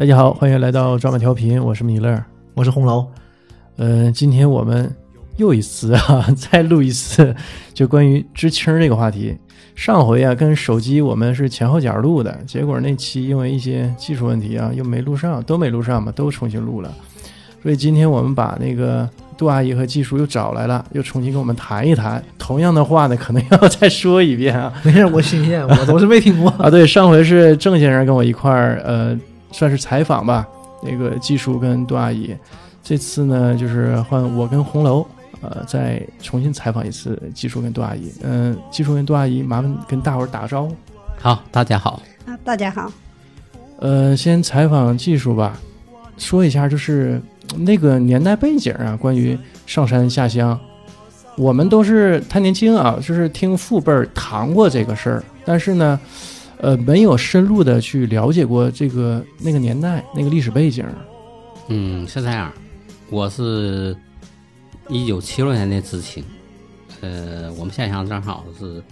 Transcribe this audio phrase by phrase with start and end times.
[0.00, 3.06] 大家好，欢迎来到抓马调频，我是米勒，我是红楼。
[3.76, 4.90] 呃，今天我们
[5.36, 7.36] 又一次啊，再录一次，
[7.74, 9.36] 就关于知青这个话题。
[9.74, 16.90] 上回啊，跟手机我们是前后脚录的，结果那期因为一些技术问题啊，又没录上，都没录上嘛，都重新录了。
[17.62, 22.24] 所以今天我们把那个杜阿姨和技术又找来了，又重新跟我们谈一谈。
[22.38, 24.72] 同样的话呢，可能要再说一遍啊。
[24.82, 26.70] 没事，我新鲜，我都是没听过啊。
[26.70, 29.14] 对，上回是郑先生跟我一块儿，呃，
[29.52, 30.46] 算是采访吧，
[30.82, 32.36] 那个技术跟杜阿姨。
[32.82, 35.06] 这次呢，就是换我跟红楼，
[35.40, 38.12] 呃，再重新采访一次技术跟杜阿姨。
[38.22, 40.74] 嗯，技术跟杜阿姨，麻烦跟大伙儿打个招呼。
[41.18, 42.02] 好，大家好。
[42.26, 42.90] 啊，大家好。
[43.78, 45.58] 呃，先采访技术吧，
[46.18, 47.20] 说一下就是。
[47.56, 49.36] 那个年代背景啊，关于
[49.66, 50.56] 上山下乡，
[51.36, 55.98] 我们都是太年轻啊，就是听父辈谈过这个事儿，但是呢，
[56.62, 60.86] 呃，没有深入的去了解过这个那个年代那个历史背景。
[61.68, 62.52] 嗯，是这样，
[63.10, 63.96] 我是
[64.88, 66.24] 一九七六年的知青，
[67.00, 68.82] 呃，我们下乡正好是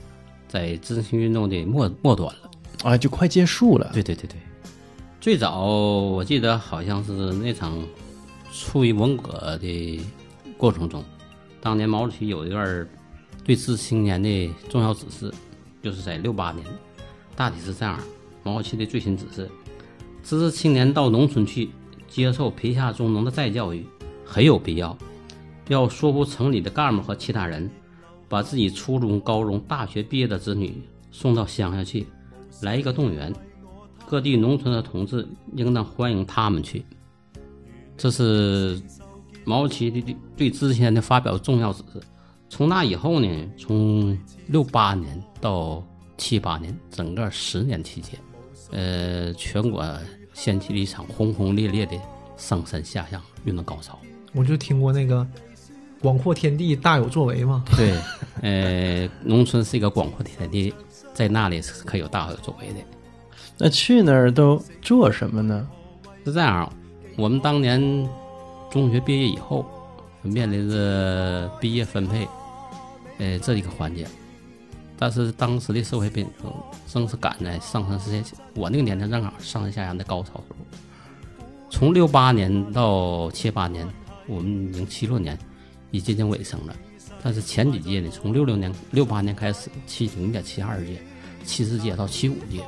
[0.48, 2.50] 在知青运动的末末端了，
[2.84, 3.90] 啊，就快结束了。
[3.92, 4.36] 对对对对，
[5.20, 7.78] 最早我记得好像是那场。
[8.50, 10.00] 处于文革的
[10.56, 11.04] 过程中，
[11.60, 12.88] 当年毛主席有一段
[13.44, 15.32] 对知青年的重要指示，
[15.82, 16.66] 就是在六八年，
[17.38, 17.96] 大体是这样：
[18.42, 19.48] 毛主席的最新指示，
[20.24, 21.70] 知识青年到农村去
[22.08, 23.86] 接受贫下中农的再教育，
[24.24, 24.98] 很有必要。
[25.68, 27.70] 要说服城里的干部和其他人，
[28.28, 30.82] 把自己初中、高中、大学毕业的子女
[31.12, 32.08] 送到乡下去，
[32.62, 33.32] 来一个动员。
[34.04, 36.84] 各地农村的同志应当欢迎他们去。
[37.96, 38.82] 这是
[39.44, 42.02] 毛主席的对之前的发表重要指示。
[42.48, 45.86] 从那以后呢，从六八年到
[46.18, 48.20] 七八年，整个十年期间，
[48.72, 49.82] 呃，全国
[50.34, 51.96] 掀起了一场轰轰烈烈的
[52.36, 53.98] 上山下乡运动高潮。
[54.34, 55.26] 我就听过那个
[56.02, 57.64] “广阔天地大有作为”嘛。
[57.74, 57.94] 对，
[58.42, 60.74] 呃，农村是一个广阔天地，
[61.14, 62.74] 在那里是可有大有作为的。
[63.56, 65.66] 那去那儿都做什么呢？
[66.24, 66.70] 是这样。
[67.16, 67.80] 我们当年
[68.70, 69.64] 中学毕业以后，
[70.22, 72.28] 面临着毕业分配，
[73.18, 74.06] 呃，这一个环节。
[74.98, 76.30] 但是当时的社会背景
[76.88, 80.56] 正是赶在上山下乡，我那个年代正好上山下乡的高潮时候。
[81.70, 83.86] 从六八年到七八年，
[84.26, 85.38] 我们已经七六年，
[85.92, 86.74] 已接近尾声了。
[87.22, 91.00] 但是前几届呢，从六六年、六八年开始，七零届、七二届、
[91.44, 92.64] 七四届到七五届，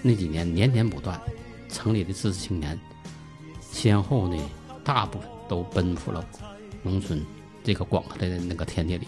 [0.00, 1.20] 那几年年年不断，
[1.68, 2.78] 城里的知识青年。
[3.70, 4.40] 先后呢，
[4.82, 6.24] 大部分都奔赴了
[6.82, 7.20] 农村
[7.62, 9.06] 这个广阔的那个天地里。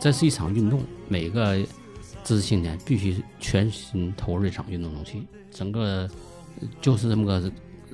[0.00, 1.56] 这是一场运动，每个
[2.22, 5.22] 知识青年必须全心投入这场运动中去。
[5.50, 6.08] 整个
[6.80, 7.50] 就是这么个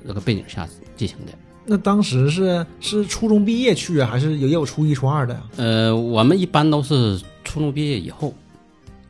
[0.06, 1.32] 这个背景下进行的。
[1.64, 5.42] 那当时是是初中毕业去啊，还是也有初一、初二的呀？
[5.56, 8.34] 呃，我们一般都是初中毕业以后，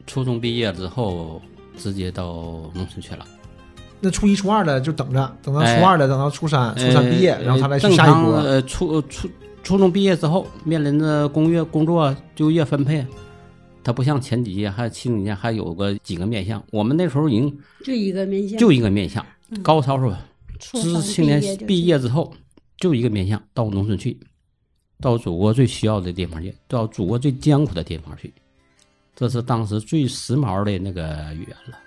[0.07, 1.43] 初中毕业之后
[1.77, 2.33] 直接到
[2.73, 3.27] 农村去了。
[3.99, 8.35] 那初一、初二的就等着，等到初二的，等到初三，初三毕业，然后他来去下一波。
[8.35, 9.29] 呃，初初
[9.65, 13.05] 初中毕业之后，面临着工业工作就业分配，
[13.83, 16.63] 他不像前几届，还七几年还有个几个面向。
[16.71, 19.25] 我们那时候已经就一个面向，就一个面向。
[19.63, 20.21] 高超是吧？
[20.59, 22.33] 知识青年毕业之后
[22.77, 24.19] 就一个面向，到农村去，
[25.01, 28.33] 到祖国最需要的地方去，到祖国最艰苦的地方去，
[29.17, 31.03] 这是当时最时髦的那个
[31.35, 31.79] 语言了。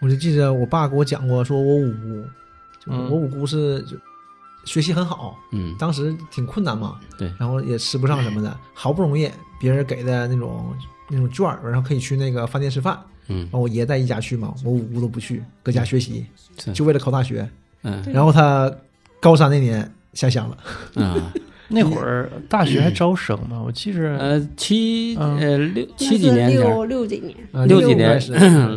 [0.00, 2.24] 我就记得我爸给我讲过，说我五姑，
[2.86, 3.96] 就我五姑是就
[4.64, 10.74] 学习很好，嗯，当时挺困难嘛，对，然后也吃不上什么的， 好不容易别人给的那种
[11.08, 16.26] 那种券儿，然后可以去那个饭店吃饭，嗯，然后我爷带一家去嘛，我五姑都不去，搁家学习，
[16.74, 17.48] 就为了考大学，
[17.82, 18.70] 嗯，然后他
[19.20, 21.32] 高三那年下乡了，啊。
[21.70, 23.62] 那会儿大学还招生吗？
[23.62, 28.18] 我记着，呃，七呃六七几年六六几年，六几年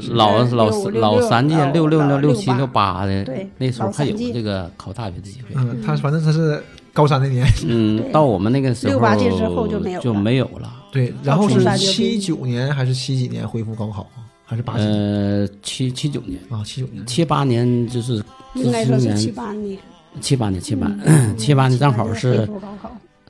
[0.10, 3.26] 老老老三届六六六六七六八的，
[3.58, 5.56] 那时候还有这个考大学的机会。
[5.56, 6.62] 嗯，他反正他是
[6.92, 10.74] 高三那年，嗯，到我们那个时候六八届之后就没有就没有了。
[10.92, 14.28] 对，然后是七九年还是七几年恢复高考啊？
[14.44, 14.84] 还是八几？
[14.84, 18.22] 呃，七七九年啊，七九年，七八年就是
[18.54, 19.80] 应该说是七八年。
[20.20, 20.92] 七八年，七八，
[21.38, 22.48] 七八年正好是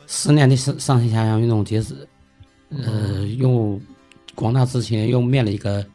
[0.08, 1.96] 十年的上上山下乡运动截止，
[2.70, 3.80] 呃，又
[4.34, 5.86] 广大知青又面了一个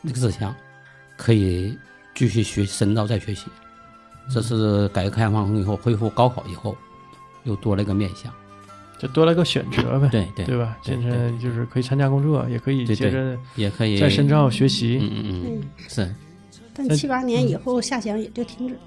[0.00, 0.54] 那个志向，
[1.16, 1.76] 可以
[2.14, 3.46] 继续学深造再学习。
[4.32, 6.76] 这是改革开放以后恢复高考以后，
[7.44, 8.32] 又多了一个面向，
[8.98, 10.76] 就多了个选择呗，对对对吧？
[10.82, 16.14] 现在就是可以参加工作，也可以接着也可以再深造学习，嗯嗯嗯，是。
[16.74, 18.80] 但七八年以后下乡也就停止了。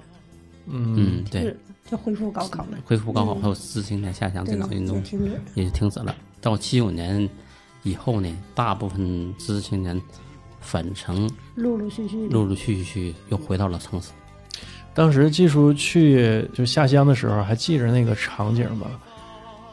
[0.66, 1.54] 嗯，对，
[1.90, 2.78] 就恢复高考了。
[2.84, 5.40] 恢复高考嗯后，知青年下乡这对，场运动也停止。
[5.54, 6.14] 也就停止了。
[6.40, 7.28] 到七九年
[7.82, 10.00] 以后呢，大部分知识青年
[10.60, 14.10] 返城，陆陆续续陆陆续续又回到了城市。
[14.92, 18.86] 当时季叔去就下乡的时候，还记着那个场景吗？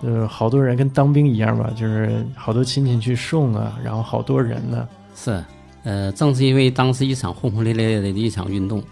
[0.01, 4.87] 就是好多人跟当兵一样吧，就是好多亲戚去送啊，然后好多人呢。
[5.15, 5.43] 是，
[5.83, 8.83] 呃，正是因为当时一场轰轰烈烈的一场运动，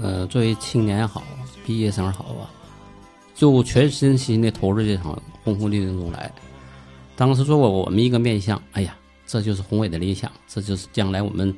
[0.00, 1.22] 呃，作为青年也好，
[1.64, 2.50] 毕业生好啊，
[3.34, 6.30] 就全身心的投入这场轰轰烈烈中来。
[7.16, 8.94] 当时作为我们一个面向，哎呀，
[9.26, 11.54] 这就是宏伟的理想，这就是将来我们，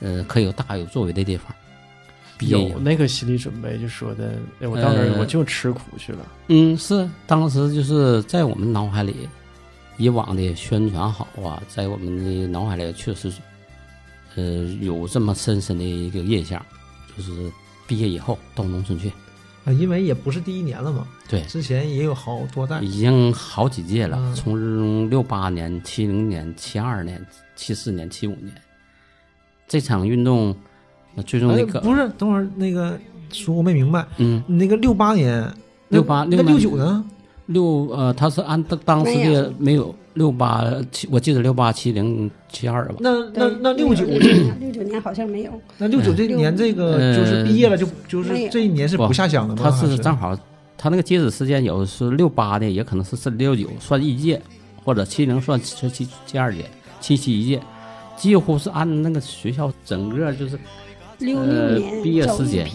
[0.00, 1.54] 呃，可以有大有作为的地方。
[2.40, 6.26] 有那个心理准备，就说的，哎我到那儿呃我就吃苦去了。
[6.48, 9.28] 嗯，是当时就是在我们脑海里，
[9.96, 13.32] 以往的宣传好啊，在我们的脑海里确实，
[14.34, 14.42] 呃，
[14.80, 16.60] 有这么深深的一个印象，
[17.16, 17.50] 就是
[17.86, 19.08] 毕业以后到农村去，
[19.64, 22.80] 啊，因为也不是第一年了嘛，对，之前也有好多代。
[22.80, 24.34] 已经好几届了，嗯。
[24.34, 27.24] 从六八年、七零年、七二年、
[27.56, 28.52] 七四年、七五年，
[29.68, 30.54] 这场运动，
[31.16, 32.98] 呃最终那个，哎不是，等会儿那个
[33.30, 35.52] 叔我没明白，嗯，你那个六八年，
[35.88, 37.04] 六八那68六九呢？
[37.46, 42.94] 六呃，他是按当当时的没有没有六八七，我记得六八七零七二吧。
[43.00, 45.52] 那那那六九六九年，六九年好像没有。
[45.76, 49.60] 那六九这年这个呃就是毕业了，就就是这一年是不下乡的吗？
[49.62, 50.38] 他是正好，
[50.78, 54.40] 他那个截止时间有是六八的，也可能是是六九算一届，
[54.84, 56.64] 或者七零算七七七二届，
[57.00, 57.60] 七七一届，
[58.16, 60.56] 几乎是按那个学校整个就是
[61.18, 62.68] 六呃六年毕业走时间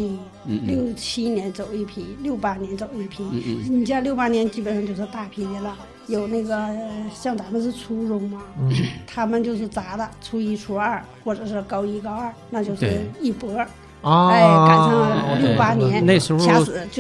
[0.66, 3.24] 六七年走一批，六八年走一批。
[3.32, 5.78] 嗯嗯你像六八年基本上就是大批的了，
[6.10, 8.70] 有那个呃像咱们是初中嘛，嗯。
[9.08, 13.68] 他们就是杂的，初一、初二或者是高一、高二，那就是一波儿。
[14.02, 16.40] 啊，哎，赶上哦六八年那时候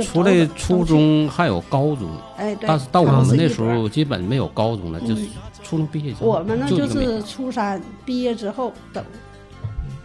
[0.03, 5.25] 除了初，中还有高中，哎，对，但是到我们那时候基本没有高中了，就是
[5.63, 9.01] 初中毕业我们呢就是初三毕业之后等，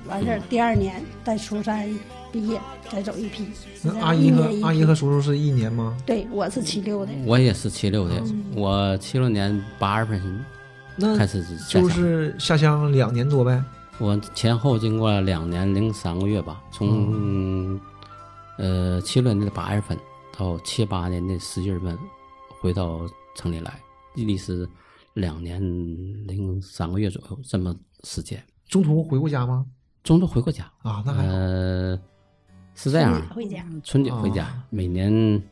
[0.07, 1.93] 完事儿第二年在初三
[2.35, 2.61] 毕业
[2.91, 3.47] 再走一批。
[3.81, 5.97] 那阿姨和阿姨和叔叔是一年吗？
[6.05, 10.45] 对，我是七六的，我也是七六的，嗯我七六年八月份
[10.97, 13.63] 那开始下就是下乡两年多呗。
[14.01, 17.81] 我前后经过两年零三个月吧，从、
[18.59, 19.97] 呃七六年的八月份
[20.37, 21.97] 到七八年的十一月份
[22.61, 23.01] 回到
[23.37, 23.81] 城里来，
[24.17, 24.69] 历时
[25.13, 25.63] 两年
[26.27, 27.73] 零三个月左右这么
[28.03, 28.43] 时间。
[28.67, 29.65] 中途回过家吗？
[30.03, 31.33] 中途回过家，啊，那还好。
[31.33, 31.99] 呃，
[32.75, 33.67] 是这样春，节回家。
[33.85, 35.43] 春节回家，哦每年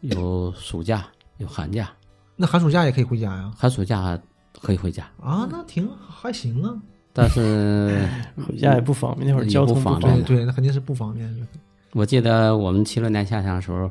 [0.00, 1.06] 有暑假
[1.38, 1.90] 有寒假，
[2.36, 3.52] 那寒暑假也可以回家呀？
[3.56, 4.18] 寒暑假
[4.60, 6.76] 可以回家，啊，那挺还行啊。
[7.12, 8.08] 但是
[8.46, 11.48] 回家也不方便，那会儿交通不方便便对对，那肯定是不方便。
[11.92, 13.90] 我记得我们七六年下乡的时候，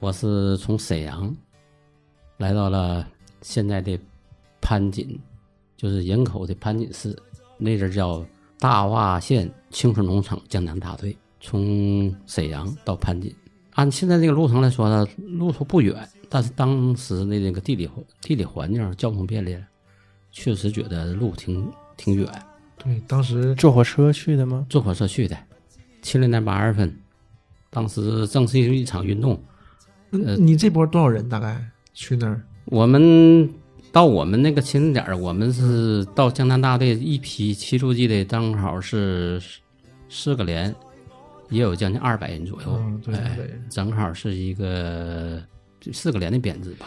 [0.00, 1.34] 我是从沈阳
[2.36, 3.06] 来到了
[3.40, 3.98] 现在的
[4.60, 5.18] 潘锦，
[5.76, 7.16] 就是营口的潘锦市，
[7.56, 8.22] 那阵儿叫
[8.58, 13.34] 大洼县青春农场江南大队，从沈阳到盘锦。
[13.74, 15.06] 按现在这个路程来说呢，
[15.38, 15.96] 路途不远，
[16.28, 17.88] 但是当时的那个地理
[18.20, 19.56] 地理环境、交通便利，
[20.32, 22.26] 确实觉得路挺挺远。
[22.76, 24.66] 对，当时坐火车去的吗？
[24.68, 25.36] 坐火车去的，
[26.02, 26.96] 七零年八月份，
[27.70, 29.40] 当时正是一场运动。
[30.10, 32.42] 呃你这波多少人大概去那儿？
[32.64, 33.48] 我们
[33.92, 39.40] 到我们那个起点儿，我们是到江南大队一批七路记的，正好是
[40.08, 40.74] 四个连，
[41.48, 42.68] 也有将近二百人左右。
[42.68, 45.42] 嗯对哎对，正好是一个
[45.92, 46.86] 四个连的编制吧，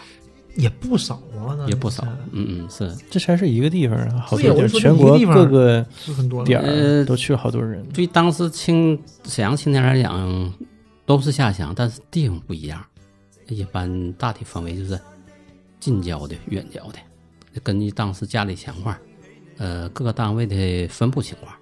[0.55, 2.03] 也不少啊，那也不少。
[2.31, 2.95] 嗯嗯，是。
[3.09, 7.85] 这才是一个地方啊，好多地儿，我就说全国一个地方各个是很多点都去了好多人。
[7.89, 10.53] 对当时青沈阳青年来讲，
[11.05, 12.83] 都是下乡，但是地方不一样。
[13.47, 14.97] 一般大体分为就是
[15.79, 16.99] 近郊的、远郊的，
[17.63, 18.95] 根据当时家里情况，
[19.57, 21.53] 呃，各个单位的分布情况，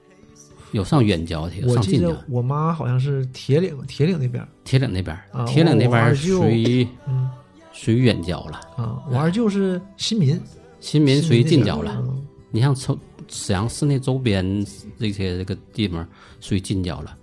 [0.71, 2.25] 有上远郊的，有我记上近郊得。
[2.29, 7.29] 我妈好像是铁岭，铁岭那边铁岭那边，啊铁岭那边属于嗯。
[7.71, 10.37] 属于远郊了，啊，我二舅是新民，
[10.81, 11.95] 新民属于近郊了。
[11.97, 12.25] 嗯。
[12.51, 12.97] 你像从
[13.29, 14.65] 沈阳市内周边
[14.99, 16.05] 这些这个地方
[16.41, 17.15] 属于近郊了，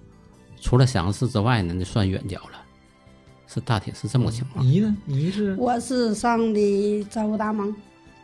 [0.62, 2.52] 除了沈阳市之外呢，那算远郊了，
[3.46, 4.64] 是大体是这么个情况。
[4.64, 4.96] 姨呢？
[5.06, 5.54] 姨是？
[5.56, 7.74] 我是上的赵武大盟，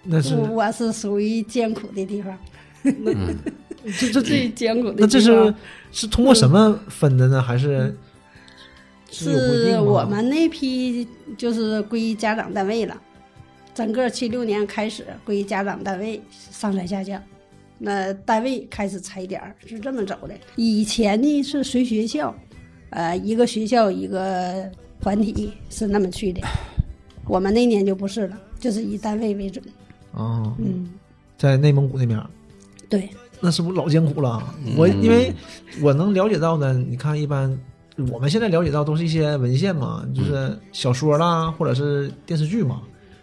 [0.02, 0.34] 那是？
[0.34, 2.38] 我我是属于艰苦的地方，
[2.84, 3.36] 嗯，
[3.98, 4.96] 这这最艰苦的。
[4.98, 5.54] 那这是
[5.90, 7.42] 是通过什么分的呢？
[7.42, 7.94] 还是
[9.10, 13.00] 是我们那批就是归家长单位了，
[13.74, 17.22] 整个七六年开始归家长单位上山下乡，
[17.78, 20.34] 那单位开始踩点儿是这么走的。
[20.56, 22.34] 以前呢是随学校，
[22.90, 26.40] 呃，一个学校一个团体是那么去的。
[27.26, 29.64] 我们那年就不是了，就是以单位为准。
[30.12, 30.90] 哦，嗯，
[31.38, 32.28] 在内蒙古那边儿，
[32.88, 33.08] 对，
[33.42, 34.40] 那是不是老艰苦了？
[34.76, 35.34] 我因为
[35.82, 37.58] 我能了解到呢，你看一般
[38.10, 42.80] 我们现在了解到都是一些文献嘛，就是小说啦，或者是电视剧嘛，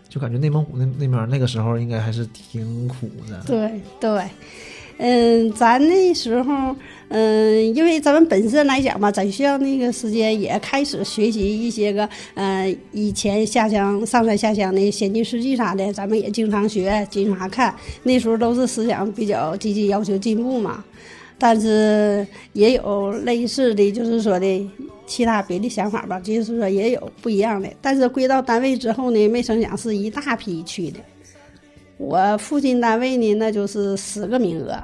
[0.10, 3.42] 就感觉内蒙古那那边那个时候应该还是挺苦的。
[3.48, 4.30] 对对，
[5.02, 6.76] 嗯，咱那时候，
[7.08, 17.74] 嗯，因为咱们本身来讲吧，在学校那个时间也开始学习一些个，呃，以前下乡上山下乡的先进事迹啥的，咱们也经常学，经常看。
[18.04, 20.84] 那时候都是思想比较积极，要求进步嘛。
[21.38, 24.70] 但是也有类似的，就是说的
[25.08, 27.70] 其他别的想法吧，就是说也有不一样的。
[27.82, 31.00] 但是归到单位之后呢，没成想是一大批去的。
[32.00, 34.82] 我父亲单位呢，那就是十个名额，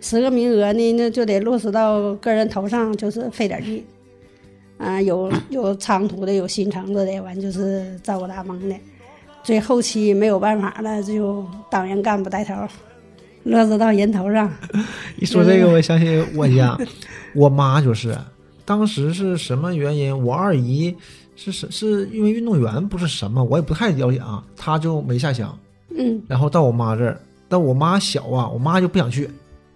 [0.00, 3.82] 十个名额呢，那就得落实到个人头上，就是费点劲。
[4.76, 8.74] 啊、有有长途的，有新城子的，完就是照顾大忙的。
[9.44, 12.52] 最后期没有办法了，就党员干部带头，
[13.44, 14.52] 落实到人头上。
[15.16, 16.76] 一说这个，我相信我家，
[17.32, 18.18] 我妈就是，
[18.64, 20.24] 当时是什么原因？
[20.24, 20.94] 我二姨
[21.36, 25.56] 是是是因为运动员，不是什么，我也不太了解啊，她就没下乡，
[25.96, 26.22] 嗯。
[26.28, 29.28] 然后到我妈这儿，但我妈小啊，我妈就不想去，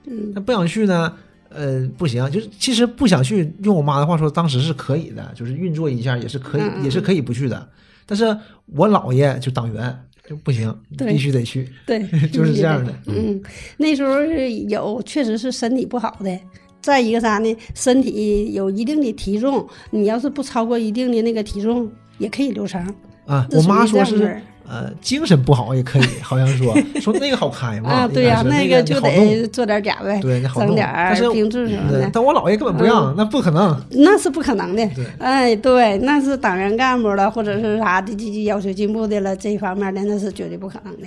[0.07, 0.33] 嗯。
[0.35, 1.13] 她不想去呢，
[1.49, 7.69] 呃，不行，就是其实不想去，用我妈的话说，当时是可以的，就是运作一下也是可以，也是可以不去的。
[8.07, 8.25] 但是
[8.75, 9.95] 我姥爷就党员
[10.27, 12.93] 就不行，必须得去，对， 就是这样的。
[13.07, 13.41] 嗯，
[13.77, 16.39] 那时候有确实是身体不好的，
[16.81, 17.57] 再一个啥呢？
[17.75, 22.83] 身体有一定的体重，你要是不超过一定的那个体重，也可以留长。
[23.27, 33.81] 啊，我妈说是呃精神不好也可以，好像说 说那个好开嘛，啊，对呀、那个就得做点假呗，对那好弄整点儿但是冰质什么的，但我姥爷根本不让，那不可能。
[33.91, 34.87] 那是不可能的。
[34.95, 41.07] 对哎，对，那是党员干部了，或者是啥的积极要求进步的了，这一方面的那是绝对不可能的。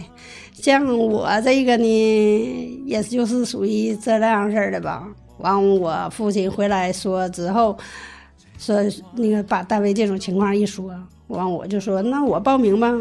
[0.53, 5.07] 像我这个呢，也就是属于这样式儿的吧。
[5.37, 7.75] 完，我父亲回来说之后，
[8.59, 8.77] 说
[9.15, 10.93] 那个把单位这种情况一说，
[11.27, 12.91] 完我就说那我报名吧，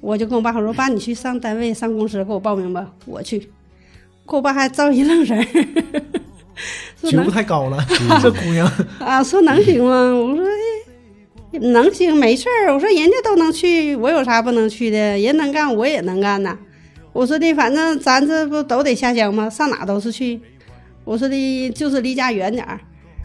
[0.00, 3.38] 我就跟我爸说，爸，你去上单位上公司给我报名吧，我去。
[4.28, 5.44] 给我爸还照一愣神儿，
[7.10, 7.84] 觉悟太高了，
[8.22, 10.12] 这姑娘啊，说能行吗？
[10.14, 10.46] 我说、
[11.52, 12.72] 哎、能行，没事儿。
[12.72, 15.18] 我说人家都能去，我有啥不能去的？
[15.18, 16.56] 人能干，我也能干呐。
[17.12, 19.50] 我说的，反正咱这不都得下乡吗？
[19.50, 20.40] 上哪都是去。
[21.04, 22.78] 我说的，就是离家远点儿，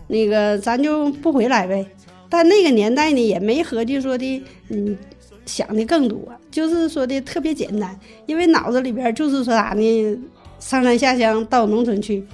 [0.08, 1.86] 那个咱就不回来呗。
[2.28, 4.98] 但那个年代呢，也没合计说的，嗯，
[5.46, 6.20] 想的更多，
[6.52, 10.20] 就是说的特别简单，因为脑子里边就是说啥呢，
[10.60, 12.26] 上山下乡到农村去，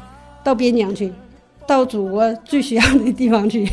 [0.43, 1.11] 到边疆去，
[1.67, 3.67] 到祖国最需要的地方去，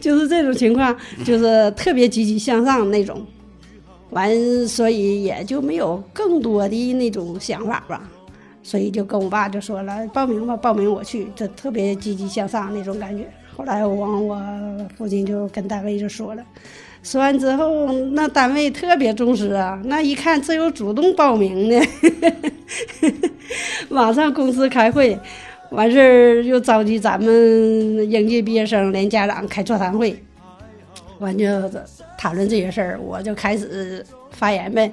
[0.00, 3.24] 就是这种情况，就是特别积极向上那种。
[4.10, 8.10] 完，所以也就没有更多的那种想法吧，
[8.60, 13.24] 所以就跟我爸就说了，报名吧，报名我去，这特别积极向上那种感觉。
[13.56, 16.42] 后来我往我父亲就跟单位就说了，
[17.02, 21.80] 说完之后，那单位特别重视啊，那一看这有主动报名的，
[23.88, 25.18] 马上公司开会，
[25.70, 27.30] 完事儿又召集咱们
[28.10, 30.14] 应届毕业生连家长开座谈会，
[31.18, 31.46] 完就
[32.18, 34.92] 讨论这些事儿，我就开始发言呗，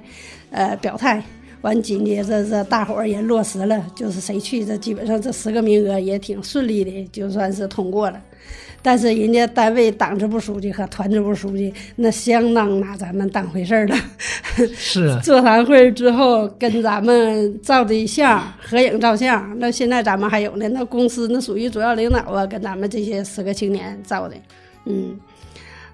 [0.52, 1.24] 呃，表态。
[1.62, 8.22] 完紧接着这大伙儿也落实了，就是谁去，这基本上这十个名额也挺顺利的，就算是通过了。
[8.88, 13.98] 但是人家单位党支部书记和团支部书记那相当拿咱们当回事儿了。
[14.78, 19.60] 是啊， 座谈会之后跟咱们照的相，合影照相。
[19.60, 24.38] 那现在咱们还有呢，那公司那属于主要领导啊，跟咱们这些十个青年照的，
[24.86, 25.20] 嗯。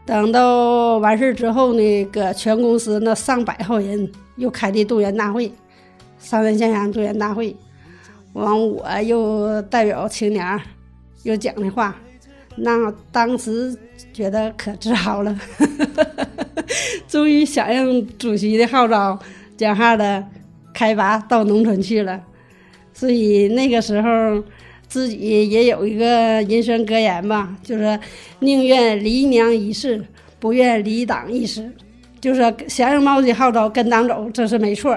[0.06, 5.52] 等到完事儿之后呢，搁全公司那上百号人又开的动员大会，
[6.20, 7.56] 上山下乡动员大会，
[8.34, 10.62] 完我又代表青年
[11.24, 11.96] 又讲的话，
[12.58, 13.76] 那当时
[14.14, 15.40] 觉得可自豪了，
[17.08, 19.20] 终于响应主席的号召，
[19.58, 20.24] 讲话了，
[20.74, 22.22] 开拔到农村去了，
[22.94, 24.44] 所以那个时候。
[24.86, 26.06] 自己也有一个
[26.44, 28.00] 人生格言吧，就是
[28.42, 30.00] 宁愿离娘一世，
[30.40, 31.68] 不愿离党一时。
[32.22, 34.96] 就是响应毛主席号召，跟党走，这是没错。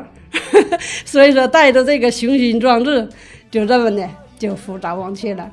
[1.07, 3.09] 所以说，带着这个雄心壮志，
[3.51, 4.07] 就这么的
[4.39, 5.51] 就赴早亡去了。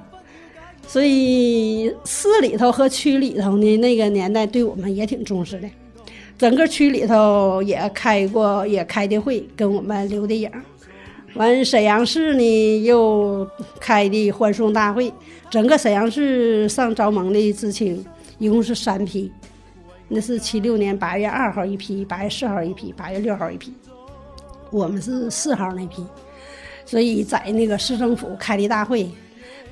[0.85, 5.67] 所以市里头和区里头呢，那个年代对我们也挺重视的。
[6.37, 10.49] 整个区里头也开过，也开的会，跟我们留的影。
[11.35, 13.47] 完沈阳市呢又
[13.79, 15.11] 开的欢送大会，
[15.49, 18.05] 整个沈阳市上招盟的知青
[18.37, 19.31] 一共是三批，
[20.09, 23.73] 那是七六年八月二号一批，八月四号一批，八月六号一批，
[24.69, 26.05] 我们是四号那批，
[26.85, 29.09] 所以在那个市政府开的大会。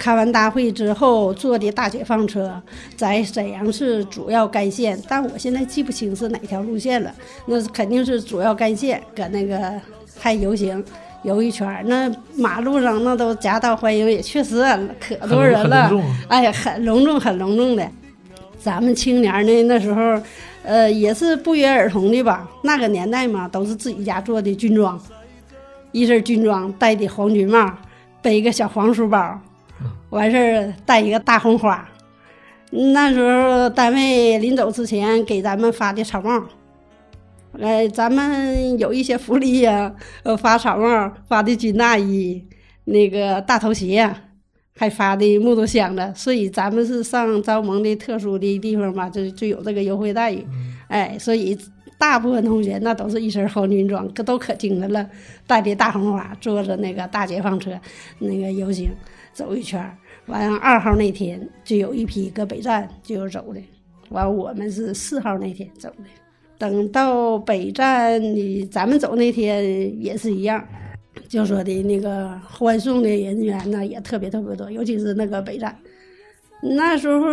[0.01, 2.60] 开完大会之后，坐的大解放车
[2.96, 7.13] 在沈阳市主要干线，但我现在记不清是哪条路线了。
[7.46, 9.79] 那肯定是主要干线，搁那个
[10.20, 10.84] 还游行
[11.22, 11.84] 游一圈儿。
[11.86, 14.63] 那马路上那都夹道欢迎，也确实
[15.00, 15.91] 可多人了。
[16.27, 17.88] 哎呀，很隆重，很隆重的。
[18.60, 20.20] 咱们青年呢，那时候，
[20.63, 22.50] 呃，也是不约而同的吧。
[22.63, 25.00] 那个年代嘛，都是自己家做的军装，
[25.91, 27.72] 一身军装，戴的黄军帽，
[28.20, 29.39] 背个小黄书包，
[30.12, 31.89] 完事儿带一个大红花。
[32.70, 36.41] 那时候单位临走之前给咱们发的草帽，
[37.60, 42.46] 呃，咱们有一些福利呀、呃，发草帽，发的军大衣，
[42.86, 44.10] 那个大头鞋、
[44.77, 50.46] 还发的木头箱子，所以咱们是上招盟的特殊的地方吧，就就有这个优惠待遇。
[50.88, 51.58] 哎，所以
[51.98, 55.06] 大部分同学那都是一身红军装，可都可精神了，
[55.46, 57.77] 带的大红花，坐着那个大解放车，
[58.20, 58.89] 那个游行
[59.34, 59.98] 走一圈。
[60.28, 63.62] 完二号那天就有一批搁北站就有走的，
[64.10, 66.04] 完我们是四号那天走的。
[66.58, 68.22] 等到北站
[68.70, 70.64] 咱们走那天也是一样，
[71.28, 75.76] 就说的那个欢送的人员呢也特别特别多，尤其是那个北站。
[76.63, 77.25] 那时候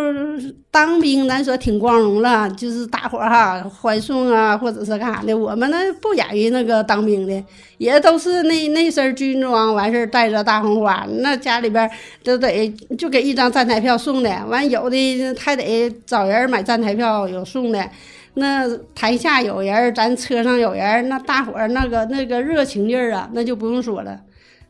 [0.71, 5.37] 当兵，咱说挺光荣了，就是大伙儿哈欢送啊，或者是干啥的。
[5.37, 7.45] 我们那不亚于那个当兵的，
[7.77, 11.89] 也都是那那身军装，完事儿带着大红花，那家里边
[12.25, 14.31] 都得就给一张站台票送的。
[14.47, 17.87] 完有的还得找人买站台票，有送的。
[18.35, 24.21] 那台下有人，咱车上有人，那大伙儿那个那个热情劲儿啊，那就不用说了。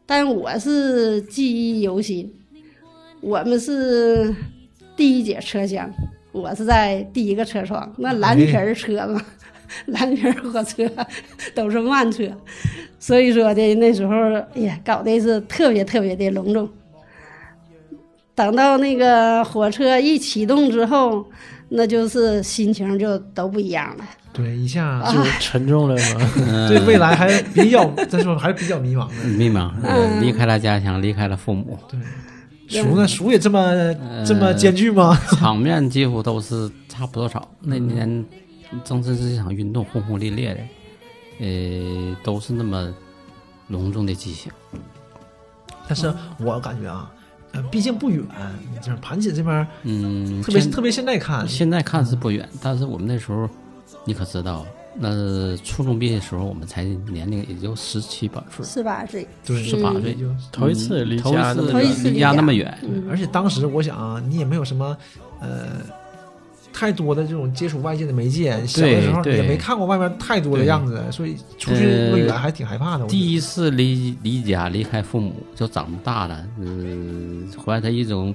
[0.04, 2.34] 但我是记忆犹新。
[3.20, 4.34] 我们是
[4.96, 5.90] 第一节车厢，
[6.32, 7.92] 我是在第一个车窗。
[7.98, 9.20] 那蓝皮儿车嘛，
[9.86, 10.88] 蓝皮儿火车
[11.54, 12.24] 都是慢车，
[12.98, 14.14] 所以说的那时候，
[14.54, 16.68] 哎呀，搞的是特别特别的隆重。
[18.34, 21.26] 等到那个火车一启动之后，
[21.70, 24.04] 那就是心情就都不一样了。
[24.32, 26.68] 对，一下就沉重了嘛。
[26.68, 29.24] 对未来还比较，再说还是比较迷茫的。
[29.36, 31.98] 迷茫，呃离开了家乡，离开了父母，对，
[32.68, 33.94] 熟呢，熟也这么
[34.26, 35.16] 这么艰巨吗？
[35.38, 37.48] 场面几乎都是差不多少。
[37.60, 38.24] 那年
[38.84, 40.60] 正是这场运动轰轰烈烈的，
[41.46, 42.94] 呃，都是那么
[43.68, 44.50] 隆重的记忆。
[45.88, 47.10] 但是我感觉啊，
[47.52, 48.22] 呃，毕竟不远，
[48.82, 53.48] 就是盘锦这边嗯，特别特别现在看，现在看是不远，但是我们那时候，
[54.04, 54.66] 你可知道，
[55.00, 64.96] 那初中毕业的时候，我们才年龄也就十七八岁，十八岁，对，十八岁，就头一次离头一次家那么头一次离家那么远，而且当时我想啊，你也没有什么
[65.40, 65.82] 呃
[66.72, 73.06] 太多的这种接触外界的媒介，小的时候对也没看过外面太多的样子，所以出去那么远还挺害怕的。
[73.06, 78.34] 第一次离离家离开父母，就长大了，嗯，怀着一种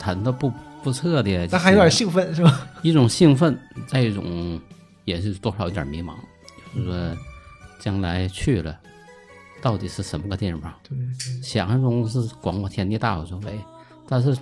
[0.00, 2.66] 忐忑不不测的，但还有点兴奋是吧？
[2.82, 4.60] 一种兴奋，再一种
[5.04, 6.14] 也是多少有点迷茫，
[6.74, 7.16] 就是说
[7.78, 8.78] 将来去了，
[9.60, 10.72] 到底是什么个地方？
[10.88, 10.96] 对，
[11.42, 13.58] 想象中是广阔天地大有作为，
[14.08, 14.36] 但是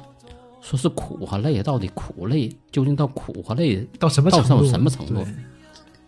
[0.60, 4.66] 说是苦和累，到底苦累究竟到苦和累到什么到程度？
[4.66, 5.26] 什么程度？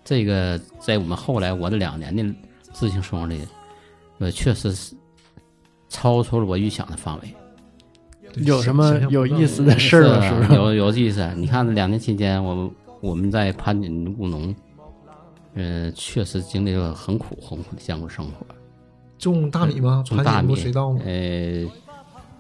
[0.05, 2.35] 这个在我们后来我的两年的
[2.73, 3.41] 自行生活里，
[4.19, 4.95] 呃，确实是
[5.89, 7.35] 超出了我预想的范围。
[8.37, 10.23] 有什么有意思的事儿吗？
[10.23, 10.55] 是是不是？
[10.55, 11.31] 有有意思。
[11.37, 12.71] 你看两年期间，我们
[13.03, 14.55] 我们在盘锦务农，
[15.55, 18.47] 呃，确实经历了很苦很苦的艰苦生活。
[19.19, 20.05] 种大米吗？
[20.07, 21.01] 种大米水稻吗？
[21.05, 21.67] 呃，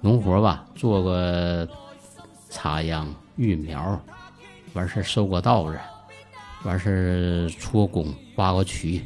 [0.00, 1.68] 农活吧，做过
[2.48, 4.00] 插秧、育苗，
[4.74, 5.76] 完事儿收过稻子，
[6.62, 9.04] 完事儿出过工、挖过渠，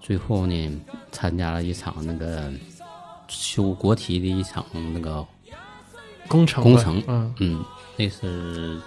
[0.00, 0.80] 最后呢，
[1.12, 2.50] 参加了一场那个
[3.28, 5.22] 修国体的一场那个
[6.26, 7.64] 工程工程嗯，嗯，
[7.98, 8.80] 那是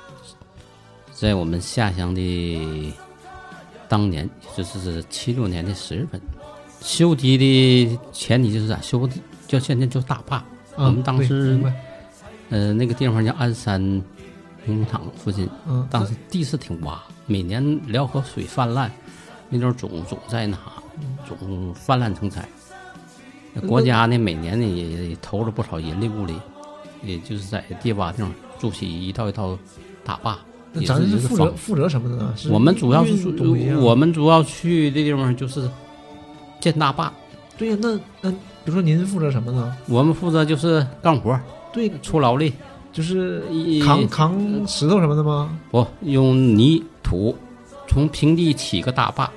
[1.14, 2.94] 在我们下乡的
[3.88, 6.20] 当年，就是七六年的十月份，
[6.82, 8.82] 修堤的前提就是啥？
[8.82, 9.14] 修的
[9.48, 10.44] 叫现在叫大坝。
[10.76, 11.60] 我们当时
[12.50, 13.80] 呃，那个地方叫鞍山
[14.66, 18.92] 农工厂附近，嗯，当时地势挺洼，每年辽河水泛滥，
[19.50, 20.58] 那种总总在那
[21.28, 22.44] 总泛滥成灾。
[23.68, 26.36] 国家呢，每年呢也也投了不少人力物力，
[27.04, 29.58] 也就是在地洼地方筑起一道一道
[30.04, 30.40] 大坝。
[30.74, 32.34] 那咱是负责负责什么的呢？
[32.36, 33.14] 是我们主要是
[33.80, 35.70] 我们主要去的地方就是
[36.60, 37.14] 建大坝，
[37.58, 39.76] 对呀，那那比如说您负责什么呢？
[39.88, 41.40] 我们负责就是干活，
[41.72, 42.52] 对，出劳力，
[42.92, 43.44] 就是
[43.86, 45.58] 扛扛石头什么的吗？
[45.70, 47.36] 不用泥土
[47.88, 49.30] 从平地起个大坝，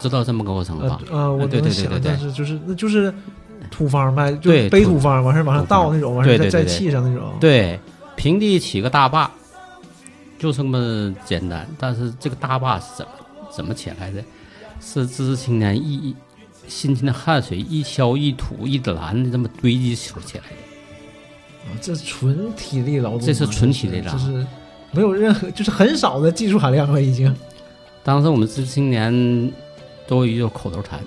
[0.00, 1.00] 知道这么个过程呃吧？
[1.10, 3.14] 呃，我对对，对对对但是就是那就是
[3.70, 7.32] 土方呗，就对背土方，完事儿往上倒那种，完事儿再砌上那种。
[7.38, 7.78] 对，
[8.16, 9.30] 平地起个大坝，
[10.38, 11.68] 就这么简单。
[11.78, 13.12] 但是这个大坝是怎么
[13.50, 14.22] 怎么起来的？
[14.80, 16.16] 是知识青年一一
[16.68, 20.54] 辛勤的汗水一锹一土一篮的这么堆积起来的。
[21.66, 24.46] 啊这纯体力劳动啊，这是纯体力劳动就是
[24.92, 27.34] 没有任何，就是很少的技术含量了，已经。
[28.04, 29.52] 当时我们知识青年
[30.06, 31.00] 都有一个口头禅：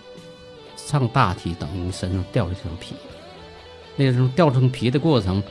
[0.75, 2.93] 上大体等于身上掉一层皮。
[3.95, 5.41] 那个时候掉层皮的过程，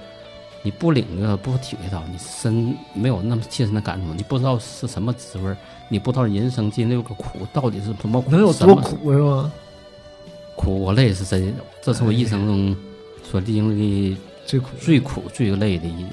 [0.63, 5.57] 你不领略不体会到，你身没有那么切身的感触，你不知道是什么滋味儿，
[5.89, 9.53] 你不知道人生经历个苦到底是什么苦，能有什么多苦是吗？
[10.57, 10.81] 苦？
[10.83, 12.77] 我累是真，这是我一生中
[13.23, 16.07] 所经历最苦最苦最累的一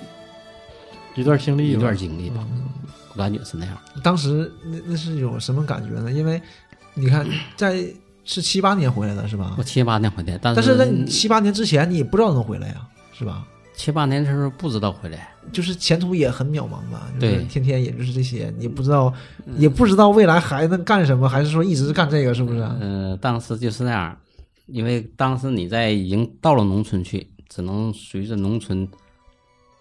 [1.16, 2.64] 一段经历一，段经历吧，嗯
[3.14, 3.78] 我感觉是那样。
[4.04, 6.12] 当时那那是一种什么感觉呢？
[6.12, 6.42] 因为
[6.94, 7.84] 你看，在
[8.24, 9.64] 是七八年回来的是吧我？
[9.64, 13.46] 七八年回来，但但是在你七八年之前，你也不知道能回来呀，是吧？
[13.78, 15.30] 七八年的时候不知道回来。
[15.54, 19.14] 就是前途也很渺茫吧，就是对天天也就是这些，你不知道，
[19.56, 22.60] 也不知道未来还能干什么，还是说一直干这个，是不是？
[22.60, 24.18] 呃，当时就是那样，
[24.66, 28.86] 因为当时你在已经到了农村去，只能随着农村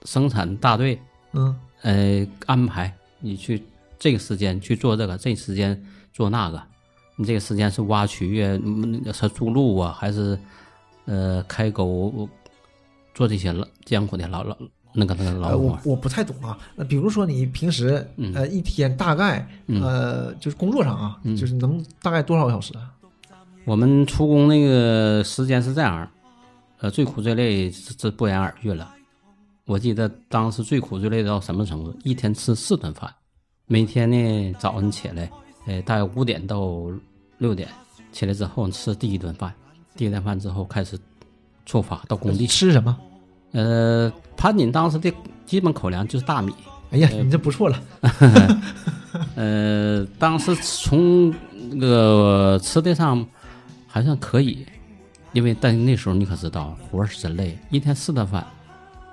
[0.04, 0.96] 生产大队
[1.32, 3.61] 嗯，呃安排你去
[3.98, 5.82] 这个时间去做这个，这个时间
[6.12, 6.62] 做那个。
[7.16, 10.38] 你这个时间是挖渠啊，嗯是筑路啊，还是
[11.06, 12.28] 呃开沟
[13.16, 14.55] 做这些劳艰苦的劳劳
[14.92, 15.64] 那个那个呃，劳活？
[15.64, 16.57] 我我不太懂啊。
[16.74, 22.92] 那比如说你平时嗯呃一天大概嗯呃就是工作上啊，嗯就是能大概多少个小时啊？
[23.64, 26.09] 我们出工那个时间是这样，
[26.79, 28.94] 呃，最苦最累这这不言而喻了。
[29.64, 31.92] 我记得当时最苦最累到什么程度？
[32.05, 33.12] 一天吃四顿饭，
[33.66, 35.29] 每天呢早上起来，
[35.66, 36.70] 呃，大概五点到
[37.38, 37.66] 六点
[38.12, 39.52] 起来之后吃第一顿饭，
[39.96, 40.96] 第一顿饭之后开始
[41.66, 42.46] 出发到工地。
[42.46, 42.96] 吃什么？
[43.52, 45.12] 呃，盘锦当时的
[45.44, 46.55] 基本口粮就是大米，
[46.90, 47.79] 哎呀，你这不错了。
[49.35, 51.35] 呃，当时从
[51.70, 53.26] 那个吃的上
[53.87, 54.66] 还算可以，
[55.33, 58.46] 因为但那时候你可知道活是真累，一天四顿饭，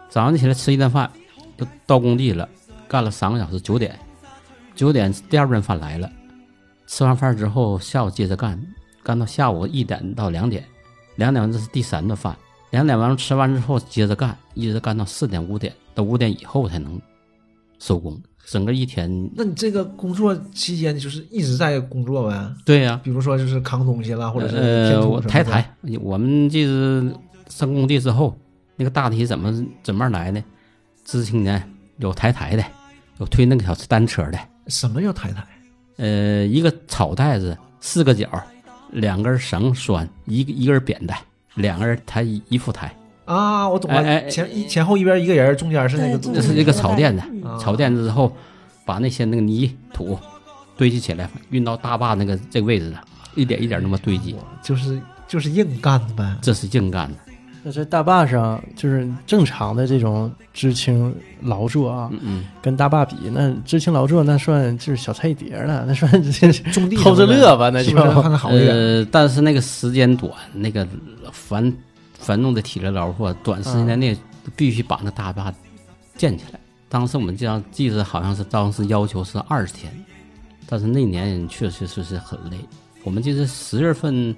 [0.09, 1.09] 早上起来吃一顿饭，
[1.57, 2.47] 就到工地了，
[2.87, 3.97] 干了三个小时，九点，
[4.75, 6.11] 九点第二顿饭来了，
[6.85, 8.61] 吃完饭之后下午接着干，
[9.01, 10.65] 干到下午一点到两点，
[11.15, 12.35] 两点这是第三顿饭，
[12.71, 16.99] 两点完吃完之后接着干，一直干到四点五点，到五点以后才能
[17.79, 19.29] 收工，整个一天。
[19.35, 22.53] 那你这个工作期间就是一直在工作呗？
[22.65, 27.13] 对呀、比如说就是扛东西啦，或者是抬台，我们就是
[27.47, 28.35] 上工地之后，
[28.75, 30.43] 那个大体怎么怎么来呢？
[31.05, 31.61] 知识青年
[31.97, 32.63] 有抬抬的，
[33.19, 35.45] 有推那个小单车的，什么叫抬抬？
[35.97, 38.27] 呃，一个草袋子四个角，
[38.93, 41.17] 两根绳拴，一个一根扁担，
[41.55, 48.31] 两个人抬一一副抬，啊，我懂了，哎哎前一前后一边一个人，中间是那个对这是那个草垫子，啊草垫子之后，
[48.85, 50.17] 把那些那个泥土
[50.77, 53.03] 堆积起来，运到大坝那个这个位置上，
[53.35, 56.37] 一点一点那么堆积，就是就是硬干呗。
[56.41, 57.17] 这是硬干的。
[57.63, 62.45] 那在大坝上，就是正常的这种知青劳作啊，嗯嗯。
[62.61, 66.11] 跟大坝比，那知青劳作那算就是小菜一碟了，那算
[66.73, 67.97] 种地偷着乐吧，那是就？
[68.01, 70.85] 呃，但是那个时间短，那个
[71.31, 71.73] 繁
[72.19, 74.17] 繁重的体力劳作，短时间内
[74.57, 75.53] 必须把那大坝
[76.17, 76.59] 建起来。
[76.89, 79.89] 当时我们这样记得好像是当时要求是二十天，
[80.67, 82.57] 但是那年确实是是很累。
[83.03, 84.35] 我们就是十月份，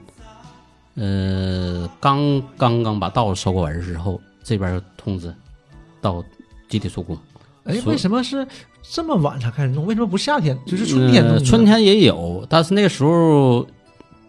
[0.95, 5.34] 呃，刚刚刚把稻子收割完之后，这边就通知
[6.01, 6.23] 到
[6.69, 7.17] 集体收工。
[7.65, 8.47] 哎，为什么是
[8.81, 9.86] 这么晚才开始弄？
[9.86, 10.58] 为什么不夏天？
[10.65, 11.39] 就是春天弄呢？
[11.39, 13.67] 呃春天也有，但是那个时候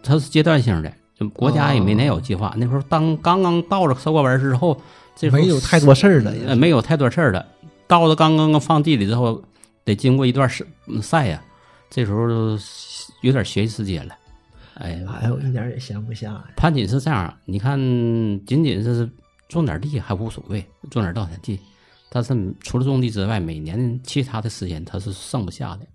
[0.03, 2.53] 它是阶段性的，就国家也没年有计划。
[2.57, 4.79] 那时候当刚刚到了收割完之后，
[5.15, 6.33] 这没有太多事儿了。
[6.47, 7.45] 呃没有太多事儿了。
[7.85, 9.41] 稻子刚刚刚放地里之后，
[9.85, 11.41] 得经过一段时嗯晒呀，
[11.89, 12.27] 这时候
[13.21, 14.15] 有点学习时间了。
[14.79, 16.45] 哎，哎呦，一点也闲不下呀。
[16.55, 17.77] 盘锦是这样，你看，
[18.45, 19.09] 仅仅是
[19.47, 21.59] 种点地还无所谓，种点稻田地，
[22.09, 25.85] 但是除了种地之外，每年其他的时间他是剩不下的。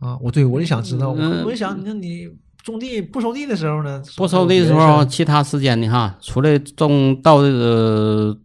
[0.00, 2.28] 啊，我对我就想知道，我嗯我就想，你看你
[2.62, 4.02] 种地不收地的时候呢？
[4.16, 8.38] 不收地的时候，其他时间呢哈，除了种稻这个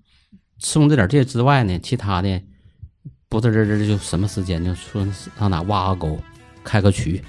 [0.59, 2.41] 种这点地之外呢，其他的
[3.29, 5.05] 不知这这就什么时间就说
[5.37, 6.19] 上哪挖个沟，
[6.63, 7.23] 开个渠。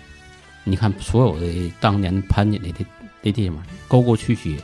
[0.64, 1.46] 你看所有的
[1.80, 2.84] 当年盘锦的的
[3.22, 4.58] 的地方，沟沟渠渠，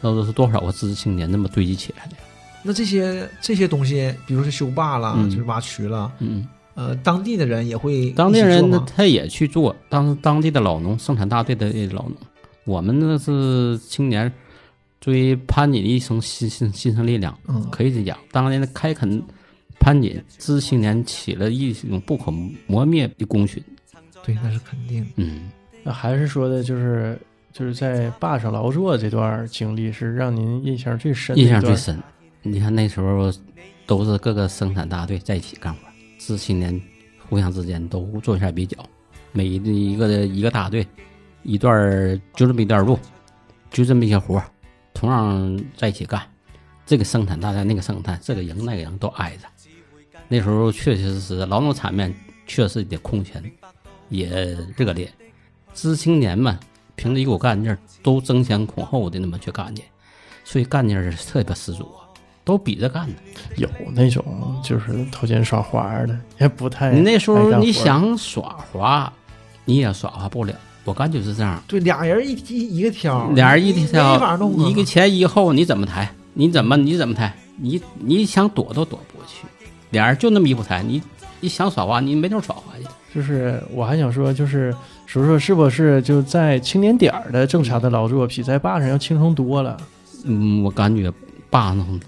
[0.00, 2.16] 那都是多少个知识青年那么堆积起来的。
[2.62, 12.16] 那这些这些东西，比如说修坝了，嗯就是挖渠了，嗯，呃，当地的人也会当地人呢他也去做，当当地的老农生产大队的老农，
[12.64, 14.32] 我们呢是青年，
[14.98, 18.16] 作为潘锦的一生新新新生力量，嗯，可以这样。
[18.32, 19.22] 当年的开垦
[19.78, 22.30] 潘锦，知识青年起了一种不可
[22.66, 23.62] 磨灭的功勋。
[24.24, 25.06] 对，那是肯定。
[25.16, 25.50] 嗯，
[25.82, 27.18] 那还是说的就是
[27.52, 32.02] 就是在坝上劳作这段经历是让您印象最深的印，象最深。
[32.42, 33.32] 你看那时候
[33.86, 35.80] 都是各个生产大队在一起干活，
[36.18, 36.80] 知青年
[37.28, 38.78] 互相之间都做一下比较，
[39.32, 39.58] 每一
[39.96, 40.86] 个一个大队
[41.42, 42.98] 一段就这么一段路，
[43.70, 44.42] 就这么一些活，
[44.92, 46.20] 同样在一起干。
[46.86, 49.48] 这个生产大队那个生产，这个营那个营都挨着。
[50.28, 52.14] 那时候确确实实劳动场面
[52.46, 53.42] 确实得空前，
[54.16, 55.10] 也热烈。
[55.74, 56.56] 知青年们
[56.94, 59.82] 凭着一股干劲儿，都争先恐后的那么去干去，
[60.44, 62.06] 所以干劲儿是特别十足啊，
[62.44, 63.16] 都比着干呢。
[63.56, 64.24] 有那种
[64.62, 69.12] 就是偷奸耍滑的，也不太你那时候你想耍滑，
[69.64, 70.54] 你也耍滑不了。
[70.84, 76.08] 我感觉是这样，对，俩人一一一个挑，俩人一没跳法弄啊，一个前一个后，你怎么抬？
[76.34, 77.34] 你怎么你怎么抬？
[77.56, 79.46] 你你想躲都躲不过去，
[79.90, 81.02] 俩人就那么一步抬，你
[81.40, 82.86] 你想耍滑，你没地儿耍滑去。
[83.14, 84.74] 就是我还想说，就是
[85.06, 89.76] 叔叔是不是就在青年点儿的正常的劳作，比在坝上要轻松多了？
[90.24, 91.12] 嗯，我感觉
[91.48, 92.00] 坝上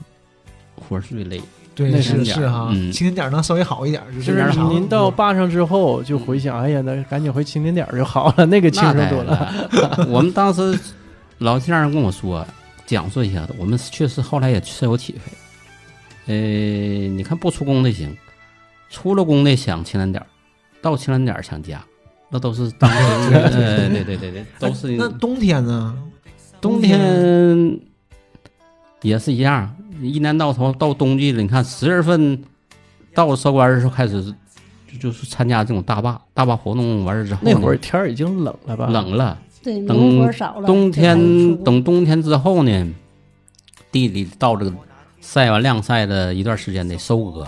[0.74, 1.40] 活儿最累。
[1.74, 9.52] 对，那是是是哈，嗯青年点儿能稍微好一点儿，就就是您到坝上之后就回想，哎呀，那赶紧回青年点儿就好了，那个轻松多了。
[9.72, 10.06] 了。
[10.08, 10.78] 我们当时
[11.36, 12.46] 老先生跟我说，
[12.86, 15.32] 讲述一下子，我们确实后来也深有体会。
[16.32, 16.34] 呃，
[17.08, 18.16] 你看不出工的行，
[18.88, 20.26] 出了工的想青年点儿，
[20.80, 21.82] 到青年点儿想家，
[22.30, 22.96] 那都是当时
[23.32, 25.96] 呃，对对对对，都是 那冬天呢？
[26.60, 27.78] 冬天
[29.02, 32.42] 也是一样，一年到头到冬季了，你看十月份
[33.14, 34.22] 到了收官的时候开始
[34.90, 38.86] 就就是参加这种大坝大坝活动，完事之后那会儿天儿已经冷了吧？
[38.86, 39.38] 冷了。
[39.62, 42.94] 对，等农活少了，冬天等冬天之后呢，
[43.90, 44.72] 地里到这个
[45.20, 47.46] 晒完晾晒的一段时间得收割，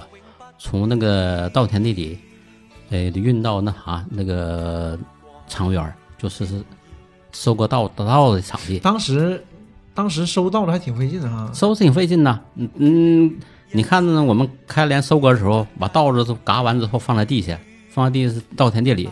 [0.59, 2.19] 从那个稻田地里，
[2.91, 4.99] 呃，得运到那啥那个
[5.47, 6.47] 场园儿，就是
[7.33, 9.45] 收割稻稻的场地，当时
[9.95, 11.51] 当时收稻子还挺费劲的哈。
[11.53, 12.41] 收挺费劲的。
[12.55, 13.37] 嗯嗯，
[13.73, 17.59] 你看呢，我们开镰收割的时候，把稻子都嘎完之后放在地下，
[17.91, 19.09] 放在地下稻田地里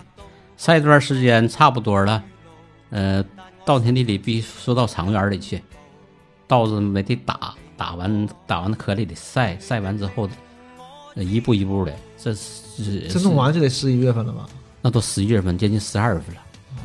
[0.57, 2.23] 晒一段时间，差不多了。
[2.91, 3.23] 呃，
[3.65, 5.63] 稻田地里必须收到场园里去，
[6.47, 10.29] 稻子没得打，打完打完的颗粒得晒，晒完之后，
[11.15, 12.33] 呃一步一步的，这
[12.85, 14.47] 是这弄完就得十一月份了吧？
[14.83, 16.41] 那都十一月份，接近十二月份了。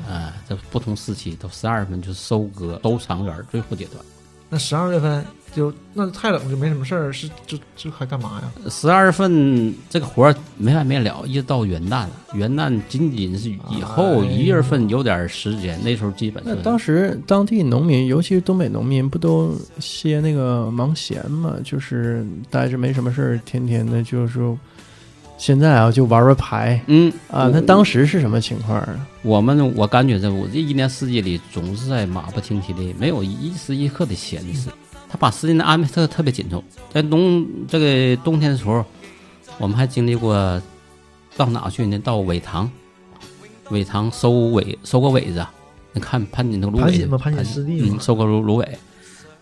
[0.10, 4.04] 啊、这不同时期都十二月份就是收割收场园最后阶段。
[4.50, 5.26] 那十二月份
[5.56, 8.70] 就那太冷就没什么事儿，是就就还干嘛呀？
[8.70, 12.06] 十二月份这个活儿没完没了，一直到元旦。
[12.34, 21.56] 元旦仅仅是以后哎一月份有点时间，那时候基本那当时当地农民，尤其是东北农民，不都歇那个忙闲嘛？
[21.64, 24.58] 就是待着没什么事儿，天天的就是说，
[25.42, 27.50] 现在啊就玩玩牌嗯啊。
[27.52, 29.08] 那当时是什么情况啊？
[29.24, 34.70] 我们我感觉这我这一年四季里总是在马不停蹄的，没有一时一刻的闲时。
[35.10, 36.64] 他把时间的安排特特别紧凑。
[36.94, 38.86] 在冬这个冬天的时候，
[39.58, 40.62] 我们还经历过
[41.36, 41.98] 到哪去呢？
[41.98, 42.70] 到苇塘，
[43.72, 45.44] 苇塘收苇收个苇子，
[45.92, 48.78] 你看潘锦那个芦苇盘锦嘛，盘锦湿地嘛嗯，，收割芦芦苇，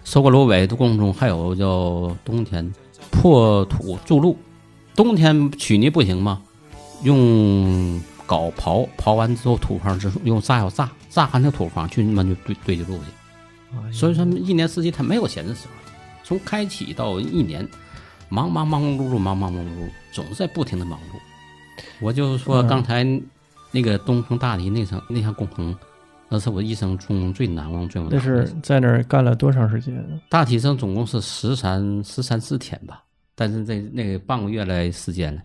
[0.05, 2.73] 收割芦苇的过程中，还有叫冬天
[3.11, 4.37] 破土筑路。
[4.99, 6.41] 冬天取泥不行吗？
[7.03, 7.17] 用
[8.27, 13.77] 镐刨刨完之后，土方之后用炸药炸，炸完那土方去慢慢就堆堆的路去。
[13.77, 15.91] 哎所以说一年四季他没有闲的时候，
[16.25, 17.65] 从开启到一年，
[18.27, 21.81] 忙忙忙碌碌，忙忙忙碌碌，总是在不停的忙碌。
[22.01, 23.05] 我就说嗯刚才
[23.71, 25.73] 那个东坑大堤那层那项工程，
[26.27, 29.95] 那是我一生中最难忘、最难忘的那是在那儿干了多长时间？
[30.27, 33.01] 大体上总共是十三十三四天吧，
[33.39, 35.41] 但是这那个半个月来时间了，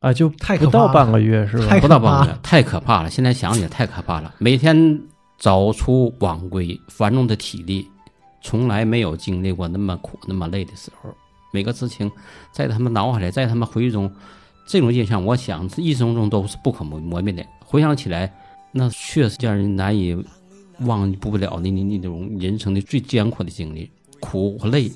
[0.00, 1.78] 啊，就太可怕了不到半个月是吧太？
[1.78, 3.08] 不到半可怕个月，太可怕了。
[3.08, 5.00] 现在想起来太可怕了，每天
[5.38, 7.86] 早出晚归，繁重的体力，
[8.42, 11.14] 从来没有经历过那么苦那么累的时候。
[11.52, 12.10] 每个事情
[12.50, 14.12] 在他们脑海里，在他们回忆中，
[14.66, 17.46] 这种印象，我想是一生中都是不可磨磨灭的。
[17.64, 18.30] 回想起来，
[18.72, 20.20] 那确实让人难以
[20.80, 24.90] 忘不了的你你那种人生的最艰苦的经历，苦和累，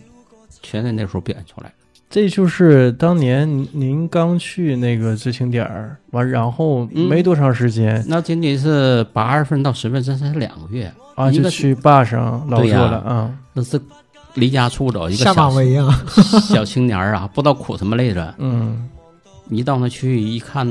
[0.61, 1.73] 全在那时候表现出来。
[2.11, 13.33] 这就是当年您您刚去那个知青点儿完，然后嗯没多长时间、那仅仅是八月份到十月份，这才两个月，啊，一个就去坝上劳作了啊。
[13.53, 13.81] 那是
[14.35, 16.05] 离家出走一个下马小威啊！
[16.43, 18.35] 小青年儿啊，不知道苦什么累着。
[18.39, 18.89] 嗯，
[19.49, 20.67] 一到那去一看，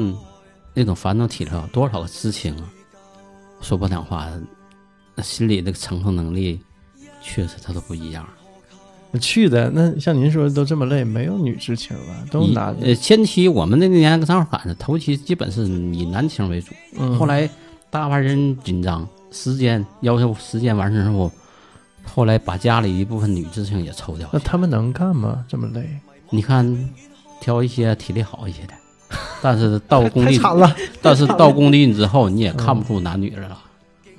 [0.74, 2.64] 那种繁重体力，多少个知青啊，
[3.62, 4.28] 说不上话，
[5.16, 6.60] 那心里那个承受能力，
[7.22, 8.28] 确实他都不一样。
[9.20, 12.14] 去的那像您说的都这么累，没有女知青吧？
[12.30, 12.76] 都以男。
[12.82, 17.50] 呃前期我们那年正好反着，头期基本是以男青为主，嗯后来
[17.90, 21.32] 大把人紧张，时间要求时间完事之后，
[22.04, 24.40] 后来把家里一部分女知青也抽掉那。
[24.40, 25.44] 他们能干吗？
[25.48, 25.88] 这么累？
[26.30, 26.90] 你看，
[27.42, 28.74] 挑一些体力好一些的，
[29.42, 33.58] 但是到工地，太惨了， 但是到工地之后，你也看不出男女了。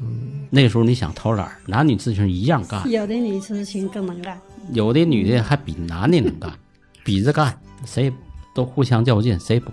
[0.03, 4.37] 嗯，那时候你想偷懒，男女知青一样干，有的女知青更能干，
[4.73, 6.53] 有的女的还比男的能干，
[7.05, 8.13] 比着干，谁
[8.55, 9.71] 都互相较劲，谁不？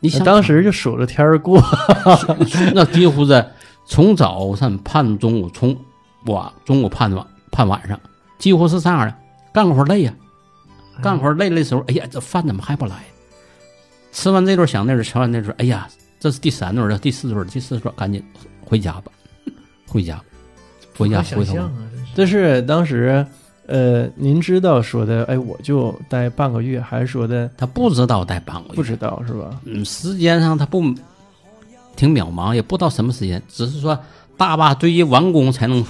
[0.00, 1.60] 你想当时就数着天儿过。
[2.74, 3.44] 那几乎是
[3.86, 5.76] 从早上盼中午，从
[6.26, 7.98] 晚中午盼晚盼晚上，
[8.38, 9.14] 几乎是这样的。
[9.52, 10.14] 干活累呀、
[11.02, 13.02] 干活累的时候，哎呀，这饭怎么还不来？
[14.12, 15.88] 吃完这顿想那顿，吃完那顿，哎呀，
[16.20, 18.22] 这是第三顿了，第四顿了，第四顿赶紧
[18.60, 19.10] 回家吧，
[19.86, 20.22] 回家，
[20.96, 21.72] 回家回头想象啊，
[22.14, 22.52] 真是。
[22.54, 23.26] 但是当时，
[23.68, 29.60] 呃，您知道说的，哎，我就待半个月，还是说的他不知道待半个月，不知道是吧？
[29.64, 30.82] 嗯，时间上他不
[31.94, 33.98] 挺渺茫，也不知道什么时间，只是说
[34.38, 35.84] 大坝对于完工才能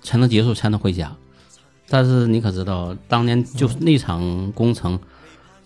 [0.00, 1.12] 才能结束，才能回家。
[1.88, 4.98] 但是你可知道，当年就是那场工程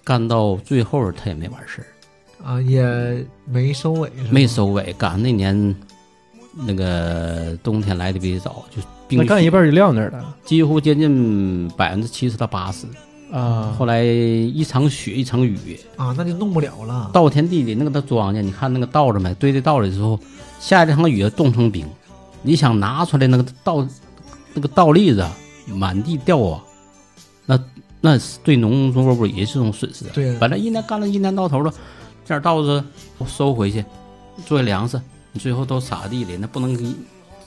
[0.02, 1.86] 干到最后，他也没完事儿，
[2.46, 4.90] 啊，也没收尾，没收尾。
[4.96, 5.76] 赶上那年
[6.54, 8.80] 那个冬天来的比较早，就
[9.18, 12.86] 那干一半就撂那儿了几乎接近百分之七十到八十。
[13.32, 13.74] 啊。
[13.78, 17.10] 后来一场雪一场雨，啊，那就弄不了了。
[17.12, 20.18] 稻田地里那个的庄稼，你看那个稻子没堆在稻里之后，
[20.58, 21.86] 下一场雨冻成冰，
[22.42, 23.86] 你想拿出来那个稻
[24.54, 25.24] 那个稻粒子
[25.66, 26.62] 满地掉啊，
[27.46, 27.58] 那
[28.00, 30.04] 那是对农作物也是一种损失。
[30.06, 31.72] 对本来一年干了一年到头了，
[32.24, 32.82] 这点稻子
[33.26, 33.84] 收回去
[34.44, 35.00] 作为粮食，
[35.32, 36.74] 你最后都撒地里，那不能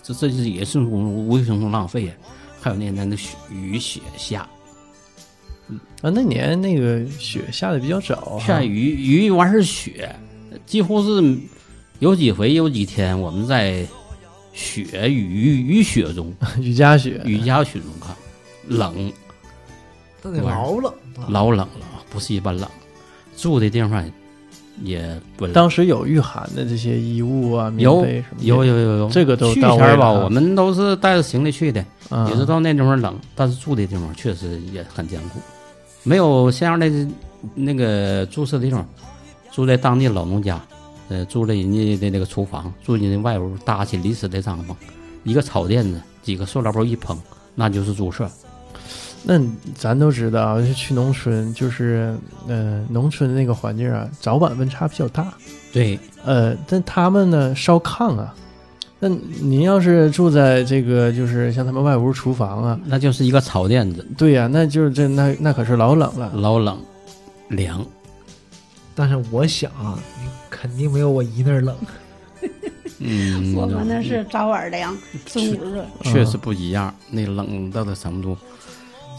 [0.03, 2.13] 给，这就是也是无无形中浪费呀。
[2.61, 4.47] 还有那年的雪雨雪下，
[5.67, 10.15] 嗯啊，那年那个雪下的比较早哈，下雨雨完事儿雪，
[10.65, 11.37] 几乎是
[11.99, 13.85] 有几回有几天我们在
[14.53, 18.15] 雪雨雨雪中 雨夹雪，雨夹雪中看，
[18.67, 19.11] 冷
[20.21, 21.27] 那得老冷啊。
[21.27, 22.69] 老冷了，不是一般冷，
[23.35, 24.05] 住的地方
[24.81, 25.47] 也不。
[25.47, 32.27] 当时有御寒的这些衣物啊、棉有被什么的，有有有有，这个都去前吧，我们都是带着行李去的，啊。
[32.29, 35.39] 也知道那地方冷，但是住的地方确实也很艰苦，
[36.03, 37.07] 没有像样的
[37.53, 38.87] 那个住宿的地方，
[39.51, 40.59] 住在当地老农家，
[41.09, 44.73] 呃，住在人家的那个厨房，住人家外屋搭起临时的帐篷，
[45.23, 47.17] 一个草垫子，几个塑料包一捧，
[47.53, 48.29] 那就是住舍。
[49.23, 49.41] 那
[49.73, 52.13] 咱都知道，就去农村，就是
[52.47, 55.33] 呃，农村的那个环境啊，早晚温差比较大。
[55.71, 58.35] 对，呃，但他们呢烧炕啊，
[58.99, 66.31] 那您要是住在这个就是像他们外屋厨房啊，那就是一个草垫子，对呀、那就是这那那可是老冷了。
[66.35, 66.77] 老冷
[67.47, 67.85] 凉。
[68.93, 71.75] 但是我想啊，你肯定没有我姨那儿冷。
[72.99, 75.85] 嗯， 我们那是早晚凉，中午热。
[76.03, 78.37] 确实不一样，那冷到的程度，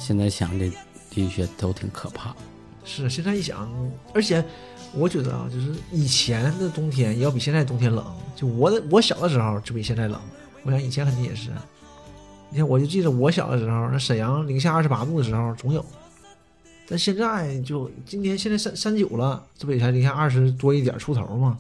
[0.04, 0.70] 现在想的
[1.08, 2.36] 的确都挺可怕。
[2.84, 3.66] 是现在一想，
[4.12, 4.44] 而且
[4.92, 8.04] 我觉得啊，就是以前的冬天也要比现在冬天冷。
[8.36, 10.20] 就我的我小的时候就比现在冷，
[10.62, 11.50] 我想以前肯定也是。
[12.50, 15.82] 你看，我就记得我小的时候，那沈阳零下二十八度的时候总有，
[16.86, 21.58] 但现在就今天现在三三九了，这不也才零下二十多一点出头吗？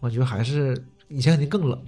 [0.00, 1.78] 我觉得还是以前肯定更冷。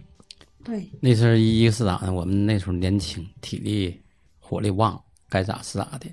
[0.62, 2.12] 对，那时候一一是咋的？
[2.12, 3.98] 我们那时候年轻，体力
[4.38, 5.00] 火力旺，
[5.30, 6.06] 该咋是咋的。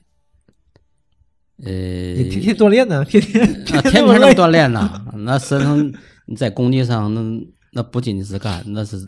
[1.65, 1.71] 呃，
[2.13, 5.91] 你天天锻炼呢，天天啊，天天那么锻炼呢，那身上
[6.27, 9.03] 你在工地上，那那不仅仅是干，那是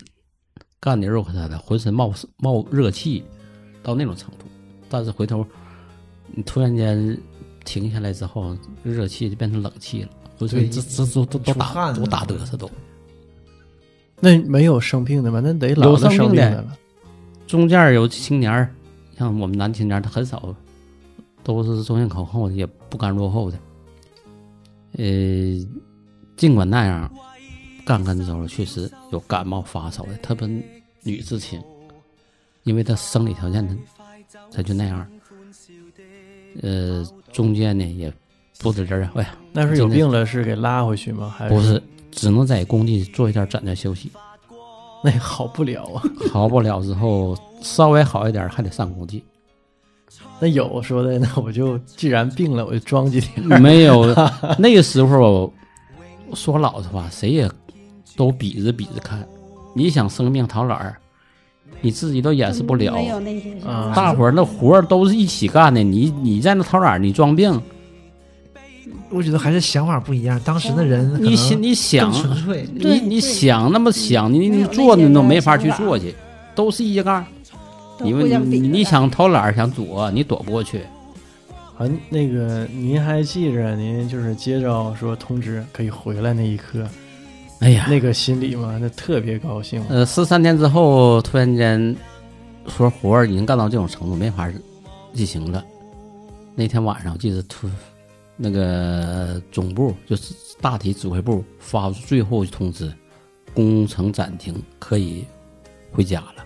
[0.80, 3.24] 干的肉可他的，浑身冒冒热气，
[3.84, 4.46] 到那种程度。
[4.90, 5.46] 但是回头
[6.34, 7.16] 你突然间
[7.64, 12.68] 停下来之后，热气就变成冷气了，浑对身这这都都都出汗啊打都打嘚瑟都。
[14.20, 15.40] 那没有生病的吗？
[15.40, 16.78] 那得老有的生病的生病的了。
[17.46, 18.74] 中间有青年儿，
[19.20, 20.56] 像我们男青年，他很少，
[21.44, 23.60] 都是中先口后的，也不甘落后的。
[24.94, 25.04] 呃，
[26.38, 27.14] 尽管那样，
[27.86, 30.48] 干干的时候确实有感冒发烧的，特别
[31.04, 31.62] 女知青，
[32.64, 33.76] 因为她生理条件她
[34.50, 35.06] 她就那样。
[36.62, 38.12] 呃，中间呢也
[38.58, 41.28] 不知人儿，哎呀，那是有病了是给拉回去吗？
[41.38, 44.10] 还是不是，只能在工地做一点暂暂休息，
[45.04, 46.02] 那也好不了啊。
[46.32, 49.24] 好不了之后稍微好一点还得上工地。
[50.40, 53.46] 那有说的，那我就既然病了，我就装几天。
[53.62, 54.06] 没有，
[54.58, 55.52] 那个时候
[56.34, 57.50] 说老实话，谁也
[58.16, 59.28] 都比着比着看。
[59.76, 60.96] 你想生病讨懒儿，
[61.82, 62.94] 你自己都掩饰不了。
[62.94, 67.62] 没有那些想啊法大伙儿那活儿都是一起干的，你你在那讨懒儿，你装病，
[69.10, 70.40] 我觉得还是想法不一样。
[70.44, 76.16] 当时的人你想你想纯粹，你你想那么想，你你做你都没法去做去，
[76.56, 77.26] 都是一杠。
[78.00, 80.80] 都因为你你想偷懒想躲，你躲不过去。
[81.78, 86.88] 啊，那个您还记着您就是接着说通知可以回来那一刻，
[87.60, 89.84] 哎呀，那个心里嘛，那特别高兴。
[89.90, 91.96] 呃，十三天之后，突然间
[92.68, 94.52] 说活儿已经干到这种程度，没法
[95.14, 95.64] 进行了。
[96.56, 97.70] 那天晚上，我记得突
[98.36, 102.92] 那个总部就是大体指挥部发出最后通知，
[103.54, 105.24] 工程暂停，可以
[105.92, 106.39] 回家了。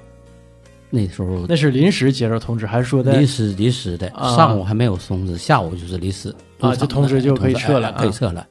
[0.95, 8.47] 那时候那是临时接到通知，还是说的临时临时的，啊上午还没有通知，下午就是临时啊就通知就可以撤了哎可以啊撤了。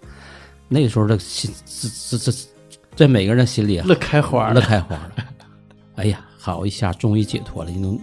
[0.66, 2.38] 那个时候的心，这这这，
[2.97, 4.61] 在每个人心里啊乐开花乐？
[4.61, 5.12] 开花了。
[5.95, 8.01] 哎呀，好一下，终于解脱了，那种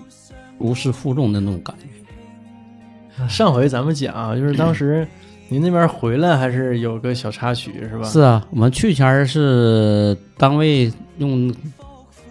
[0.58, 3.28] 如释负重的那种感觉。
[3.28, 5.06] 上回咱们讲，就是当时
[5.50, 8.08] 您那边回来还是有个小插曲是吧？
[8.08, 11.54] 是啊，我们去前儿是单位用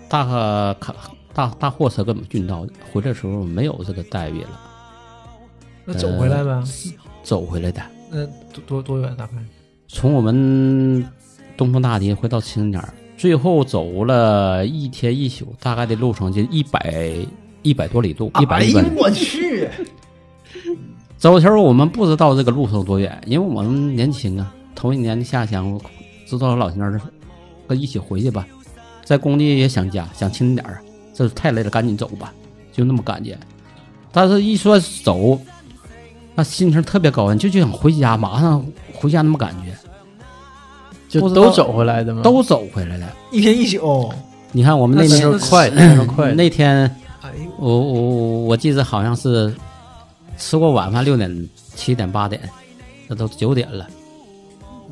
[0.08, 0.94] 大卡卡
[1.38, 4.60] 大大货车给我们运到的，回来的时候没有这个待遇了，
[5.84, 6.60] 那走回来呗。
[7.22, 7.80] 走回来的。
[8.10, 9.14] 那多多多远？
[9.16, 9.34] 大概
[9.86, 11.08] 从我们
[11.56, 17.14] 东风大堤回到青年儿，最后走了一天一宿，大概的路程就一百
[17.62, 18.90] 一百多里路，一百哎呦一百。
[18.96, 19.68] 我去！
[21.18, 25.80] 走时候我们不知道这个路程多远，因为我们年轻啊，头一年的下乡，我
[26.26, 27.00] 知道老乡儿
[27.68, 28.44] 跟一起回去吧，
[29.04, 30.82] 在工地也想家，想轻点儿，
[31.18, 32.32] 这太累了，赶紧走吧，
[32.72, 33.36] 就那么感觉。
[34.12, 35.36] 但是一说走，
[36.36, 38.64] 那心情特别高兴，就就想回家，马上
[38.94, 39.76] 回家那么感觉，
[41.08, 42.22] 就都走回来的吗？
[42.22, 43.12] 都走回来了。
[43.32, 44.12] 一天一宿，
[44.52, 46.32] 你看我们那那年时候快，那时候快。
[46.34, 46.88] 那天
[47.58, 49.52] 我我我我记得好像是
[50.36, 52.40] 吃过晚饭六点七点八点，
[53.08, 53.88] 这都九点了，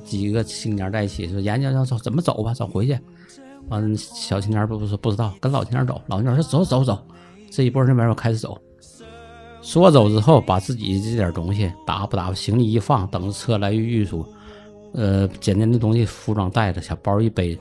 [0.04, 2.98] 几个青年在一起说研究要走怎么走吧，走回去。
[3.68, 6.98] 完，小青年不不说不知道，跟老青年走，老青年说走走走，
[7.50, 8.56] 这一波那边我开始走。
[9.62, 14.24] 说走之后，把自己这点东西打不打行李一放，等着车来运输，
[14.92, 17.58] 呃，简单的东西服装带着，小包一背，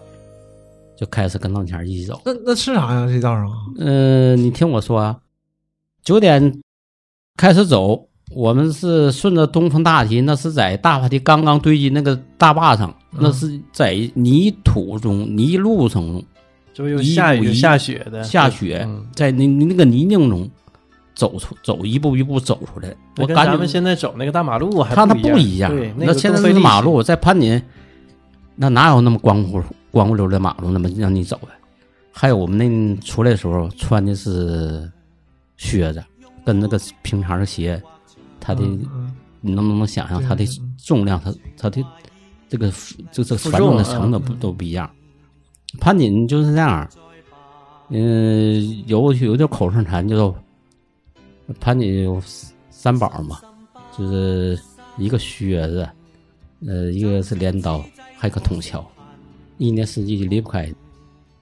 [0.95, 2.21] 就开始跟老青年一起走。
[2.23, 3.07] 那那吃啥呀？
[3.07, 3.57] 这道上啊？
[3.79, 5.19] 嗯，你听我说啊，
[6.03, 6.61] 九点
[7.37, 16.21] 开始走，我们是顺着东风大堤，那是在大坝堤刚刚堆积那个大坝上，那是在泥土中、泥路中
[16.73, 20.49] 就有下雨一一下雪的，下雪，嗯在那那个泥泞中
[21.13, 22.93] 走出走一步一步走出来。
[23.19, 27.61] 我感觉咱们现在走那个大马路还它它不不一样，对，那现在是马路，在潘锦，
[28.57, 31.47] 那哪有那么光乎光乎溜的马路那么让你走的？
[32.11, 34.91] 还有我们那出来的时候穿的是
[35.55, 36.03] 靴子，
[36.45, 37.81] 跟那个平常的鞋，
[38.45, 38.63] 它的、
[39.41, 41.83] 你能不能想象它的嗯重量，它它的
[42.47, 42.71] 这个
[43.11, 44.87] 这这负繁重的程度不嗯都不一样？
[45.79, 46.87] 盘锦就是这样，
[47.89, 50.33] 嗯、有有点口头禅，就
[51.59, 52.21] 盘锦有
[52.69, 53.41] 三宝嘛，
[53.97, 54.59] 就是
[54.99, 55.89] 一个靴子，
[56.67, 57.83] 呃，一个是镰刀，
[58.15, 58.83] 还有个铜锹，
[59.57, 60.71] 一年四季就离不开。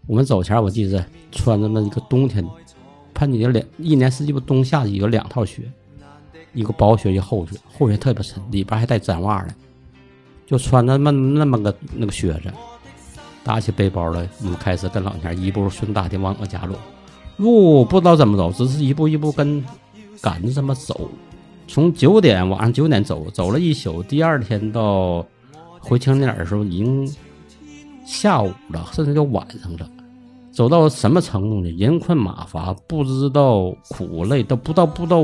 [0.07, 2.45] 我们走前儿我记得穿着那一个冬天，
[3.13, 5.61] 盘锦有两一年四季不冬夏季有两套靴，
[6.53, 9.53] 一个薄靴一个厚靴，厚靴特别沉，里边还带毡袜的，
[10.45, 12.53] 就穿着那么那么个那个靴子，
[13.43, 16.75] 打起背包来，我们开始跟老娘一步顺大堤往我家路，
[17.37, 19.63] 路不知道怎么走，只是一步一步跟
[20.21, 21.09] 赶着这么走，
[21.67, 25.25] 从九点晚上九点走，走了一宿，第二天到
[25.79, 27.11] 回青年的时候已经
[28.05, 29.89] 下午了，甚至就晚上了。
[30.51, 31.69] 走到什么程度呢？
[31.71, 35.19] 人困马乏，不知道苦累，都不知道不知道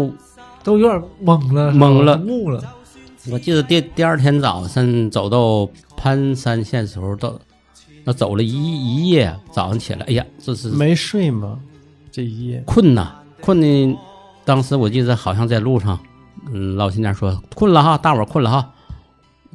[0.69, 2.63] 都有点懵了，懵了木了。
[3.31, 5.67] 我记得第第二天早晨走到
[5.97, 7.33] 潘山县时候，到
[8.03, 11.57] 那走了一一夜，早上起来，哎呀，这是没睡吗？
[12.11, 13.97] 这一夜困呐，困的。
[14.45, 15.99] 当时我记得好像在路上，
[16.53, 18.69] 嗯，老新娘说困了哈，大伙困了哈。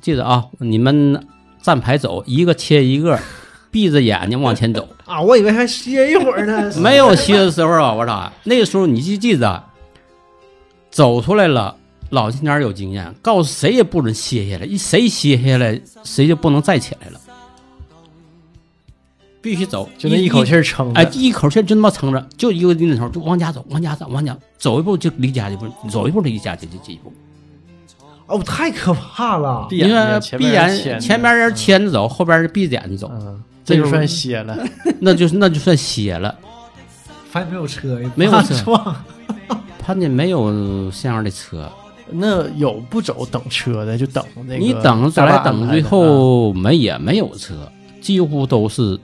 [0.01, 1.25] 记得啊，你们
[1.63, 3.17] 站排走，一个切一个，
[3.71, 4.89] 闭着眼睛往前走。
[5.07, 6.73] 啊，我以为还歇一会儿呢。
[6.83, 8.33] 没有歇的时候啊，我操！
[8.43, 9.63] 那个时候你记记着，
[10.95, 11.77] 走出来了，
[12.11, 17.21] 老青年有经验，告诉谁也不准歇下来，一谁歇下来，谁就不能再起来了。
[19.43, 21.01] 必须走，就那一口气儿撑着。
[21.01, 27.13] 哎，一口气儿就那么撑着，就一个劲头就往家走，往家走，往家走一步就离家一步，走一步离家就就一步。
[28.27, 29.67] 哦，太可怕了！
[29.69, 34.57] 闭因为眼，闭眼，前前面人牵着走，后边人闭着眼睛走，嗯，这就算歇了。
[35.01, 36.33] 那就是那就算歇了。
[37.31, 38.97] 反正没有车，没有车
[39.27, 39.61] 撞。
[39.79, 41.71] 潘家没有像样的车，
[42.11, 47.55] 那有不走等车的，就等那个你等再来等，最后没也没有车，
[48.01, 48.99] 几乎都是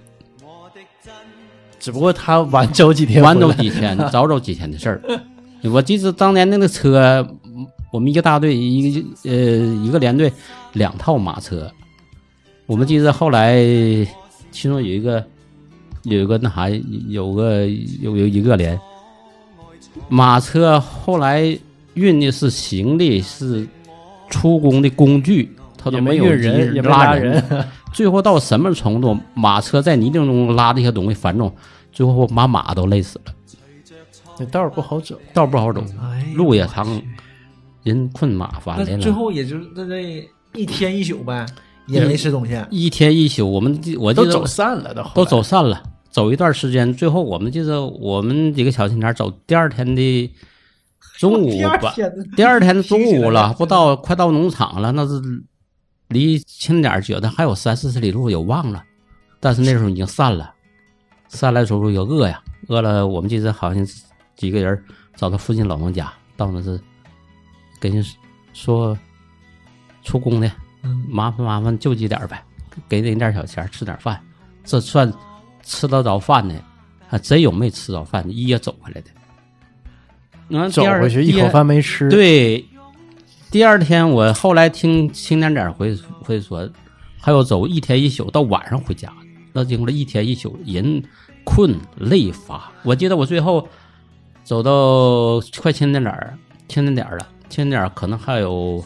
[1.79, 5.03] 只不过他晚走几天，晚走几天， 早走几天的事儿。
[5.65, 7.27] 我记得当年那个车，
[7.93, 9.37] 我们一个大队一个呃
[9.85, 10.33] 一个连队
[10.73, 11.71] 两套马车，
[12.65, 13.57] 我们记得后来
[14.51, 15.23] 其中有一个
[16.05, 16.71] 有一个那啥
[17.09, 17.67] 有个
[18.01, 18.81] 有有一个连
[20.09, 21.57] 马车，后来
[21.95, 23.67] 运的是行李是
[24.29, 27.43] 出工的工具，他都没有运人，拉人。
[27.93, 29.19] 最后到什么程度？
[29.35, 31.53] 马车在泥泞中拉这些东西繁重，
[31.93, 33.35] 最后把马都累死了。
[34.39, 36.87] 那道儿不好走，道不好走，哎路也长，
[37.83, 38.97] 人困马乏那。
[38.99, 40.25] 最后也就那那
[40.55, 41.45] 一天一宿呗，
[41.89, 42.57] 也没吃东西。
[42.71, 50.35] 一天一宿，我们记我记得都走散了，都都走散了，走一段时间，最后我们记得我们几个小青年走第二天的
[51.19, 51.95] 中午吧，
[52.37, 55.21] 第二天的中午了，不到快到农场了，那是
[56.09, 58.83] 离清点儿觉得还有三四十里路，有忘了，
[59.39, 60.53] 但是那时候已经散了，
[61.29, 63.87] 散了的时候有饿呀，饿了，我们记得好像
[64.37, 64.85] 几个人
[65.15, 66.81] 找到附近老农家，到那是
[67.79, 68.05] 跟人
[68.53, 68.99] 说
[70.03, 70.51] 出工的，
[70.83, 71.05] 嗯。
[71.09, 72.43] 麻烦麻烦救济点儿呗，
[72.89, 74.21] 给人点小钱儿吃点饭，
[74.65, 75.13] 这算
[75.71, 76.55] 吃得着饭的，
[77.07, 79.11] 还真有没吃着饭的，一夜走回来的。
[80.49, 82.65] 那走回去一口饭没吃，，对，
[83.53, 86.69] 第二天我后来听青年点回回说，
[87.21, 89.13] 还有走一天一宿到晚上回家，
[89.53, 91.01] 那经过一天一宿，人
[91.45, 92.73] 困累乏。
[92.83, 93.69] 我记得我最后
[94.43, 98.85] 走到快青年点儿，青年点儿了，青年点儿可能还有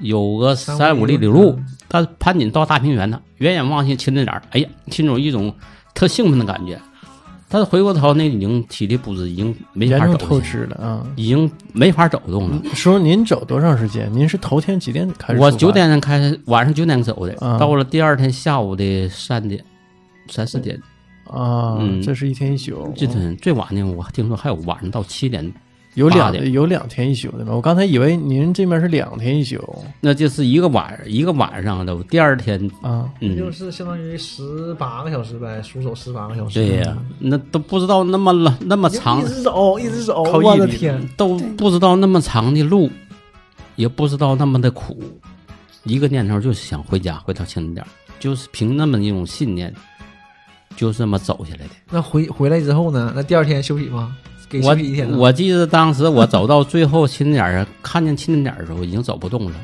[0.00, 1.58] 有个三五里里路，
[1.88, 5.54] 但盘锦到大平原呢，远远望去青年点儿，哎呀，心中一种
[5.98, 6.80] 特兴奋的感觉。
[7.48, 11.02] 但是回过头，那已经体力不支，已经没法走了，支了啊。
[11.16, 12.62] 已经没法走动了。
[12.74, 14.08] 叔叔，您走多长时间？
[14.12, 15.40] 您是头天几点开始？
[15.40, 19.64] 我九点开始，晚上九点走的，啊到了第二天下午的三点、
[20.28, 20.78] 三四点，
[21.24, 25.50] 啊，嗯这是一天一宿，这天最晚的我听说还有晚上到七点，
[25.98, 27.52] 有两有两天一宿的吗？
[27.52, 29.56] 我刚才以为您这边是两天一宿
[30.00, 33.10] 那就是一个晚一个晚上的，第二天，啊。
[33.20, 36.54] 嗯，就是相当于十八个小时呗，数走十八个小时。
[36.54, 41.04] 对呀、那都不知道那么了那么长一，直走，一直走，我的天！
[41.16, 42.88] 都不知道那么长的路，
[43.74, 45.02] 也不知道那么的苦，
[45.82, 47.88] 一个念头就是想回家，回到青点儿，
[48.20, 49.74] 就是凭那么一种信念，
[50.76, 51.70] 就这么走下来的。
[51.90, 53.12] 那回回来之后呢？
[53.16, 54.16] 那第二天休息吗？
[54.48, 55.10] 给我一天？
[55.10, 59.56] 我记得当时我走到最后亲点儿，看见亲点儿的时候已经走不动了。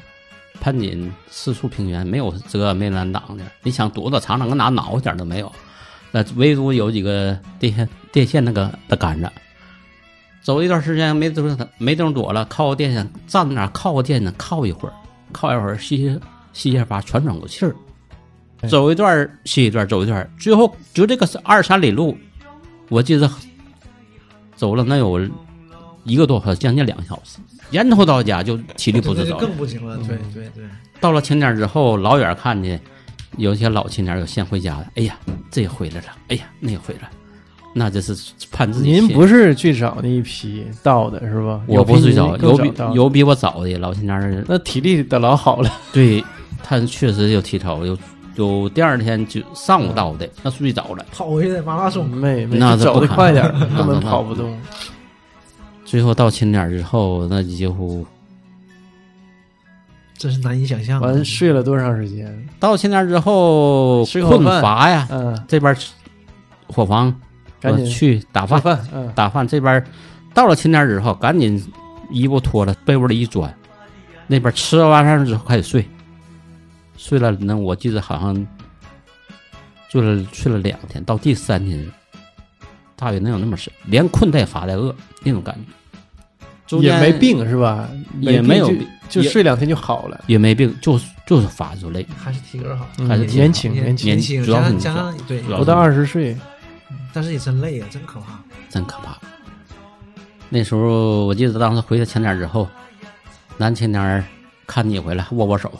[0.60, 3.44] 攀紧四处平原，没有遮没拦挡的。
[3.62, 5.50] 你想躲躲藏藏，搁哪挠一点都没有。
[6.10, 9.30] 那唯独有几个电线电线那个的杆子。
[10.42, 14.94] 走一段时间没地方没地方躲了，靠个电线站那靠个电线靠一会儿，
[15.32, 16.20] 靠一会儿吸吸
[16.52, 17.74] 吸一下发喘喘口气儿。
[18.68, 22.16] 走一段儿歇一段儿，走一段儿，最后就这个是二三里路，
[22.88, 23.28] 我记得
[24.56, 25.20] 走了能有
[26.04, 27.38] 一个多小时，将近两个小时，
[27.70, 29.38] 沿途到家就体力不支走。
[29.38, 29.96] 更不行了。
[29.98, 30.64] 对对对，
[31.00, 32.80] 到了青点之后，老远看见
[33.36, 35.18] 有些老青年有先回家的，哎呀，
[35.50, 37.10] 这也回来了，哎呀，那也回来了，
[37.72, 38.14] 那这是
[38.52, 41.60] 盼自己您先不是最早那一批到的是吧？
[41.66, 45.72] 我不是最早，有比有比我早的老青年人，那体力得老好了。
[45.92, 46.22] 对
[46.62, 47.96] 他确实有体操，有
[48.36, 51.04] 有第二天就上午到的，那睡着了。
[51.12, 53.42] 跑回来马拉松，没没那走的快点
[53.76, 54.56] 根本那跑不动。
[55.84, 58.06] 最后到清点之后，那几乎
[60.16, 61.06] 真是难以想象啊。
[61.06, 62.48] 完睡了多长时间？
[62.58, 65.92] 到清点之后困乏呀，嗯，这边吃
[66.66, 67.14] 伙房
[67.60, 68.88] 赶紧去打饭，饭。
[68.92, 69.84] 嗯，打饭这边
[70.32, 71.62] 到了清点之后，赶紧
[72.10, 73.54] 衣服脱了，被窝里一钻，
[74.26, 75.86] 那边吃完饭之后开始睡，
[77.04, 78.46] 睡了那我记得好像
[79.90, 81.86] 睡了睡了两天，到第三天
[82.96, 87.86] 大约能有那么深，连困带乏带饿那种感觉，中间也没，病是吧？
[88.20, 90.24] 也没有病病就睡两天就好了。
[90.28, 96.34] 也没病，就是就是乏就累，还是体格好，嗯还是年轻年轻，年轻，主要加是加上对主，要不到二十岁，
[97.12, 98.40] 但是也真累啊，真可怕。
[98.70, 99.18] 真可怕。
[100.48, 102.66] 那时候我记得当时回到前点之后，
[103.58, 104.24] 男青年儿
[104.66, 105.70] 看你回来握握手，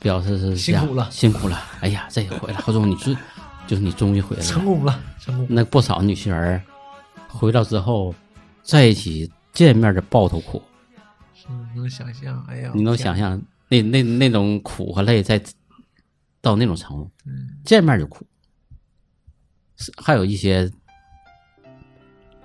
[0.00, 1.62] 表示是辛苦了辛苦了。
[1.80, 3.16] 哎呀，这回来，后中你是
[3.68, 4.48] 就是你终于回来了。
[4.48, 5.46] 成功了，成功。
[5.48, 6.60] 那不少女性人
[7.28, 8.14] 回到之后，
[8.62, 10.60] 在一起见面的抱头哭，
[11.74, 15.40] 你，能想象，哎呀，你能想象那那那种苦和累在
[16.40, 17.10] 到那种程度，
[17.64, 18.26] 见面就哭。
[19.96, 20.70] 还有一些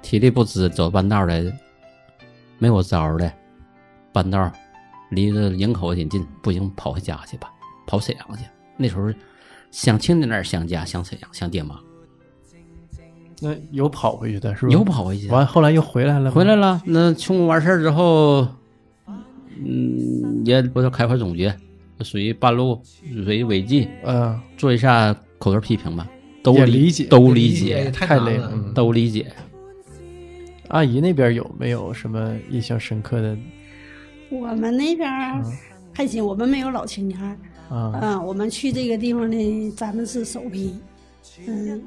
[0.01, 1.51] 体力不支走半道的，
[2.59, 3.31] 没有招儿的，
[4.13, 4.51] 半道
[5.09, 7.51] 离着营口也挺近，不行跑回家去吧，
[7.85, 8.43] 跑沈阳去。
[8.77, 9.11] 那时候
[9.71, 11.79] 想亲在那儿想家，想沈阳，想爹妈，
[13.41, 14.71] 那有跑回去的是吧？
[14.71, 15.27] 有跑回去。
[15.29, 16.81] 完后来又回来了，回来了。
[16.85, 18.47] 那穷苦完事儿之后，
[19.57, 21.55] 嗯，也不是开会总结，
[22.01, 22.81] 属于半路，
[23.23, 26.07] 属于违纪，嗯，做一下口头批评吧，
[26.41, 29.31] 都也理解都理理解解，太太难了，累了嗯都理解。
[30.69, 33.37] 阿姨那边有没有什么印象深刻的
[34.29, 35.43] 我们那边儿
[35.93, 37.37] 还行，我们没有老青年儿。
[37.67, 37.99] 啊？
[38.01, 40.77] 嗯，我们去这个地方呢，咱们是首批。
[41.47, 41.81] 嗯，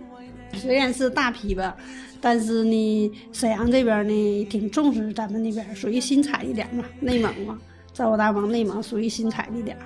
[0.55, 1.77] 虽然是大批吧，
[2.21, 7.57] 但是呢，沈阳这边呢挺重视咱们那边，属于新采一点嘛，内蒙嘛，
[7.93, 9.83] 在我大王内蒙属于新采一点儿。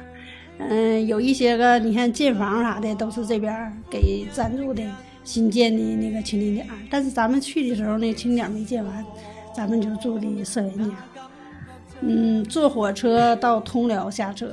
[0.59, 4.83] 嗯，有一些个你看建房啥的都是这边儿给赞助的
[5.25, 9.05] 新建的那个青年点儿，但是咱们去的时候呢，青年点儿没建完，
[9.55, 10.97] 咱们就住的社员家。
[12.05, 14.53] 嗯，坐火车到通辽下车，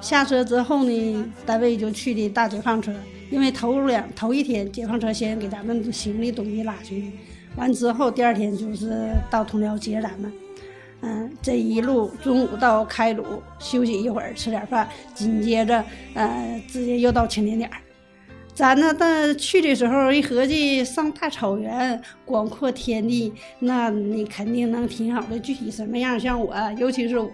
[0.00, 2.92] 下车之后呢，单位就去的大解放车，
[3.30, 7.12] 因为头两头一天解放车先给咱们行李东西拉去，
[7.56, 10.32] 完之后第二天就是到通辽接咱们。
[11.02, 13.24] 嗯，这一路中午到开鲁
[13.58, 15.82] 休息一会儿，吃点饭，紧接着
[16.14, 17.76] 呃直接又到青年点儿。
[18.60, 25.40] 咱呢，但去的时候一合计，上大草原，广阔天地，那你肯定能挺好的。
[25.40, 27.30] 具体什么样，像我，尤其是我，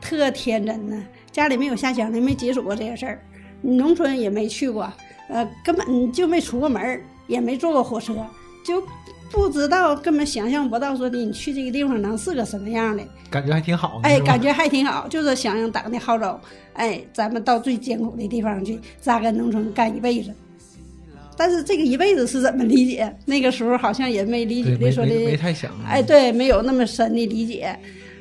[0.00, 3.22] 特天真呢，家里没有下乡的，没接触过这些事儿，
[3.60, 4.90] 农村也没去过，
[5.28, 8.14] 呃，根本就没出过门儿，也没坐过火车，
[8.64, 8.82] 就
[9.30, 13.04] 不知道，根本想象不到说的你去这个地方能是个什么样的。
[13.30, 14.00] 感觉还挺好。
[14.04, 16.40] 哎，感觉还挺好，就是响应党的号召，
[16.72, 20.34] 哎，咱们到最艰苦的地方去扎根农村干一辈子。
[21.42, 23.12] 但是这个一辈子是怎么理解？
[23.26, 25.72] 那个时候好像也没理解说的，没没太想。
[25.84, 27.76] 哎，对，没有那么深的理解，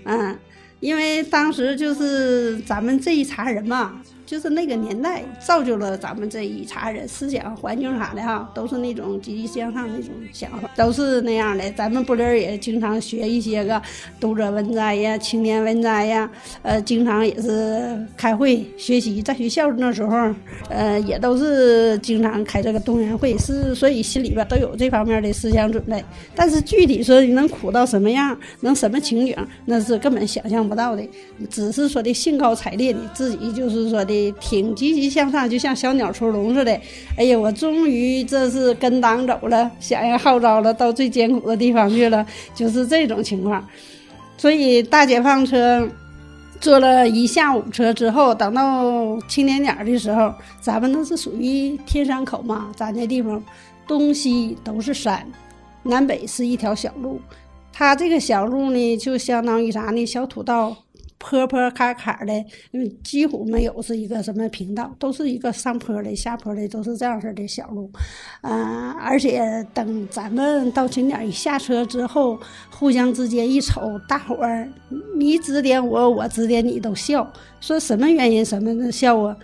[0.05, 0.35] 嗯，
[0.79, 4.01] 因为当时就是咱们这一茬人嘛，
[4.31, 11.69] 就是那个年代造就了咱们这一茬人思想环境啥的哈，都是那种积极向上那种想法，都是那样的。
[11.73, 13.81] 咱们部里儿也经常学一些个
[14.21, 20.33] 读者文摘呀、青年文摘呀，呃，经常也是开会学习，在学校那时候，
[20.69, 26.01] 呃，也都是经常开这个动员会，是所以心里边都有这方面的思想准备。
[26.33, 31.05] 但是具体说你能苦到什么样，能什么情景，那是根本想象不到的。
[31.49, 36.77] 只是说的兴高采烈的，自己就是说的挺积极向上，就像小鸟出笼似的。
[37.15, 43.65] 哎呀，我终于这是跟党走了，响应号召了，到最艰苦的地方去了，就是这种情况。
[44.37, 45.87] 所以大解放车
[46.59, 53.41] 坐了一下午车之后，等到青年点的时候，咱们那是属于天山口嘛，咱这地方
[53.87, 55.25] 东西都是山，
[55.83, 57.21] 南北是一条小路。
[57.73, 60.05] 它这个小路呢，就相当于啥呢？
[60.05, 60.75] 小土道，
[61.21, 62.33] 坡坡坎坎的，
[62.73, 67.89] 嗯，几乎没有是一个什么平道，都是一个上坡的、下坡的，都是这样式的小路。
[68.41, 72.37] 啊、而且等咱们到景点一下车之后，
[72.71, 74.67] 互相之间一瞅，大伙儿
[75.15, 79.37] 你指点我，我指点你，都笑，说什么原因什么的笑啊？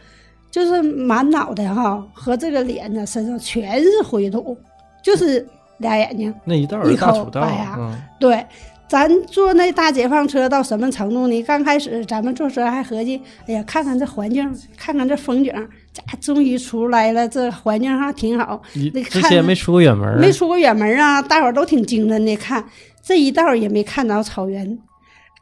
[0.49, 4.57] 就是满脑袋哈和这个脸呢，身上全是灰土，
[5.03, 5.47] 就是
[5.78, 6.34] 俩眼睛。
[6.43, 8.43] 那一道儿一口大土道，白牙嗯，对，
[8.89, 11.43] 咱坐那大解放车到什么程度呢？
[11.43, 15.53] 刚开始咱们坐车还合计，哎呀，看看这环境，看看这风景，
[15.91, 18.61] 这终于出来了，这环境还挺好。
[18.73, 22.63] 你之前没出过远门儿，没出过远门啊，大伙儿都挺精神的看，
[23.03, 24.79] 这一道也没看着草原，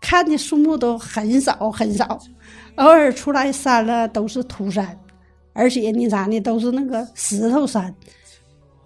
[0.01, 2.19] 看的树木都很少很少，
[2.75, 4.97] 偶尔出来山了都是土山，
[5.53, 7.93] 而且那啥呢，都是那个石头山，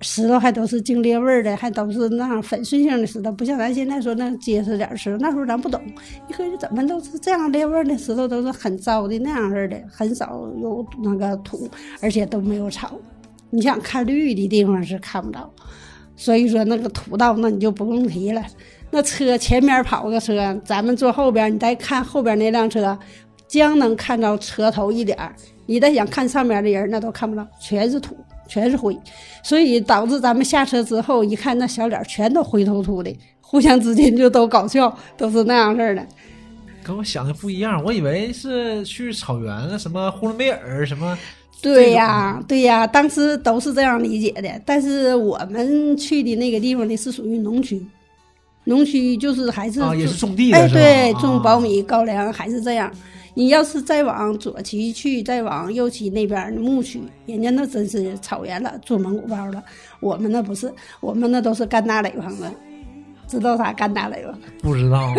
[0.01, 5.81] 石头还都是净裂味儿的，还都是那样粉碎性的石头，不像咱现在说那结实点石头，那时候咱不懂，
[6.29, 11.69] 一合计怎么都是这样裂味儿的石头，都是很糟的那样式的，很少有那个土，
[12.01, 12.97] 而且都没有草。
[13.49, 15.51] 你想看绿的地方是看不到，
[16.15, 18.41] 所以说那个土道那你就不用提了。
[18.91, 22.97] 那车前面跑个车，咱们坐后边，你再看后边那辆车，
[23.47, 25.35] 将能看到车头一点儿。
[25.65, 28.15] 你再想看上面的人，那都看不到，全是土，
[28.49, 28.97] 全是灰，
[29.41, 36.05] 所以导致咱们下车之后一看，那小脸全都灰秃秃的， 互相之间就都搞笑，都是那样式儿的。
[36.83, 41.17] 跟我想的不一样，我以为是去草原啊，什么呼伦贝尔什么
[41.61, 44.49] 对呀，对呀，当时都是这样理解的。
[44.65, 47.85] 但是我们去的那个地方呢，是属于农区，
[48.63, 50.67] 农区就是还是啊，也是种地的哎？
[50.69, 52.89] 对，啊种苞米、高粱还是这样。
[53.33, 59.63] 你要是再往左旗去，再往右旗那边牧区，人家那真是草原了，住蒙古包了。
[59.99, 62.43] 我们那不是，我们那都是干大垒棚子，
[63.29, 64.33] 知道啥干大垒吗？
[64.61, 65.15] 不知道啊，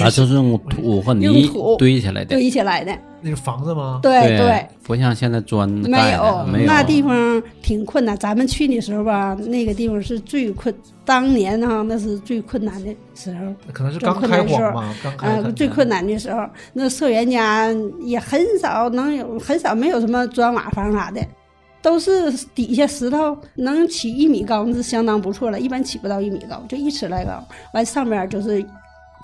[0.00, 4.00] 它 就是用土和泥土堆起来的，堆起来的，那是房子吗？
[4.02, 4.66] 对对。
[4.82, 8.16] 不像现在砖没有，没有那地方挺困难。
[8.18, 10.74] 咱们去的时候吧，那个地方是最困，
[11.04, 13.72] 当年哈那是最困难的时候。
[13.72, 17.68] 可能是刚开荒吧，刚开呃，最困难的时候，那社员家
[18.00, 21.20] 也很少能有，很少没有什么砖瓦房啥的，
[21.82, 25.58] 都是底下石头能起一米高，那是相当不错了。
[25.58, 27.42] 一般起不到一米高，就一尺来高。
[27.72, 28.64] 完上面就是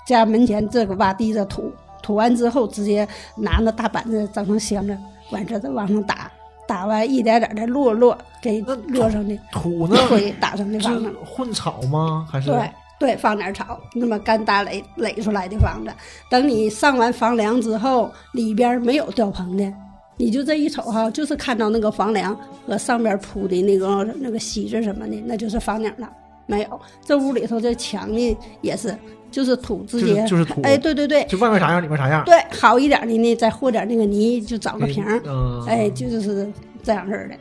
[0.07, 4.97] 家门前这个洼地的土，土完之后直接拿那大板子整成箱子，
[5.31, 6.31] 完这再往上打，
[6.67, 9.95] 打完一点点的落落给那落上的土呢？
[10.09, 11.13] 灰打上的是房子。
[11.25, 12.27] 混草吗？
[12.31, 15.93] 还是对对，放点草，那么干搭垒垒出来的房子，
[16.31, 19.71] 等你上完房梁之后，里边没有吊棚的，
[20.17, 26.09] 你就这一瞅哈，就是看到那个房梁和上边铺的那个那个席子什么的，那就是房顶了。
[26.45, 28.95] 没有，这屋里头这墙呢也是，
[29.29, 32.23] 就是土直接，就是就是土哎，对对对就外面啥样，里面啥样？
[32.25, 36.49] 对，好一点的呢，再和点那个泥，就找个瓶儿，嗯，哎，就是
[36.81, 37.35] 这样式儿的。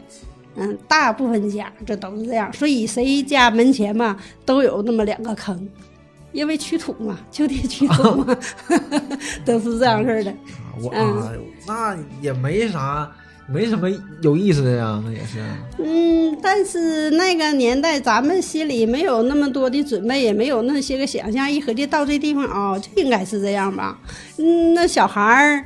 [0.57, 5.69] 嗯，大部分家这都是这样，所以谁家门前嘛都有那么两个坑，
[6.37, 8.39] 因为取土嘛，就得取土嘛，
[9.45, 10.33] 都是这样式儿的。
[10.83, 11.33] 我嗯啊，
[11.67, 13.11] 那也没啥，
[13.49, 13.89] 没什么
[14.21, 15.39] 有意思的呀，那也是。
[15.79, 23.99] 嗯，但是那个年代咱们心里没有那么多的准备，也没有那些个想象，一合计到这地方哦，就应该是这样吧。
[24.39, 25.65] 嗯，那小孩儿。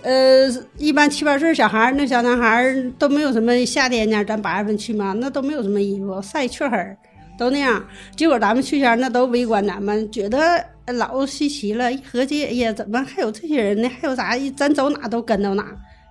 [0.00, 6.96] 呃，一般七八岁小孩儿，那小男孩儿都没有什么夏天呢，咱八月份去嘛，那都没有什么衣服，晒黢黑儿，
[7.38, 7.82] 都那样。
[8.14, 11.90] 结果咱们去前那都围观咱们，觉得老稀奇了。
[11.90, 13.88] 一合计，哎呀，怎么还有这些人呢？
[14.00, 14.36] 还有啥？
[14.56, 15.64] 咱走哪都跟到哪，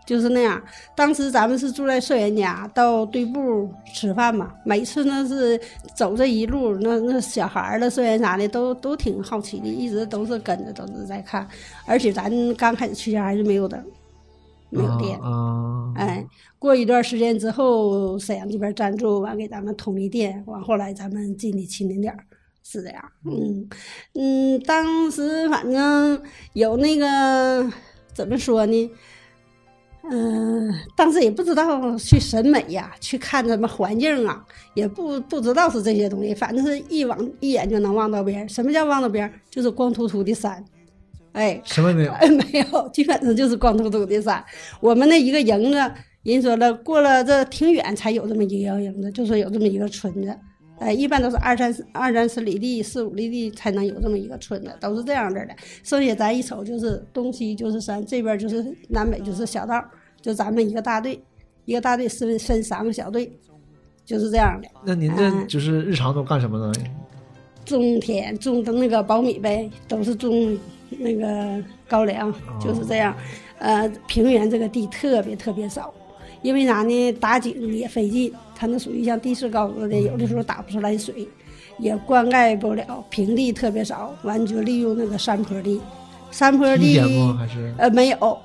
[0.05, 0.61] 就是那样。
[0.95, 4.53] 当时咱们是住在社员家，到队部吃饭嘛。
[4.63, 5.59] 每次那是
[5.95, 11.45] 走这一路，那那小孩儿的社员啥的都都挺好奇的，一直都是跟着，都是在看。
[11.85, 13.83] 而且咱刚开始去前还是没有灯，
[14.69, 15.19] 没有电。
[15.19, 16.25] 啊，哎，
[16.59, 22.19] 过一段时间之后，沈阳这边赞助完给咱们通一电，完后来咱们进的亲民点儿，
[22.63, 23.03] 是这样。
[23.25, 23.69] 嗯
[24.13, 26.21] 嗯，当时反正
[26.53, 27.71] 有那个
[28.13, 28.91] 怎么说呢？
[30.09, 34.41] 嗯、当时也不知道去审美呀，去看什么环境啊，
[34.73, 38.47] 也不不知道是这些东西，反正是一往一眼就能望到边儿。
[38.47, 39.33] 什么叫望到边儿？
[39.49, 40.63] 就是光秃秃的山，
[41.37, 42.11] 哎，什么也没有。
[42.13, 44.43] 哎， 没有，基本上就是光秃秃的山。
[44.81, 45.77] 我们那一个营子，
[46.23, 50.35] 人说了，过了这挺远才有这么一个营子，就说有这么一个村子。
[50.79, 55.49] 哎，一般都是二三十二三十里地、四五里地才能有这么一个村子，都是这样子的。
[55.83, 59.83] 剩下咱一瞅就是东西就是山，这边就是南北就是小道，
[60.19, 61.19] 就咱们一个大队，
[61.65, 63.31] 一个大队是分三个小队，
[64.05, 64.67] 就是这样的。
[64.83, 66.73] 那您这就是日常都干什么呢？
[67.65, 70.57] 种田种的那个苞米呗，都是种
[70.89, 73.15] 那个高粱，就是这样。
[73.59, 75.93] 呃，平原这个地特别特别少，
[76.41, 77.11] 因为啥呢？
[77.13, 81.27] 打井也费劲，它那属于像地势高似的，有的时候打不出来水，
[81.79, 85.81] 也灌溉不了，平地特别少，完就利用那个山坡地，
[86.31, 86.99] 山坡地
[87.77, 88.37] 呃没有。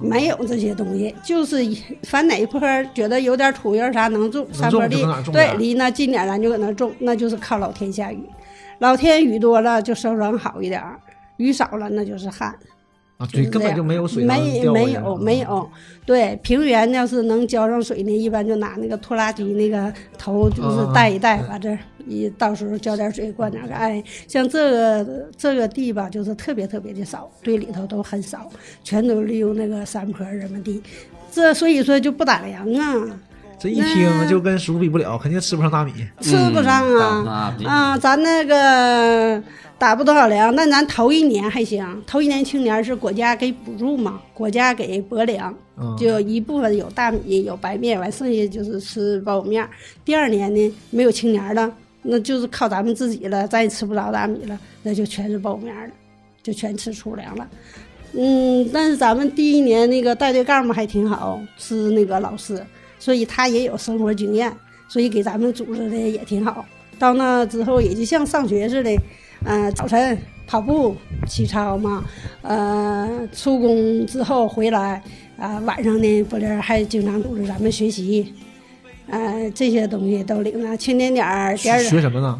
[0.00, 2.60] 没有这些东西，就是一反哪一坡
[2.94, 8.22] 觉得有点土有点啥能种，山坡地对离那近点咱就搁那种，那就是靠老天下雨。
[8.78, 11.00] 老天雨多了就收成好一点儿，
[11.38, 12.54] 雨少了那就是旱。
[13.16, 13.26] 啊？
[13.32, 15.40] 对，根本就没有水没没有没。
[15.40, 15.68] 有，
[16.06, 21.76] 对平原要是能浇上水呢，一般就拿那个拖拉机那个头就是啊带一带，把这
[22.06, 28.48] 一到时候浇点水灌点儿哎，像这个这个地吧，就是特别特别的少，堆里头都很少，
[28.84, 30.80] 全都利用那个山坡什么地，
[31.32, 33.20] 这所以说就不打粮啊，
[33.58, 35.92] 这一听就跟叔比不了，肯定吃不上大米。
[36.20, 37.04] 吃不上啊。
[37.26, 39.42] 啊啊，咱那个
[39.76, 49.70] 打不多少粮，那咱头一年还行，头一年青年是国家给补助嘛，国家给拨粮，嗯，就一部分有大米有白面，完剩下就是吃苞米面儿。
[50.04, 55.92] 第二年呢，没有青年了，那就是靠咱们自己了，咱也吃不着大米了，那就全是苞米面儿了，
[56.42, 57.48] 就全吃粗粮了。
[58.14, 62.60] 嗯，但是咱们第一年那个带队干部还挺好，是那个老师，
[63.08, 64.54] 所以他也有生活经验，
[64.86, 66.62] 所以给咱们组织的也挺好。
[66.98, 68.94] 到那之后，也就像上学似的，
[69.46, 70.94] 呃，早晨跑步、
[71.26, 72.04] 起操嘛，
[72.42, 75.02] 呃，出工之后回来，
[75.38, 78.34] 啊，晚上呢，不是还经常组织咱们学习，
[79.08, 82.38] 呃，这些东西都领了，清点点儿点儿学什么呢？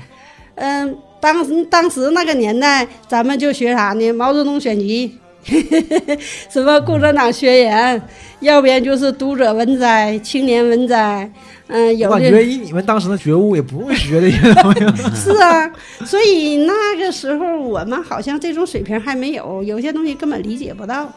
[0.56, 4.12] 嗯，当时当时那个年代，咱们就学啥呢？
[4.12, 5.18] 毛泽东选集，
[6.50, 8.02] 什么共产党宣言，
[8.40, 11.30] 要不然就是读者文摘、青年文摘，
[11.68, 15.02] 嗯、有感觉以你们当时的觉悟，也不会学这些东西。
[15.16, 15.70] 是啊，
[16.04, 21.10] 所以那个时候我们好像这种水平还没有，有些东西根本理解不到，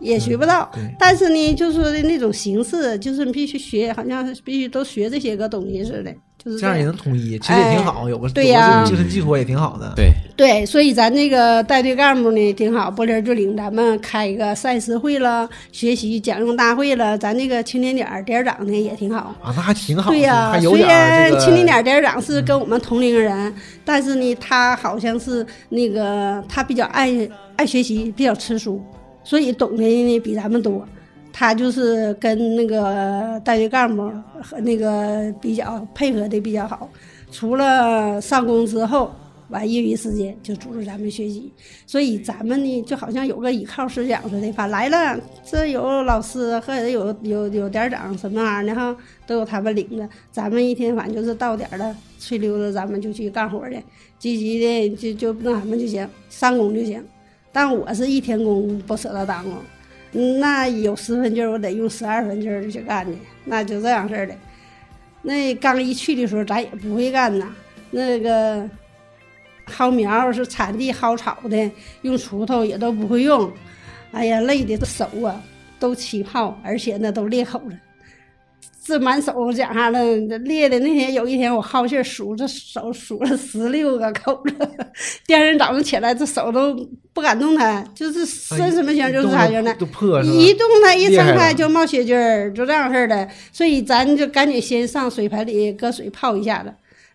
[0.00, 0.68] 也学不到。
[0.74, 6.12] 对但是呢，就是说的那种形式，就是必须学，好像必须都学这些个东西似的，
[6.44, 9.92] 就是这样也能统一，其实也挺好，有个对呀精神寄托也挺好的。
[9.94, 19.32] 对，对，所以咱这个带队干部呢挺好，波林就领咱们开一个赛事会了，学习讲用大会了，咱这个青年点儿点儿长呢也挺好。
[19.40, 28.82] 啊，那还挺好，对呀、还有虽然青年点点儿长是跟我们同龄人，但是呢，他好像是那个他比较爱爱学习，比较吃书，
[29.22, 30.84] 所以懂得呢比咱们多。
[31.32, 34.12] 他就是跟那个带队干部
[34.42, 36.88] 和那个比较配合的比较好，
[37.30, 39.10] 除了上工之后。
[39.48, 41.52] 完业余时间就组织咱们学习，
[41.86, 50.08] 所以咱们呢就好像有个依靠思想似的，反来了这有老师或者有有有点长什么玩意儿的哈，都有他们领着。
[50.30, 53.78] 咱们一天反正就是到点儿了，吹溜达咱们就去干活去，
[54.18, 57.04] 积极的就就那什么就行，上工就行。
[57.52, 59.52] 但我是一天工不舍得耽误，
[60.12, 64.34] 那有十分劲儿，我得用十二分劲儿去干去，那就这样式儿的。
[65.22, 67.46] 那刚一去的时候，咱也不会干呐，
[67.90, 68.68] 那个
[69.66, 71.70] 薅苗是铲地薅草的，
[72.02, 73.50] 用锄头也都不会用，
[74.10, 75.42] 哎呀，累的这手啊
[75.78, 77.78] 都起泡，而且那都裂口了。
[78.84, 80.16] 这满手讲啥了？
[80.44, 84.68] 裂的那天有一天我好气儿数这手数了十六个口子，
[85.24, 86.74] 第二天早上起来这手都
[87.12, 89.72] 不敢动弹，就是伸什么形就是啥形的。
[90.24, 96.72] 一动它一撑开就冒血筋儿，就这样式儿的，所以咱就赶紧先上水盆里搁水泡一下子。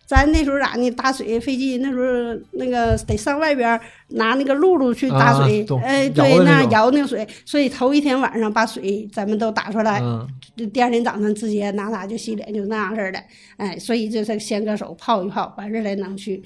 [0.08, 0.90] 咱那时候咋呢？
[0.92, 3.78] 打水飞机那时候那个得上外边儿
[4.08, 10.26] 拿那个露露去打水，啊哎，摇对，那摇那个水，所以头一天晚上把水咱们都打出来，嗯，
[10.72, 13.22] 第二天早上直接拿它就洗脸，就那样式儿的。
[13.58, 16.42] 哎，所以就是先搁手泡一泡，完事儿才能去。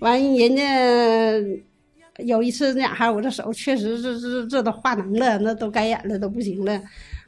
[0.00, 0.62] 完人家
[2.18, 6.78] 有一次那俩哈，我这手确实这这这都化脓了，那都干眼了，都不行了。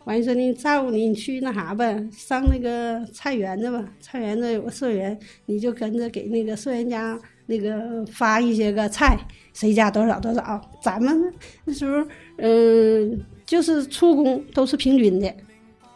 [0.04, 9.18] 完说你照顾你，你去那啥吧，上那个菜园子吧，菜园子有个社员，你就跟着给那个社员家那个发一些个菜，
[9.52, 10.60] 谁家多少多少。
[10.82, 11.32] 咱们
[11.64, 12.06] 那时候，
[12.38, 15.32] 嗯、就是出工都是平均的。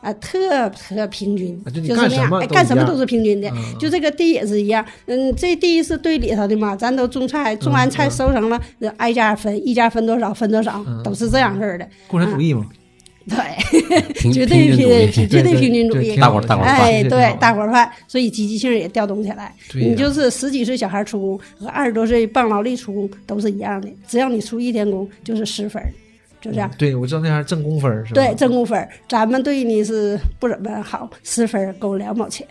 [0.02, 4.84] 啊，特特平均，啊就你是那样，哎，干什么都是平均的，嗯就这个地也是一样。
[5.06, 11.88] 嗯，这地是堆里头的嘛，咱都种菜，种完菜嗯收成了，就挨家分，一家分多少分多少，嗯都是这样式儿的。
[12.06, 12.68] 共产主义嘛，
[13.28, 16.14] 对，绝对平均主义平，绝对对平均主义。
[16.16, 19.52] 大伙儿大伙儿哎，对，大伙伙儿饭，所以积极性也调动起来。
[19.74, 25.90] 你就是十几岁小孩出工和二十多岁棒劳力出工都是一样的，只要你出一天工就是十分儿，
[26.40, 26.70] 就这样。
[26.78, 28.22] 对，我知道那还挣工分儿是吧？
[28.22, 32.46] 对，挣工分儿，咱们队呢是不怎么好，十分儿够两毛钱，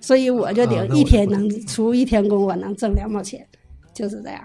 [0.00, 3.46] 所以我就啊顶一天能出一天工，我能挣两毛钱，
[3.94, 4.40] 就是这样。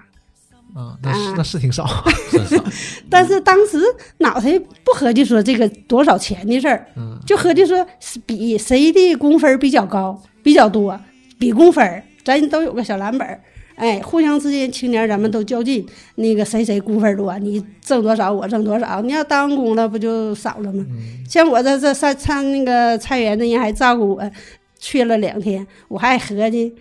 [0.75, 1.33] 啊，那是啊。
[1.37, 1.85] 那是挺少
[3.09, 3.79] 但是当时
[4.17, 10.99] 脑袋不合计说这个多少钱的事儿，嗯，就合计说是比谁的工分儿比较高、比较多，
[11.37, 13.39] 比工分儿，咱都有个小蓝本儿。
[13.75, 15.83] 哎，互相之间青年咱们都较劲，
[16.15, 20.85] 那个谁谁工分儿多，你挣多少我挣多少，你要当工了不就少了吗？
[21.27, 24.31] 像我这这上上那个菜园子，人还照顾我，
[24.79, 26.71] 去了两天，我还合计，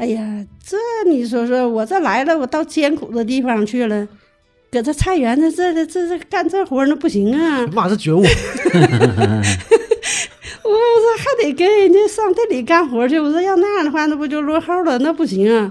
[0.00, 0.78] 哎呀，这
[1.10, 4.08] 你说说，我这来了，我到艰苦的地方去了，
[4.72, 7.66] 搁这菜园子这这这这干这活儿那不行啊！
[7.66, 8.32] 妈 这觉悟，我说
[11.18, 14.98] 还得跟人家上地里干活去，我说要那样的话，那不就落后了？
[15.00, 15.70] 那不行啊！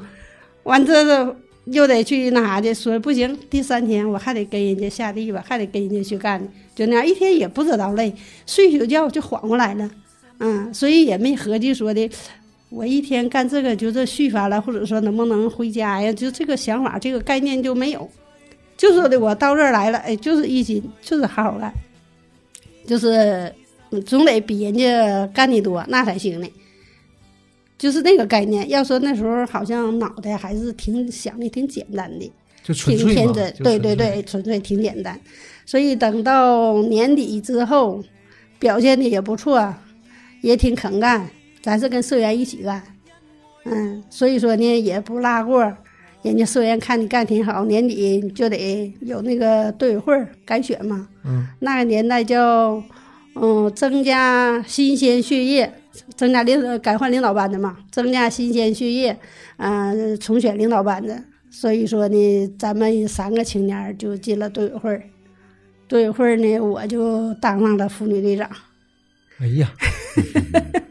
[0.62, 6.40] 完这个又得去那啥去，说不行，第三天我还得跟人家下地吧，还得跟人家去干，
[6.76, 8.14] 就那样一天也不知道累，
[8.46, 9.90] 睡宿觉就缓过来了，
[10.38, 12.08] 嗯，所以也没合计说的。
[12.70, 16.14] 我一天干这个就这续发了，或者说能不能回家呀？
[16.14, 18.10] 就这个想法，这个概念就没有。
[18.78, 21.74] 就说的我到这儿来了，哎，就是一心，就是好好干，
[22.86, 23.54] 就是
[23.90, 26.48] 嗯总得比人家干的多，那才行呢。
[27.78, 28.70] 就是那个概念。
[28.70, 32.32] 要说那时候好像脑袋还是挺想的挺简单的，
[32.64, 35.20] 就挺，天真，对对对，纯粹挺简单。
[35.66, 38.04] 所以等到年底之后，
[38.60, 39.74] 表现的也不错，
[40.42, 41.30] 也挺肯干。
[41.62, 42.82] 咱是跟社员一起干，
[43.66, 45.62] 嗯，所以说呢也不拉过，
[46.22, 51.08] 人家社员看你干挺好，年底就得有那个队委会儿改选嘛。
[51.26, 52.82] 嗯，那个年代叫
[53.36, 55.72] 嗯增加新鲜血液，
[56.16, 59.18] 增加领改换领导班子嘛，增加新鲜血液，
[59.58, 61.24] 嗯、重选领导班子。
[61.52, 65.04] 所以说呢，咱们三个青年儿就进了队委会儿。
[65.88, 68.48] 队委会儿呢，我就当上了妇女队长。
[69.40, 69.72] 哎呀，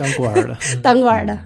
[0.00, 1.38] 当官儿了， 当官儿的，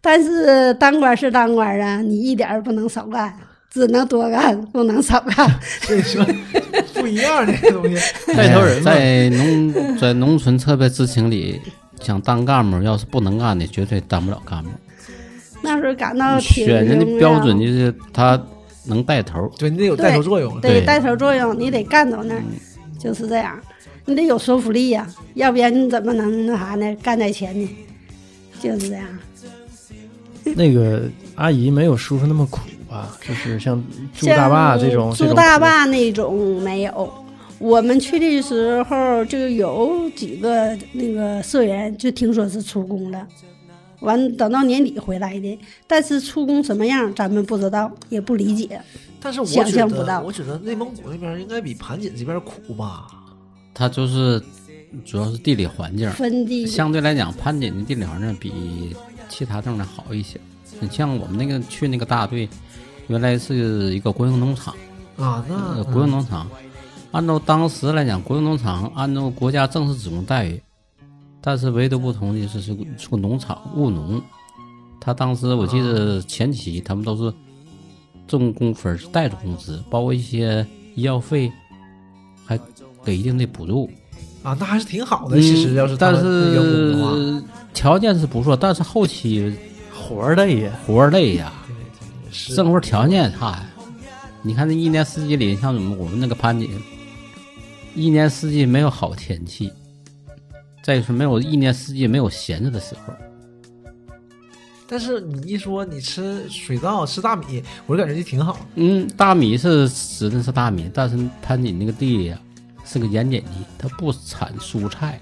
[0.00, 3.32] 但是当官儿是当官儿啊，你一点儿不能少干，
[3.70, 5.48] 只能多干，不能少干。
[5.82, 6.24] 所以说
[6.94, 8.34] 不一样这个东西。
[8.34, 11.60] 带头人，在农在农村特别知情里，
[12.00, 14.70] 想当干部，要是不能干的，绝对当不了干部。
[15.62, 18.40] 那时候感到挺选人的标准就是他
[18.84, 20.60] 能带头，对你得有带头作用。
[20.60, 22.42] 对对带头作用，你得干到那儿，
[22.98, 23.58] 就是这样，
[24.06, 26.96] 你得有说服力呀、要不然你怎么能那啥呢？
[27.02, 27.68] 干在前呢，
[28.60, 29.04] 就是这样。
[30.54, 31.02] 那个
[31.34, 33.16] 阿姨没有叔叔那么苦吧？
[33.20, 33.82] 就是像
[34.16, 37.12] 朱大坝这种，这住种苦大坝那种没有。
[37.58, 43.26] 我们去的时候就有几个那个社员，就听说是出工了，
[44.00, 48.80] 完等到年底回来的，但是出工什么样咱们不知道，也不理解。
[49.20, 53.08] 但是我想觉得，象不到我觉得内蒙古那边应该比盘锦这边苦吧？
[53.78, 54.42] 他就是
[55.04, 56.66] 主要是地理环境，分地。
[56.66, 58.96] 相对来讲，盘锦的地理环境比
[59.28, 60.40] 其他地方好一些。
[60.80, 62.48] 你像我们那个去那个大队，
[63.08, 64.74] 原来是一个国营农场，
[65.18, 66.48] 啊，那呃，国营农场，
[67.12, 70.58] 按照当时来讲，国营农场按照国家正式职工待遇，
[71.42, 74.22] 但是唯独不同的是是个是个农场务农，
[74.98, 77.30] 他当时我记得前期他们都是
[78.26, 81.65] 挣工分是带着工资，包括一些医药费，还
[83.06, 83.88] 给一定的补助。
[84.42, 85.40] 啊，那还是挺好的。
[85.40, 87.42] 其实要是嗯但是
[87.72, 89.54] 条件是不错，但是后期
[89.92, 90.72] 活儿累呀。
[90.86, 91.52] 活儿累呀，
[92.30, 93.66] 生活条件也差呀。
[94.42, 96.70] 你看那一年四季里，像我们我们那个盘锦，
[97.94, 99.72] 一年四季没有好天气，
[100.82, 103.12] 再就是没有一年四季没有闲着的时候。
[104.88, 108.56] 但是你一说你吃水稻吃大米，我就感觉就挺好。
[108.76, 112.38] 嗯，大米是指的是大米，但是盘锦那个地呀
[112.86, 115.20] 是个盐碱地，它不产蔬菜。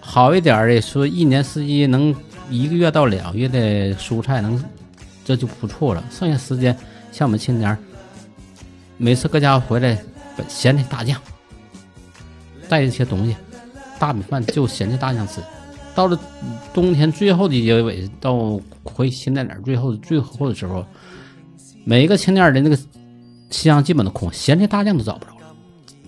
[0.00, 2.14] 好一点的说，一年四季能
[2.50, 4.62] 一个月到两个月的蔬菜能，
[5.24, 6.04] 这就不错了。
[6.10, 6.76] 剩下时间
[7.10, 7.76] 像我们青年，
[8.98, 9.98] 每次搁家回来，
[10.46, 11.18] 咸菜大酱，
[12.68, 13.34] 带一些东西，
[13.98, 15.40] 大米饭就咸菜大酱吃。
[15.94, 16.18] 到了
[16.74, 20.84] 冬天最后的结尾，到回新年点最后最后的时候，
[21.84, 22.76] 每一个青年的那个
[23.48, 25.54] 箱基本都空，咸菜大酱都找不着了，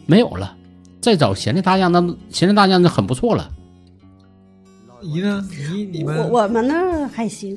[0.04, 0.54] 没有了。
[1.06, 2.00] 再找咸菜大酱，那
[2.30, 3.48] 咸菜大酱就很不错了。
[5.00, 5.48] 姨呢？
[5.72, 7.56] 你你们我我们那儿还行，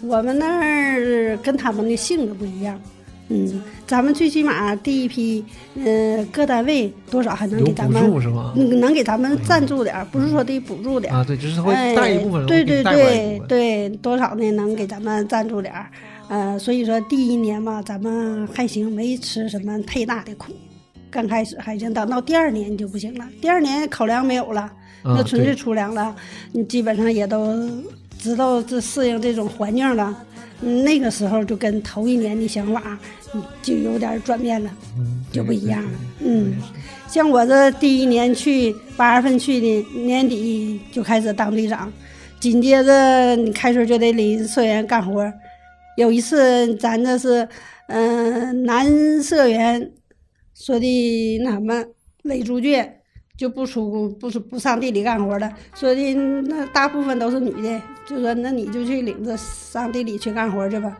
[0.00, 2.80] 我们那儿跟他们的性格不一样。
[3.30, 5.44] 嗯，咱们最起码第一批，
[5.84, 8.52] 呃，各单位多少还能给咱们，助是吗？
[8.54, 11.16] 嗯能给咱们赞助点儿，不是说得补助点儿。
[11.16, 13.42] 啊，对，就是会哎，带一部分，对对对。
[13.48, 14.48] 对，多少呢？
[14.52, 15.90] 能给咱们赞助点儿。
[16.28, 20.52] 呃，所以说第一年嘛，咱们还行，没吃什么太大的苦。
[21.14, 23.24] 刚开始还行，等到第二年就不行了。
[23.40, 26.12] 第二年口粮没有了，啊那纯粹粗粮了，
[26.50, 27.70] 你基本上也都
[28.18, 30.24] 知道这适应这种环境了。
[30.60, 32.98] 嗯那个时候就跟头一年的想法
[33.34, 34.70] 嗯就有点转变了。
[34.98, 35.90] 嗯，就不一样了
[36.20, 36.54] 嗯，
[37.06, 41.92] 像我这第一年去，八月份去的，年底就开始当队长，
[42.40, 45.32] 紧接着你开春就得领社员干活。
[45.96, 47.46] 有一次，咱这是，
[47.86, 49.90] 嗯、男社员
[50.54, 51.84] 说的那什么
[52.22, 53.00] 垒猪圈
[53.36, 60.96] 就不出，不出不上地里干活了，说的那大部分都是女的，就说那你就去领着上地里去干活去吧。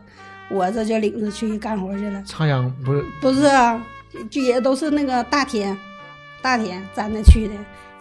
[0.51, 2.21] 我这就领着去干活去了。
[2.23, 3.83] 插秧不是不是啊，
[4.29, 5.75] 就也都是那个大田，
[6.41, 7.53] 大田咱那去的。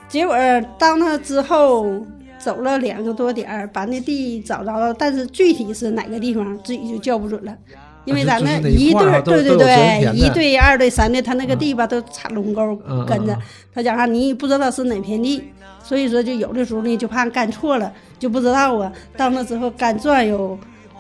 [0.09, 0.37] 结果
[0.79, 2.05] 到那之后
[2.39, 7.57] 走了两个多点儿，把那地找着了，但是具体是哪个地方自己就叫不准了。
[8.05, 13.37] 因为咱那一一对儿，对对对，一对、二对、三对，他那个地吧都插龙沟嗯跟着。
[13.75, 15.43] 他讲啥，你不知道是哪片地，
[15.83, 18.93] 所以说就有的时候呢，就怕干错了，就不知道啊。
[19.17, 20.59] 到那之后干转悠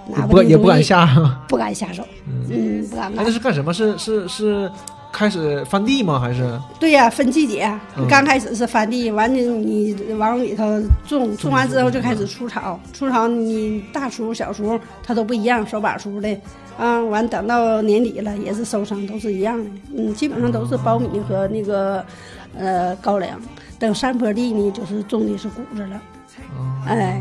[0.09, 1.07] 拿不也不敢下？
[1.49, 3.31] 不敢下手，嗯，不敢那。
[3.31, 3.73] 是干什么？
[3.73, 4.71] 是是是
[5.15, 6.19] 开始翻地吗？
[6.19, 6.61] 还是？
[6.81, 8.05] 对呀、分季节，嗯。
[8.09, 10.65] 刚开始是翻地，完了你往里头
[11.07, 16.37] 种，种完之后就开始除草，除草你大锄小锄它都不一样，手把锄的，
[16.77, 22.05] 啊，完等到年底了也是收成都是一样的，嗯，基本上都是苞米和那个
[22.59, 23.41] 呃高粱。
[23.79, 26.01] 等山坡地呢，就是种的是谷子了，
[26.57, 26.83] 哦。
[26.87, 27.21] 哎，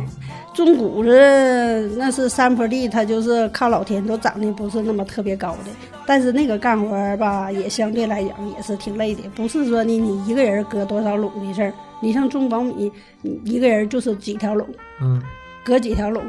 [0.66, 5.72] 种种谷子那是山坡地，它就是靠老天，都长得不是那么特别高的。
[6.05, 11.74] 但是那个干活儿吧，也相对来讲也是挺累的，不是说你你一个人割多少垄的事儿。
[12.01, 12.91] 你像种苞米，
[13.22, 14.68] 你一个人就是几条垄，
[15.01, 15.22] 嗯，
[15.64, 16.22] 割几条垄，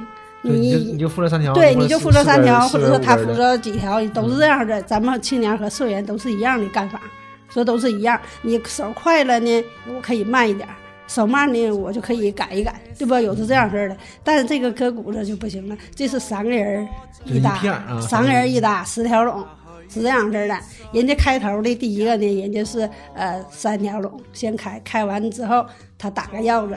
[0.43, 3.25] 你你你就负责三条，对你就负责三条，或者说他负。
[3.35, 4.81] 责几条，都是这样的。
[4.83, 7.01] 咱们青年和社员都是一样的干法，
[7.49, 8.21] 说都是一样。
[8.43, 10.69] 你手快了呢，我可以慢一点；
[11.07, 13.21] 手慢呢，我就可以改一改，对吧？
[13.21, 13.97] 有是这样式的。
[14.23, 16.89] 但是这个割骨子就不行了，这是三个人
[17.25, 17.59] 一搭，
[18.01, 19.45] 三个人一搭，十条垄。
[19.87, 20.59] 是这样式的，
[20.93, 25.65] 人家开头的第一个呢，人家是呃三条垄先开，开完之后
[25.99, 26.77] 他打个鹞子，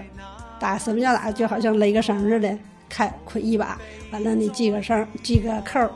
[0.60, 1.32] 打什么叫打？
[1.32, 2.56] 就好像勒个绳似的，
[2.90, 3.80] 开捆一把，
[4.12, 5.90] 完了你系个绳，系个扣儿，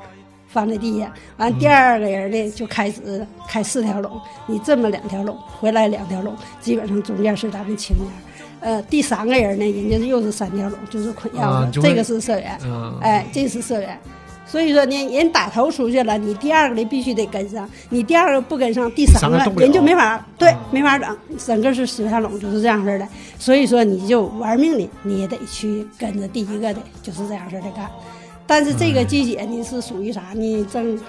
[0.51, 1.11] 放在地下。
[1.37, 8.07] 完第二个人呢就开始开四条龙，你这么两条龙，回来两条龙，基本上中间是咱们青年。
[8.59, 12.57] 呃，第三个人呢，人家又是三条龙，就是捆腰子，啊这个是社员。
[12.63, 13.97] 嗯，哎，这是社员。
[14.45, 23.07] 所以说呢，人打头出去了，你第二个的必须得跟上，你第二个不跟上，第三个人就没法对啊，没法整，整个是十条龙就是这样式的。
[23.39, 27.89] 所以说你就玩命的，你也得去跟着第一个的，就是这样式的干。
[28.51, 30.33] 但是这个季节呢是属于啥？
[30.33, 30.65] 呢？
[30.65, 30.99] 正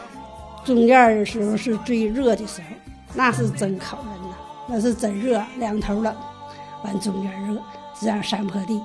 [0.64, 2.66] 中间的时候是最热的时候，
[3.14, 4.36] 那是真烤人呐，
[4.68, 6.14] 那是真热，两头冷，
[6.84, 7.61] 完中间热，
[8.01, 8.80] 这样山坡地。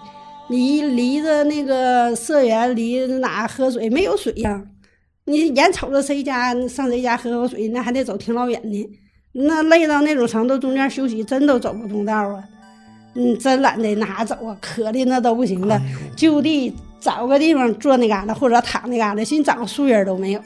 [0.47, 4.59] 你离着那个社员离哪喝水没有水呀、
[5.25, 8.89] 你眼瞅着谁家上谁家喝口水，那还得走挺老远的，
[9.33, 12.43] 那累到那种程度，中间休息真都走不动道啊。
[13.13, 15.81] 嗯，真懒得哪走啊，渴的那都不行了，哎
[16.15, 20.41] 就地找个地方坐那旮瘩或者躺那旮瘩，寻找个树荫都没有，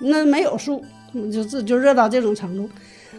[0.00, 0.82] 那没有树，
[1.32, 2.68] 就就就热到这种程度。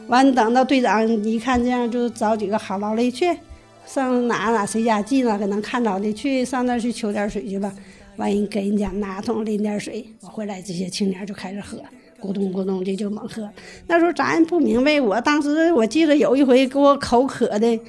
[0.08, 3.38] 完，等到队长一看这样，就找几个好劳力去
[3.86, 7.72] 上哪哪谁家近了，可能看着的去上那儿去求点水去吧。
[8.18, 11.78] 完人给人家拿桶拎点水，我回来这些青年就开始喝，
[12.22, 13.50] 咕咚咕咚的就猛喝。
[13.88, 17.80] 那时候咱不明白，我当时我记得有一回给我口渴的，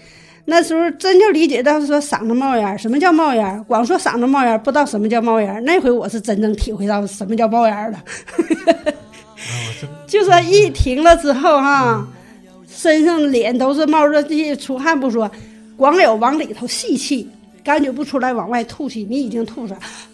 [0.51, 3.63] 那时候真就理解到说嗓子冒烟儿，什么叫冒烟儿？
[3.69, 5.61] 光说嗓子冒烟儿，不知道什么叫冒烟儿。
[5.61, 8.03] 那回我是真正体会到什么叫冒烟儿了。
[10.09, 12.05] 就说一停了之后哈，
[12.69, 15.31] 身上脸都是冒热气，出汗不说，
[15.77, 17.31] 光有往里头吸气，
[17.63, 20.10] 感觉不出来往外吐气，你已经吐出来，就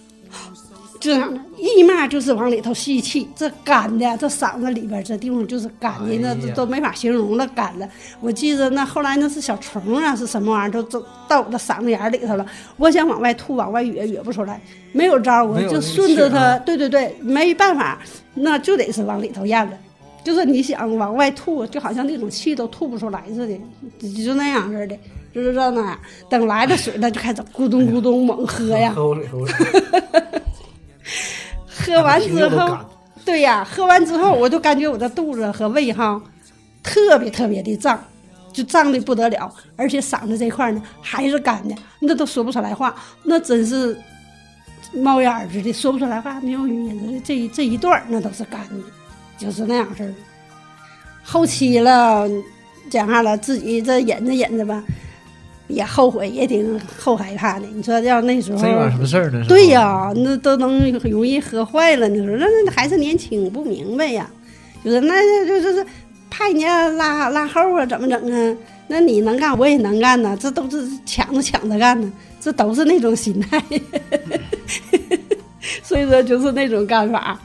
[1.06, 7.88] 这样的，一嘛就是往里头吸气，这干的，这嗓子里边这地方就是干的，那哎都都没法形容了，干的。
[8.20, 12.44] 我记得那后来那是小虫啊，是什么玩意儿，都都到我的嗓子眼里头了。
[12.76, 18.00] 我想往外吐，往外哕，哕不出来，没有招儿，我就顺着它，啊对对对，没办法，
[18.34, 19.72] 那就得是往里头咽了。
[20.24, 23.56] 就是你想往外吐，就好像那种气都吐不出来似的，
[24.00, 24.98] 就就那样似的，
[25.32, 25.96] 就是这那样。
[26.28, 28.90] 等来了水了，就开始咕咚咕咚猛喝呀。
[28.92, 29.66] 喝口水，喝口水，
[31.66, 32.78] 喝完之后
[33.24, 36.20] 对呀，喝完之后我就感觉我的肚子和胃哈
[36.82, 38.02] 特别特别的胀，
[38.52, 42.94] 就胀的不得了，而且嗓子这块呢还是干的，那都说不出来话，
[43.24, 43.98] 那真是
[44.92, 47.20] 冒烟儿似的，说不出来话，没有语音似的。
[47.24, 48.84] 这一这一段儿那都是干的，
[49.36, 50.14] 就是那样式儿的。
[51.24, 52.28] 后期了，
[52.88, 54.82] 讲话了，自己这忍着忍着吧，
[55.68, 57.66] 也后悔，也挺后害怕的。
[57.72, 59.44] 你说要那时候真有什么事儿呢？
[59.48, 62.08] 对呀、那都能容易喝坏了。
[62.08, 64.28] 你说那那还是年轻，不明白呀，
[64.84, 65.14] 就是那
[65.46, 65.84] 就就是
[66.30, 68.56] 怕人家拉拉后啊，怎么整啊？
[68.88, 73.60] 那你能干，我也能干呐，这都是抢着抢着干呢，这都是那种心态。
[75.82, 77.36] 所以说就是那种干法，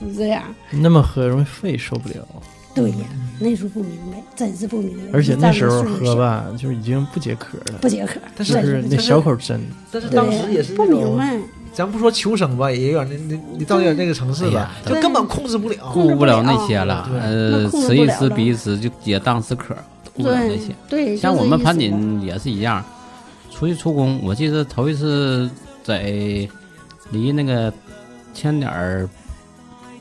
[0.00, 0.42] 是这样。
[0.70, 2.26] 那么喝容易肺受不了，
[2.74, 2.96] 对呀，
[3.40, 5.04] 那时候不明白，真是不明白。
[5.12, 9.60] 而且那时候喝吧，就是已经不解渴了，不解渴，但是是那小口真，
[9.90, 11.38] 但是当时也是不，明白。
[11.72, 15.90] 咱不说求生吧，也有点那那你到点那个层次吧就根本控制不了。
[15.92, 19.76] 顾不了那些了，呃那，控制吃一吃不了了比一吃就也当时渴，
[20.12, 20.74] 顾不了那些。
[20.88, 22.84] 对，像我们盘锦也是一样，
[23.52, 25.48] 出去出工，我记得头一次
[25.84, 26.00] 在
[27.10, 27.72] 离那个
[28.34, 29.08] 千点儿，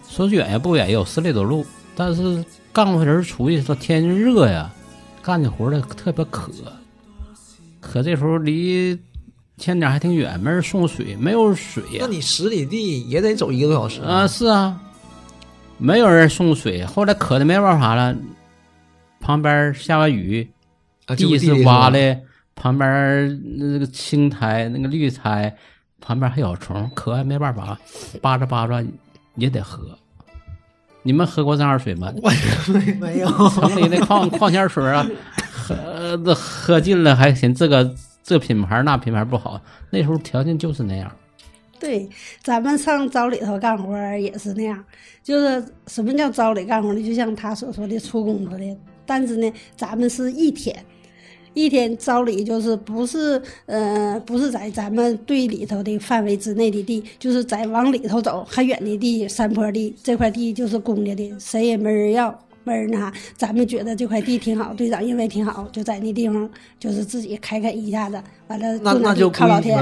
[0.10, 1.64] 说远也不远，也有十里多路，
[1.96, 2.44] 但是
[2.78, 4.72] 刚回人出去，说天气热呀，
[5.24, 6.52] 干的活儿的特别渴，
[7.82, 8.96] 可这时候离
[9.58, 14.80] 千点儿还挺远，没人送水，没有水呀、那你十里地也得走一个多小时啊，是啊，
[15.80, 18.16] 没有人送水，后来渴的没办法了，
[19.20, 20.48] 旁边下完雨，
[21.08, 22.20] 地是挖的，
[22.54, 25.52] 旁边那个青苔、那个绿苔，
[26.00, 27.76] 旁边还有虫，渴还没办法，
[28.22, 28.86] 扒着扒着
[29.34, 29.98] 也得喝。
[31.04, 32.12] 你们喝过这样水吗？
[32.22, 32.30] 我
[32.74, 35.06] 没没有，城里那矿 矿泉水啊，
[35.52, 37.94] 喝这喝尽了还嫌这个
[38.24, 41.10] 这品牌那品牌不好，那时候条件就是那样。
[41.80, 42.10] 对，
[42.42, 44.84] 咱们上糟里头干活也是那样，
[45.24, 47.04] 就是什么叫糟里干活呢？
[47.04, 50.76] 就像他所说的出工作的，但是呢，咱们是一天，
[51.58, 62.38] 一天招里就是不是呃不是在咱们队里头的范围之内的地，就是在往里头走很远的地，山坡地这块地就是公家的，谁也没人要。
[62.64, 69.82] 没人拿，咱们觉得这块地挺好，队长认为挺好，就在那地方就是自己开垦一下子，完了种点地那那就靠老天。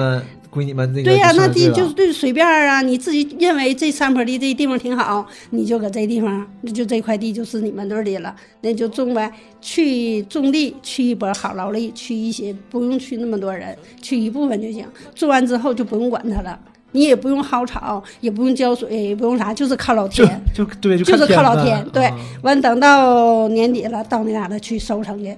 [0.56, 9.32] 归你们归你们那个对呀、那地地就是对随便啊，你自己认为这山坡地这地方挺好，你就搁这地方，那就这块地就是你们队儿的了，那就种呗。
[9.62, 14.86] 去种地，去一波好劳力，去一些不用去那么多人，去一部分就行。
[15.16, 16.60] 种完之后就不用管它了，
[16.92, 20.40] 你也不用薅草，也不用浇水，也不用啥，就是靠老天。
[20.54, 25.36] 就对，就是靠老天，对啊，完等到年底了，到那嘎达去收成去。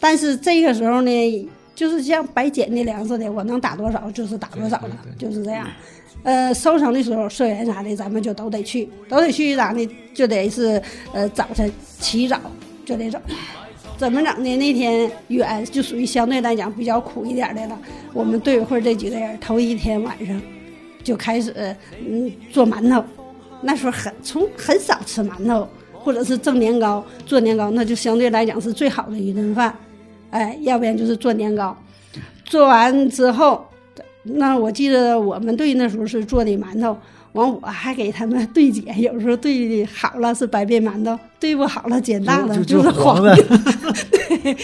[0.00, 1.48] 但是这个时候呢，
[1.78, 5.64] 就是像白捡的粮食的，我能打多少就是打多少了，就是这样。
[6.24, 9.88] 呃，收成的时候，社员啥的，咱们就都得去，都得去咋的？
[10.12, 10.82] 就得是
[11.12, 12.40] 呃早晨起早
[12.84, 13.20] 就得走。
[13.96, 14.56] 怎么整呢？
[14.56, 17.78] 那天远就属于相对来讲比较苦一点的了。
[18.12, 20.42] 我们队委会这几个人头一天晚上
[21.04, 21.54] 就开始
[22.04, 23.04] 嗯做馒头，
[23.62, 29.72] 那时候很从很少吃馒头，或者是蒸年糕，做年糕那就相对来讲是最好的一顿饭，
[30.30, 31.76] 哎，要不然就是做年糕。
[32.44, 33.66] 做完之后，
[34.22, 36.96] 那我记得我们队那时候是做的馒头，
[37.32, 43.36] 完我还给他们对解，有时候对好了是白面馒头，对不好了煎大了就就是黄的，
[44.10, 44.56] 对，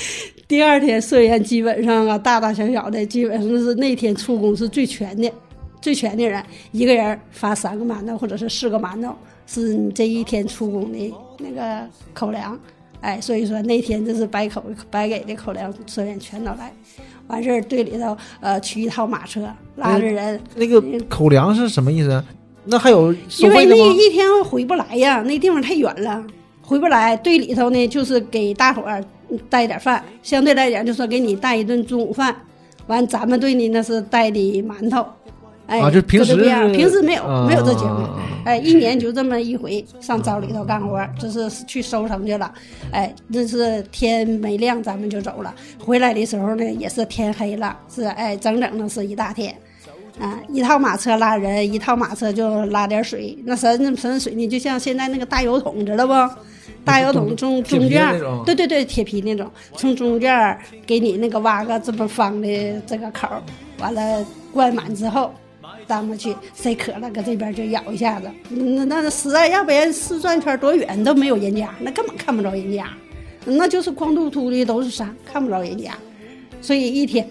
[0.49, 5.31] 第二天社员基本上啊，大大小小的，基本上是那天出工是最全的，
[5.81, 6.43] 最全的人，
[6.73, 9.15] 一个人发三个馒头或者是四个馒头，
[9.47, 12.59] 是你这一天出工的那个口粮。
[13.05, 16.73] 哎，所以说那天就是白口白给的口粮，车员全都来，
[17.27, 22.25] 完事儿队里头呃取一套马车拉着人，那个口粮是什么意思？
[22.65, 23.85] 那还有收因为费的吗？
[23.85, 26.25] 那一天回不来呀，那地方太远了，
[26.63, 27.15] 回不来。
[27.15, 29.05] 队里头呢，就是给大伙儿
[29.51, 32.35] 带点饭，相对来讲，就说给你带一顿中午饭。
[32.87, 35.05] 完，咱们队呢那是带的馒头，
[35.66, 36.36] 哎，啊就平时
[36.73, 42.53] 平时没有、啊没有这节目啊啊啊，哎，一年就这么一回上灶里头干活，这是去收成去了，
[42.91, 49.55] 哎，这是天没亮咱们就走了，回来的时候呢也是天黑了，是哎整整的是一大天。
[50.20, 53.36] 啊，一套马车拉人，一套马车就拉点水。
[53.45, 54.47] 那什那什么水呢？
[54.47, 56.12] 就像现在那个大油桶，知道不？
[56.85, 58.16] 大油桶中中间
[58.47, 63.27] 对对对，铁皮那种，从中间给你那个挖个这么方的这个口，
[63.81, 65.32] 完了灌满之后，
[65.86, 68.31] 咱们去谁渴了搁这边就咬一下子。
[68.48, 72.89] 那那实在要不然四转圈多远都没有人家，那根本看不着人家，
[73.44, 75.97] 那就是光秃秃的都是山，看不着人家。
[76.61, 77.28] 所以一天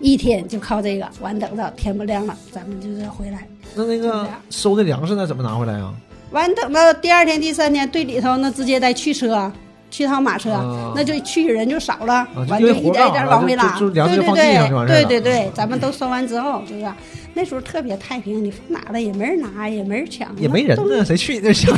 [0.00, 3.46] 一天就靠这个，完等到天不亮了，咱们就是回来。
[3.74, 5.94] 那那个收的粮食那怎么拿回来啊？
[6.30, 9.52] 完等到第二天、第三天，队里头那直接再去车，
[9.90, 13.76] 去趟马车，啊那就去人就少了，完就一点一点往回拉。
[13.78, 16.96] 对对对对对对，咱们都收完之后，就是啊
[17.34, 21.76] 那时候特别太平，你放哪了也没人拿，也没人抢，也没人都呢，谁去你那抢？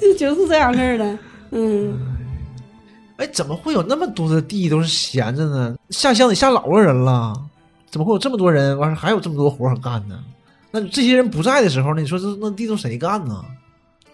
[0.00, 1.18] 就 就是这样式儿的。
[1.50, 1.98] 嗯，
[3.16, 5.74] 哎，怎么会有那么多的地都是闲着呢？
[5.90, 7.32] 下乡得下老多人了，
[7.90, 8.78] 怎么会有这么多人？
[8.78, 10.18] 完事儿还有这么多活儿干呢？
[10.70, 12.00] 那这些人不在的时候呢？
[12.02, 13.42] 你说这那地都谁干呢？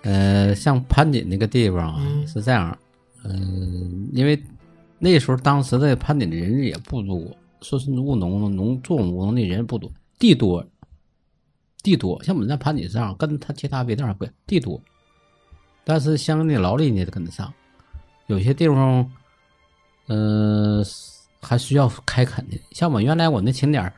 [0.04, 2.26] 呃，像盘锦那个地方啊，嗯。
[2.28, 2.78] 是这样，
[3.24, 4.40] 嗯、因为
[4.98, 7.26] 那时候当时的盘锦的人也不多，
[7.62, 10.64] 说是务农农做务农的人不多，地多，
[11.82, 14.80] 地多，像我们在盘锦上跟他其他别地方不地多，
[15.84, 17.52] 但是相应的劳力你也得跟得上，
[18.26, 19.10] 有些地方，
[20.06, 20.84] 呃，
[21.40, 23.92] 还需要开垦的，像我原来我那秦点儿。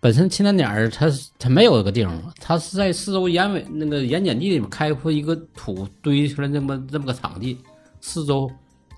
[0.00, 7.58] 本身青年点儿它是它没有这个地方，它是在四周盐尾那个盐碱地里面开阔一个土堆出来那么这么个场地，
[8.00, 8.50] 四周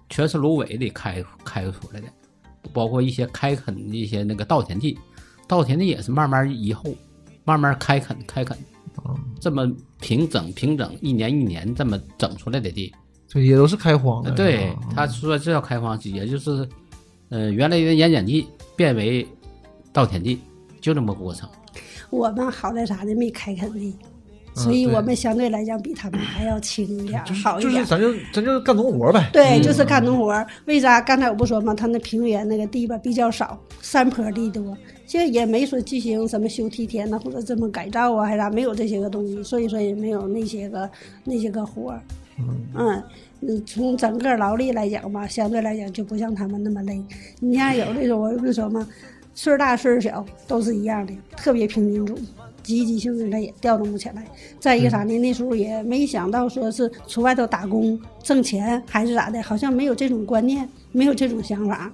[0.08, 2.06] 全是芦苇的开开出来的，
[2.72, 4.96] 包括一些开垦的一些那个稻田地，
[5.48, 6.94] 稻田地也是慢慢以后
[7.44, 8.56] 慢慢开垦开垦，
[9.40, 9.68] 这么
[10.00, 12.94] 平整平整一年一年这么整出来的地，
[13.26, 14.30] 这也都是开荒的。
[14.30, 16.68] 对他说这叫开荒，也就是，
[17.30, 18.46] 呃，原来的盐碱地
[18.76, 19.26] 变为
[19.92, 20.38] 稻田地，
[20.82, 21.48] 就这么过程。
[22.10, 23.14] 我们好在啥呢？
[23.14, 23.96] 没开垦地，
[24.54, 27.74] 所以我们相对来讲比他们还要轻一点儿，就是好一点儿。
[27.76, 29.30] 就是咱就咱就干农活呗。
[29.32, 30.46] 对，就是干农活儿。
[30.66, 31.00] 为啥？
[31.00, 31.72] 刚才我不说吗？
[31.72, 34.76] 他那平原那个地吧比较少，山坡地多，
[35.06, 40.90] 其实也没说进行什么修梯田呐，或者这么改造啊，还啥，没有这些个东西，所以说也没有那些个
[41.24, 42.02] 那些个活儿。
[42.38, 43.02] 嗯，
[43.40, 47.02] 嗯，从整个劳力来讲吧，相对来讲就不像他们那么累。
[47.40, 48.86] 你像有的时候我不是说嘛，
[49.34, 52.16] 岁数大岁数小都是一样的，特别平民主，
[52.62, 54.24] 积极性质他也调动不起来。
[54.60, 55.18] 再一个啥呢？
[55.18, 61.90] 那时候也没想到说是出外头打工挣钱还是咋的，好像没有这种观念，没有这种想法。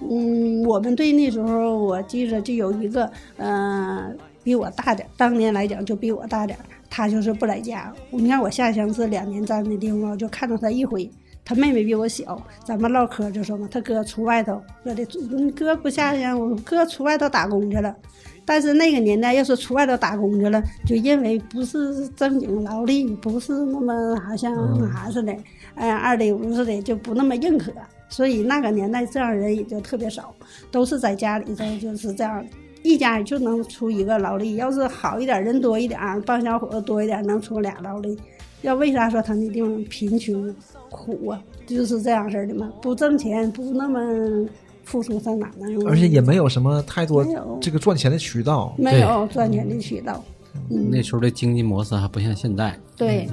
[0.00, 4.10] 嗯，我们队那时候我记着就有一个，呃，
[4.42, 6.58] 比我大点，当年来讲就比我大点，
[6.88, 7.92] 他就是不在家。
[8.10, 11.10] 你看我下乡是两年站的地方，就看到他一回。
[11.48, 15.02] 他妹妹比我小，咱们唠嗑就说嘛，他哥出外头，说的
[15.34, 17.96] 你哥不下乡，我哥出外头打工去了。
[18.44, 25.34] 但是那个年代，要是出外头打工去了，就认为不是正经劳力，不是那么好像那啥似的，
[25.74, 27.72] 哎，二类五似的，就不那么认可。
[28.10, 30.34] 所以那个年代这样人也就特别少，
[30.70, 32.44] 都是在家里头就是这样，
[32.82, 34.56] 一家就能出一个劳力。
[34.56, 38.18] 要是好一点，人多一点，帮小伙子多一点，能出俩劳力。
[38.60, 40.54] 要为啥说他那地方贫穷
[40.90, 41.42] 苦啊？
[41.66, 44.48] 就是这样式儿的嘛，不挣钱，不那么
[44.84, 45.86] 付出，上哪能？
[45.86, 48.74] 而且也没有什么太多没有这个赚钱的渠道。
[48.78, 50.24] 没有赚钱的渠道。
[50.70, 53.28] 嗯，那时候的经济模式还不像现在，对，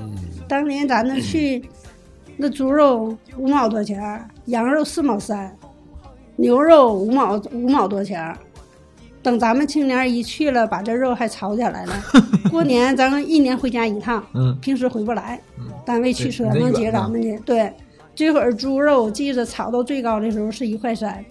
[0.48, 1.64] 当年咱那去，
[2.38, 5.56] 那猪肉五毛多钱，羊肉四毛三，
[6.36, 8.38] 牛肉五毛五毛多钱儿。
[9.26, 12.04] 等咱们青年一去了，把这肉还炒起来了。
[12.52, 15.42] 过年咱们一年回家一趟，嗯，平时回不来，
[15.84, 17.36] 单位汽车能接咱们去。
[17.44, 17.74] 对，
[18.14, 21.26] 这会儿猪肉记着炒到最高的时候是一块三，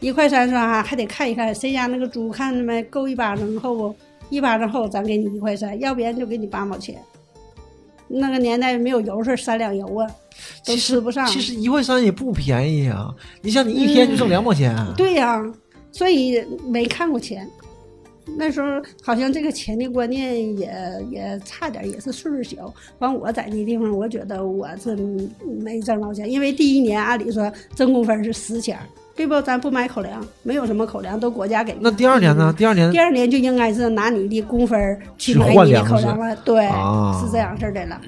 [0.00, 0.82] 一块三是吧？
[0.82, 3.94] 还得看一看谁家那个猪看着没够一巴掌厚不？
[4.30, 6.98] 一巴掌厚咱给你一块三，要不然就给你八毛钱。
[8.08, 10.06] 那个年代没有油是三两油啊，
[10.64, 11.26] 都吃不上。
[11.26, 13.14] 其实一块三也不便宜啊！
[13.42, 15.38] 你像你一天就挣两毛钱，对呀、
[15.92, 17.48] 所以没看过钱。
[18.36, 18.68] 那时候
[19.02, 20.70] 好像这个钱的观念也
[21.10, 22.72] 也差点，也是岁数小。
[22.98, 24.94] 完我在那地方，我觉得我是
[25.62, 28.84] 没挣着钱，因为第一年按理说挣工分是十钱儿，
[29.16, 29.40] 对不？
[29.40, 31.74] 咱不买口粮，没有什么口粮，都国家给。
[31.80, 32.54] 那第二年呢？？
[32.54, 37.98] 第二年第二年就应该是拿你的工分去去买你的口粮了，对，啊是这样式的了。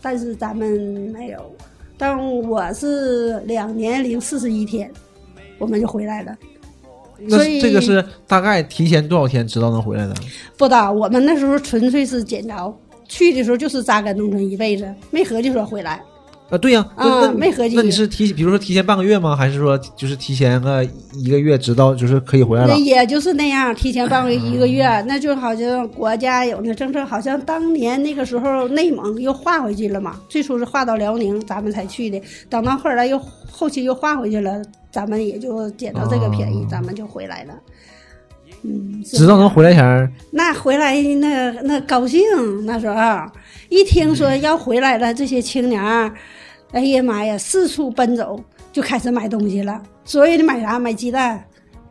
[0.00, 0.70] 但是咱们
[1.12, 1.52] 没有，
[1.96, 4.88] 但我是两年零四十一天，
[5.58, 6.38] 我们就回来了。
[7.20, 10.14] 那所以这个是大概提前多少天知道能回来的？
[10.56, 12.74] 不的，我们那时候纯粹是捡着，
[13.08, 16.00] 去的时候就是扎根农村一辈子，没合计说回来。
[16.50, 19.36] 啊，对呀、那啊那没合计那你是提，比如说提前半个月吗？
[19.36, 22.80] 还是说就是提前个一个月直到就是可以回来了那？
[22.80, 32.18] 也就是那样，提前半个一个月，那就好像国家有那政策，好像当年那个时候内蒙又划回去了嘛，最初是划到辽宁，咱们才去的，
[32.48, 33.20] 等到后来又
[33.50, 37.52] 后期又划回去了，咱们也就捡到这个便宜，哦咱们就回来了。
[38.62, 42.20] 嗯，是知道能回来前儿，那回来那那高兴，
[42.64, 42.96] 那时候
[43.68, 46.12] 一听说要回来了，这些青年儿，
[46.72, 48.38] 哎呀妈呀，四处奔走，
[48.72, 49.82] 就开始买东西了。
[50.04, 50.78] 所以你买啥？
[50.78, 51.42] 买鸡蛋，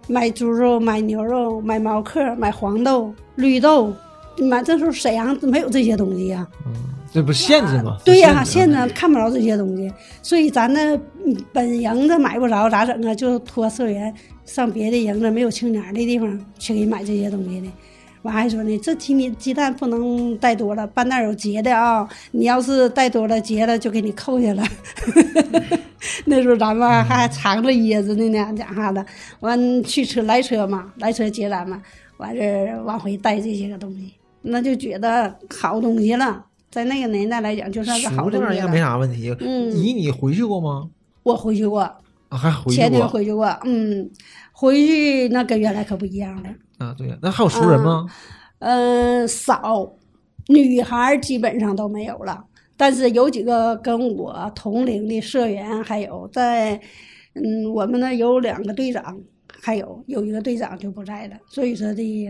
[0.07, 3.93] 买猪肉，买牛肉，买毛克，买黄豆、绿豆。
[4.39, 6.73] 妈，这时候沈阳没有这些东西呀、嗯
[7.09, 7.97] 这不是限制吗？
[8.03, 9.91] 对呀、限制看不着这些东西，
[10.21, 10.93] 所以咱那
[11.25, 13.15] 嗯本营子买不着，咋整啊？
[13.15, 14.13] 就托社员
[14.45, 17.67] 上别的营子没有青年的地方去给买这些东西的。
[18.27, 24.61] 完还说呢，这鸡米鸡蛋不能带多了，半袋有结的啊，你要是带多了结了就给你扣下了。
[26.25, 29.05] 那时候咱们还藏着掖着呢呢，讲哈的。
[29.39, 31.81] 完去车来车嘛，来车接咱们，
[32.17, 36.43] 完事儿往回带这些个东西，那就觉得好东西了。
[36.69, 38.45] 在那个年代来讲，就算是好东西了。
[38.47, 39.33] 玩意儿应该没啥问题。
[39.39, 40.89] 嗯姨，你回去过吗？
[41.23, 44.09] 我回去过，啊，还回去过前年回去过，嗯，
[44.51, 46.49] 回去那跟原来可不一样了。
[46.77, 46.93] 啊？
[46.97, 48.05] 对呀，那还有熟人吗？
[48.59, 49.93] 嗯、少，
[50.47, 52.43] 女孩基本上都没有了，
[52.75, 56.79] 但是有几个跟我同龄的社员，还有在，
[57.33, 59.19] 嗯，我们那有两个队长，
[59.61, 62.29] 还有有一个队长就不在了，所以说的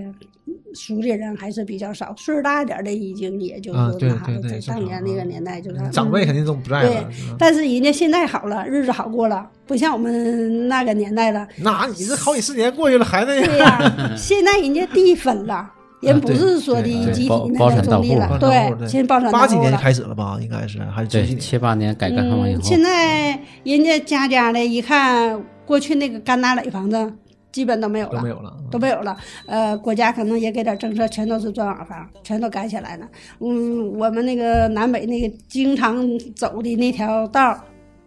[0.73, 7.11] 熟的人还是比较少，岁数大一点的已经也就是那啥了，对对在当年那个啊年代就是长辈肯定都不在对了。
[7.11, 11.47] 是吧但是人家现在好了，日子好过了，不像我们那个年代了。
[11.57, 13.45] 那你这好几十年过去了，还那样？
[13.45, 15.69] 对呀、现在人家地分了，
[16.01, 19.77] 人不是说的对对集体包那个种地了，对，现在包产八几年就。
[19.77, 20.37] 开始了吧？
[20.41, 27.13] 应该是还是九几对，七八年改革开放以后嗯，，现在人家家家的一看，过去那个干打垒房子
[27.51, 28.57] 基本都没有了，都没有了。
[28.71, 29.17] 都没有了。
[29.45, 33.07] 呃，国家可能也给点政策，全都是砖瓦房，全都盖起来了。
[33.39, 37.59] 嗯，我们那个南北那个经常走的那条道儿，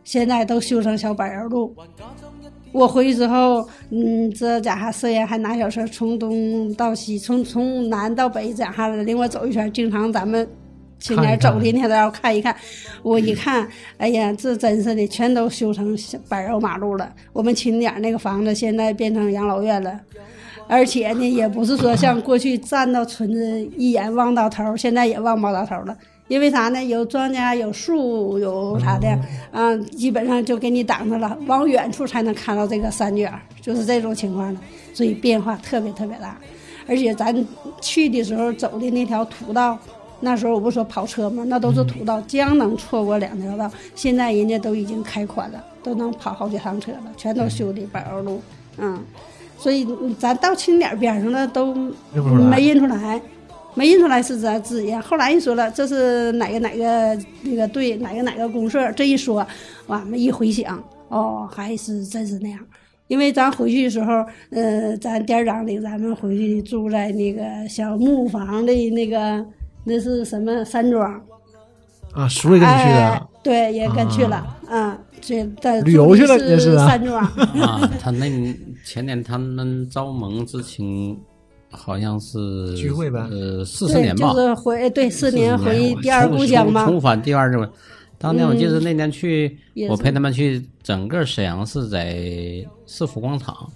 [0.05, 1.77] 现在都修成小柏油路。
[2.73, 10.49] 我回去之后，嗯，这家伙社员还拿小车从东到西，从从南到北这样哈的领我走一圈，经常咱们
[11.01, 12.55] 青年走的那条道看一看。
[13.03, 13.67] 我一看，
[13.97, 17.13] 哎呀，这真是的，全都修成小柏油马路了。
[17.33, 19.99] 我们青点那个房子现在变成养老院了。
[20.69, 25.97] 而且呢，也不是说像过去站到村子一眼望到头，现在也望不到头了。
[26.29, 26.85] 因为啥呢？
[26.85, 29.09] 有庄稼，有树，有啥的，
[29.51, 34.61] 啊，基本上就给你挡着了，往远处才能看到这个山卷，就是这种情况了，
[34.95, 36.39] 所以变化特别特别大。
[36.87, 37.35] 而且咱
[37.81, 39.77] 去的时候走的那条土道，
[40.21, 41.45] 那时候我不说跑车吗？
[41.49, 43.71] 那都是土道，将能错过两条道。
[43.95, 48.41] 现在人家都已经开宽了，都能跑好几趟车了，全都修的柏油路，
[48.79, 49.03] 嗯。
[49.59, 49.87] 所以
[50.19, 53.21] 咱到清点边上了都没认出来，
[53.75, 54.95] 没认出来是咱自己。
[54.95, 58.91] 后来一说了，这是哪个哪个那个队，哪个哪个公社。
[58.93, 59.47] 这一说，
[59.89, 62.59] 俺们，一回想，哦，还是真是那样。
[63.09, 69.45] 因为咱回去的时候，呃，咱店长领咱们回去住在那个小木房的那个，
[69.85, 71.21] 那是什么山庄？
[72.13, 76.89] 啊，叔也跟你去哎的，，对，也跟去了，嗯，这在旅游去了也是啊。
[76.89, 77.23] 山庄，
[77.63, 78.29] 啊，他那
[78.85, 81.17] 前年他们招盟知青，
[81.71, 87.71] 好像是聚会呗呃，四十，年吧，就是回对四年回第二故乡嘛，重返第二个。
[88.19, 89.57] 当年我记得那年去，
[89.89, 92.19] 我陪他们去，整个沈阳市在
[92.87, 93.71] 市府广场，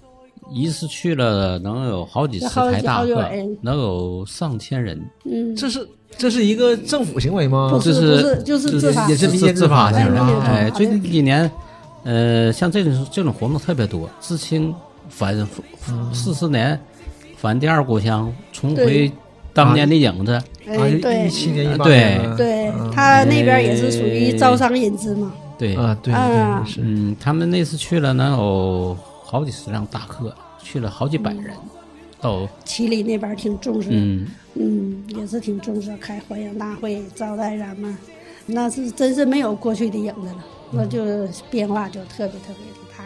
[0.51, 7.69] 一次去了能有好几十台大客好几百人，能有上千人，嗯，这是这是一个政府行为吗？
[7.71, 9.09] 不这是是不是就是自发。
[9.09, 10.21] 也是民自间自发性的。
[10.41, 11.49] 哎，啊最近几年，
[12.03, 14.73] 呃，像这种这种活动特别多，知青
[15.09, 15.35] 返
[16.13, 16.79] 四十年
[17.37, 19.11] 返第二故乡，重回
[19.53, 20.41] 当年的影子。
[20.65, 21.25] 对。
[21.25, 22.67] 一七年一八对年了对。
[22.69, 26.61] 嗯，他那边也是属于招商引资嘛，对，啊，对啊。
[26.63, 28.97] 对是，嗯，他们那次去了能有
[29.35, 30.33] 好几十辆大客，
[30.63, 31.53] 去了好几百人，
[32.21, 37.97] 都七里那边挺重视，嗯，嗯，也是挺重视开欢迎大会招待咱们，
[38.45, 43.03] 那是真是没有过去的影子了，那就变化就特别特别的大。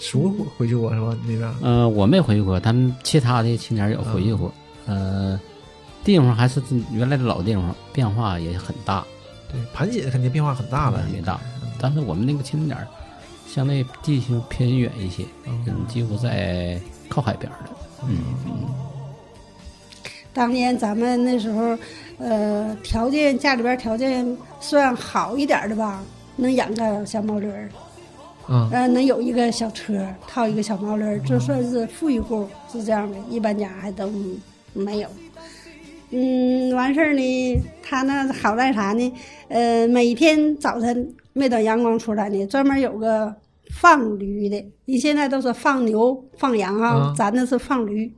[0.00, 1.16] 叔回回去过是吧？
[1.28, 4.52] 那边呃，我没回去过，他们其他的青年有回去过，
[4.86, 5.38] 呃，
[6.02, 6.60] 地方还是
[6.92, 9.06] 原来的老地方，变化也很大，
[9.48, 11.38] 对盘锦肯定变化很大了，也大。
[11.80, 12.84] 但是我们那个青年儿
[13.52, 17.70] 相对地形偏远一些，嗯，几乎在靠海边儿的，
[18.08, 18.16] 嗯，
[20.32, 21.76] 当年咱们那时候，
[22.16, 26.02] 呃，条件家里边条件算好一点的吧，
[26.36, 27.68] 能养个小毛驴儿，
[28.48, 34.10] 嗯，呃，能有一个小车，套一个小毛驴儿，这算是富裕户，是这样的，一般家还都
[34.72, 35.08] 没有。
[36.08, 39.12] 嗯，完事儿呢，他那好在啥呢？
[39.48, 43.34] 呃，每天早晨没等阳光出来呢，专门有个
[43.72, 44.64] 放驴的。
[44.84, 48.12] 你现在都是放牛、放羊啊，啊咱那是放驴，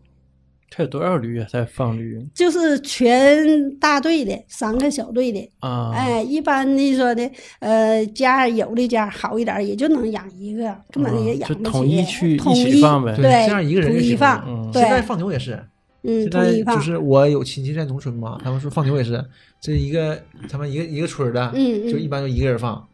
[0.71, 1.47] 它有多少驴啊？
[1.49, 5.51] 在放驴就是全大队的，三个小队的。
[5.61, 5.93] 啊？
[5.95, 11.63] 哎，一般的说的，呃，家有的家好一点，也就能养一个，根本也养不起。
[11.63, 15.65] 就统一去统一起放呗对对，这样一个人就行统一放，嗯对现，在放牛也是，
[16.03, 19.25] 嗯，现在统一放，就是我有亲戚在农村嘛，他们说放牛也是，
[19.61, 20.21] 这一个
[20.51, 22.87] 他们一个一个村的，嗯嗯就一般就一个人放。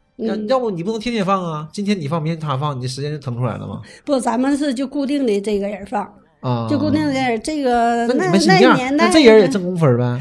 [0.49, 3.81] 要不你不能天天放啊，今天你放，明天他放，你时间就腾出来了吗。
[4.05, 6.03] 不，咱们是就固定的这个人放，
[6.41, 10.21] 啊，就固定的人，这个那那年代那这人也挣工分呗？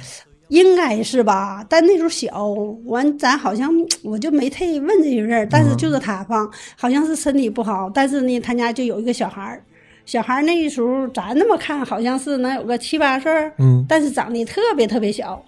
[0.50, 1.64] 应该是吧？
[1.70, 2.48] 但那时候小，
[2.86, 3.70] 完咱好像
[4.04, 9.64] 我就没太问这些事儿，但是就是他放，好像是身体不好，但是呢，他家就有一个小孩儿，
[10.06, 15.40] 小孩儿那时候咱那么看好像是能有个七八岁儿，嗯，但是长得特别特别小，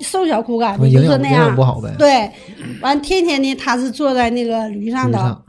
[0.00, 1.62] 瘦小骨感的，就是那样不。
[1.62, 1.94] 好呗。
[1.98, 2.30] 对，
[2.80, 5.44] 完天天呢，他是坐在那个驴上头，驴上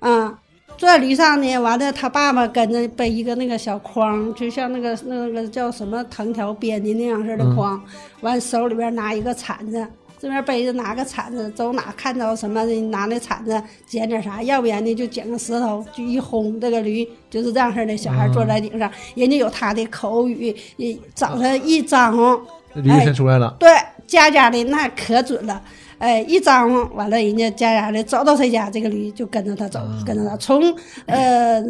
[0.00, 0.38] 啊，
[0.76, 7.80] 坐在驴上呢，完了他爸爸跟着背一个那个小筐，就像那个那个叫什么藤条编的那样式的筐，
[8.20, 9.86] 完手里边拿一个铲子。
[10.16, 17.94] 这边背着拿个铲子，走哪看着什么的，拿那铲子捡点啥，要不然呢就捡个石头，就一轰这个驴，就是这样式的。
[17.94, 22.16] 小孩坐在顶上，人家有他的口语，一早上一张
[22.74, 23.68] 呼，驴就先出来了，对，
[24.06, 25.62] 家家的那可准了。
[25.98, 30.60] 哎，一张望完了，人家家家的找到谁家，这个驴就跟着他走，跟着他从
[31.06, 31.62] 呃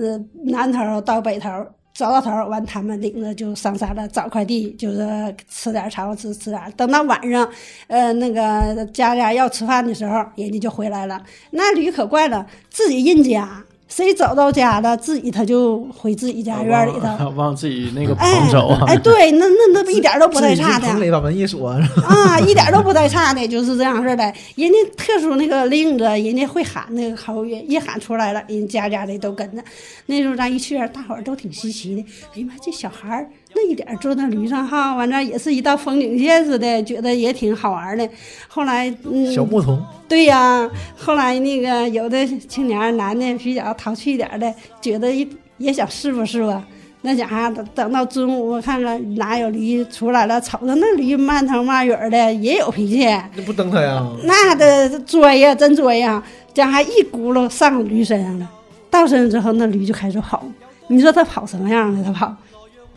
[0.45, 1.51] 南头到北头，
[1.93, 6.71] 找到头儿完，他们领着就上山了，找块地，就是吃点草吃吃点儿。
[6.73, 7.49] 等到晚上，
[7.87, 11.23] 呃，那个家家要吃饭的时候，人家就回来了。
[11.51, 17.07] 那驴可怪了，自己认家，谁找到家了，自己他就回自己家院里头。
[17.07, 18.85] 往 往自己那个哎棚走啊。
[18.89, 20.89] 哎，对，那那那一点都不带差的。
[20.89, 24.25] 棚里把门一锁，啊，一点都不带差的，就是这样式的。
[24.57, 29.63] 人家特殊那个令子，人家会喊那个口语，一喊出来了，人家家的都跟着。
[30.07, 32.05] 那时候咱一去，大伙儿都挺稀奇的。
[32.35, 38.09] 哎呀妈，这小孩儿那一点坐那驴上哈，完了也是一道风景线似的，觉得也挺好玩的。
[38.49, 45.29] 后来，嗯，小牧童，对呀，后来那个有的青年男的比较淘气一点的，觉得一
[45.59, 46.65] 也想试不试吧，
[47.03, 53.05] 那家伙等等到中午，我看看哪有驴出来了，瞅着那驴慢腾慢远的，也有脾气，
[53.37, 54.05] 那不蹬他呀？
[54.25, 56.23] 那的拽呀，真拽呀，
[56.53, 58.51] 家伙一轱辘上驴身上了。
[58.91, 60.45] 到身上之后，那驴就开始跑。
[60.89, 62.05] 你说它跑什么样的？
[62.05, 62.37] 它跑，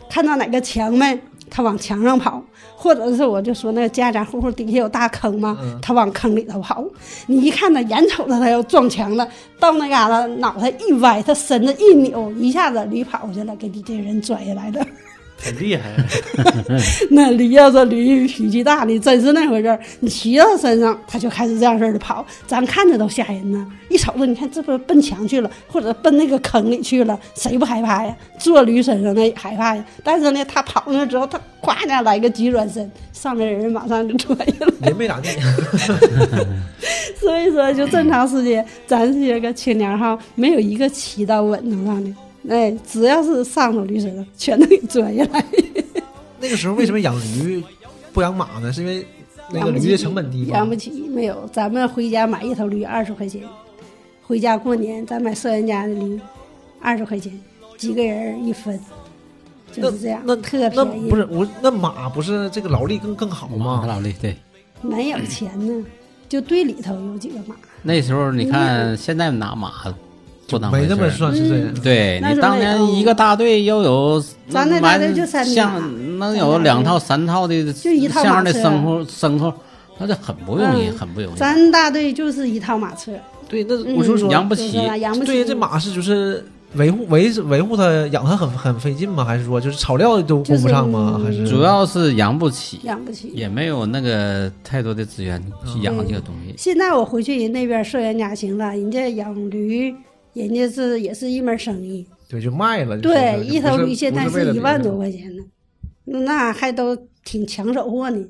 [0.08, 1.18] 看到哪个墙没，
[1.50, 2.42] 他往墙上跑；
[2.76, 6.84] 或者是我就说那个家家户户底下有大坑嘛，他往坑里头跑。
[7.26, 9.28] 你一看他，眼瞅着他要撞墙了，
[9.58, 14.86] 到那嘎达脑袋一歪，他身子一扭，一下子驴跑过去了，给你这人拽下来了。
[15.40, 16.04] 太厉害了，
[17.10, 19.78] 那驴要是驴脾气大，你真是那回事儿。
[20.00, 23.64] 你骑到身上，它就开始这样式儿的跑，咱看着都吓人呢。
[23.88, 28.14] 一瞅着，你看这不是奔墙去了，或者奔那个坑里去了，谁不害怕呀？
[28.38, 29.84] 坐驴身上那也害怕呀。
[30.02, 34.88] 但是呢，它跑那之后，它咵家来个急转身，上面人马上就拽下来。
[34.88, 35.28] 也没咋地，
[37.20, 42.12] 所以说，就这么长时间，咱这些个青年哈，没有一个骑到稳当上的。
[42.48, 45.44] 哎，只要是上头驴身上，全都给拽下来。
[46.40, 47.14] 那个时候为什么养
[47.44, 47.62] 驴
[48.12, 48.72] 不养马呢？
[48.72, 49.06] 是因为
[49.52, 50.56] 那个养驴的成本低吗？
[50.56, 51.48] 养不起，没有。
[51.52, 53.42] 咱们回家买一头驴二十块钱，
[54.22, 56.20] 回家过年咱买社员家的驴
[56.80, 57.32] 二十块钱，
[57.76, 58.78] 几个人一分，
[59.72, 61.08] 就是这样，那特那便宜。
[61.10, 63.84] 不是我那马不是这个劳力更更好吗？
[63.86, 64.36] 劳力对。
[64.80, 65.84] 没有钱呢，
[66.28, 69.92] 就队里头有几个马，那时候你看，现在拿马
[70.48, 71.08] 不当回没那么。
[71.10, 71.74] 算是这样。
[71.82, 79.52] 对你当那时候没有年一个大队要有，咱那大队就三像能有两套三套的就一套这样的牲口牲口，
[79.98, 81.36] 那就很不容易，嗯很不容易。
[81.36, 83.12] 咱大队就是一套马车，
[83.48, 85.26] 对，那嗯我就说，养不起养不起。
[85.26, 86.44] 对这马是就是
[86.74, 89.24] 维护维维护它养它很很费劲吗？
[89.24, 91.14] 还是说就是草料都供不上吗？
[91.18, 93.30] 就是还是主要是养不起，养不起。
[93.34, 96.54] 也没有那个太多的资源去养这个东西。
[96.58, 99.94] 现在我回去人那边社员家行了，人家养驴，
[100.34, 102.06] 人家是也是一门生意。
[102.28, 102.96] 对就卖了？
[102.96, 105.42] 就对，一头驴现在是一万多块钱呢，
[106.04, 106.94] 那还都
[107.24, 108.22] 挺抢手货呢，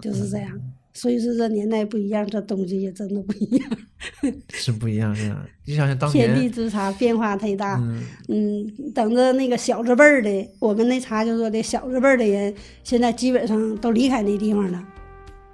[0.00, 0.48] 就是这样。
[0.94, 3.68] 所以说这年代不一样，这东西也真的不一样，
[4.52, 5.44] 是不一样，是吧？
[5.64, 7.76] 你想想当天地，之差，变化太大。
[7.80, 12.54] 嗯，嗯，等着那个小字辈儿的，我们那茬就说的小字辈儿的人，
[12.84, 14.86] 现在基本上都离开那地方了，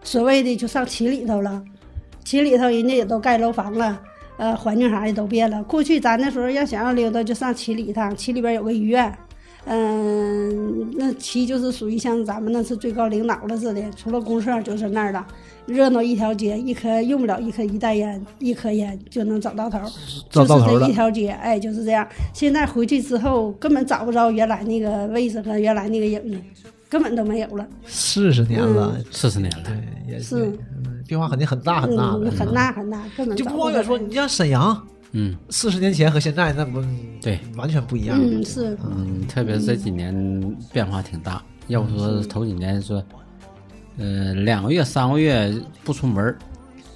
[0.03, 1.65] 所谓的就上旗里头了，
[2.25, 4.03] 旗里头人家也都盖楼房了，
[4.39, 5.63] 呃，环境啥的都变了。
[5.65, 9.13] 过去咱那时候要想要溜达，就上七里一趟，七里边有个医院。
[9.71, 15.27] 嗯，那七就是属于像咱们那是最高领导了似的，除了公社就是那儿了，
[15.67, 19.79] 热闹一条街，一颗用不了一颗一袋烟，一颗烟就能找到头，
[20.31, 22.09] 就是这一条街，哎，就是这样。
[22.33, 26.39] 现在回去之后，根本找不着原来那个位置和原来那个影子，
[26.89, 27.67] 根本都没有了。
[27.85, 30.59] 四十年了，四十年了，对，也是嗯
[31.09, 36.85] 变化肯定很大很大很大很大，根本就不光远说，你像沈阳，嗯，四十年前和现在那不
[37.21, 38.19] 对，完全不一样。
[38.21, 40.15] 嗯，是，嗯，特别是这几年
[40.71, 41.43] 变化挺大。
[41.69, 43.03] 要不说头几年说，
[43.97, 45.51] 呃，两个月、三个月
[45.83, 46.39] 不出门儿，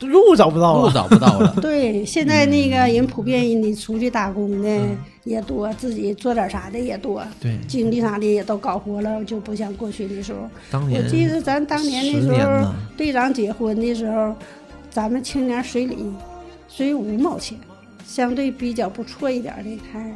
[0.00, 0.80] 路找不到了。
[0.82, 1.54] 路了，找不到了。
[1.60, 4.80] 对，现在那个人普遍人得出去打工的
[5.24, 10.40] 也多，自己做点啥的也多，对，经济啥的也都搞活了，就不像过去的时候。
[10.40, 14.34] 我当年记得咱当年那时候，队长结婚的时候，
[14.90, 15.96] 咱们青年随礼，
[16.66, 17.56] 随五毛钱，
[18.04, 20.12] 相对比较不错一点的，还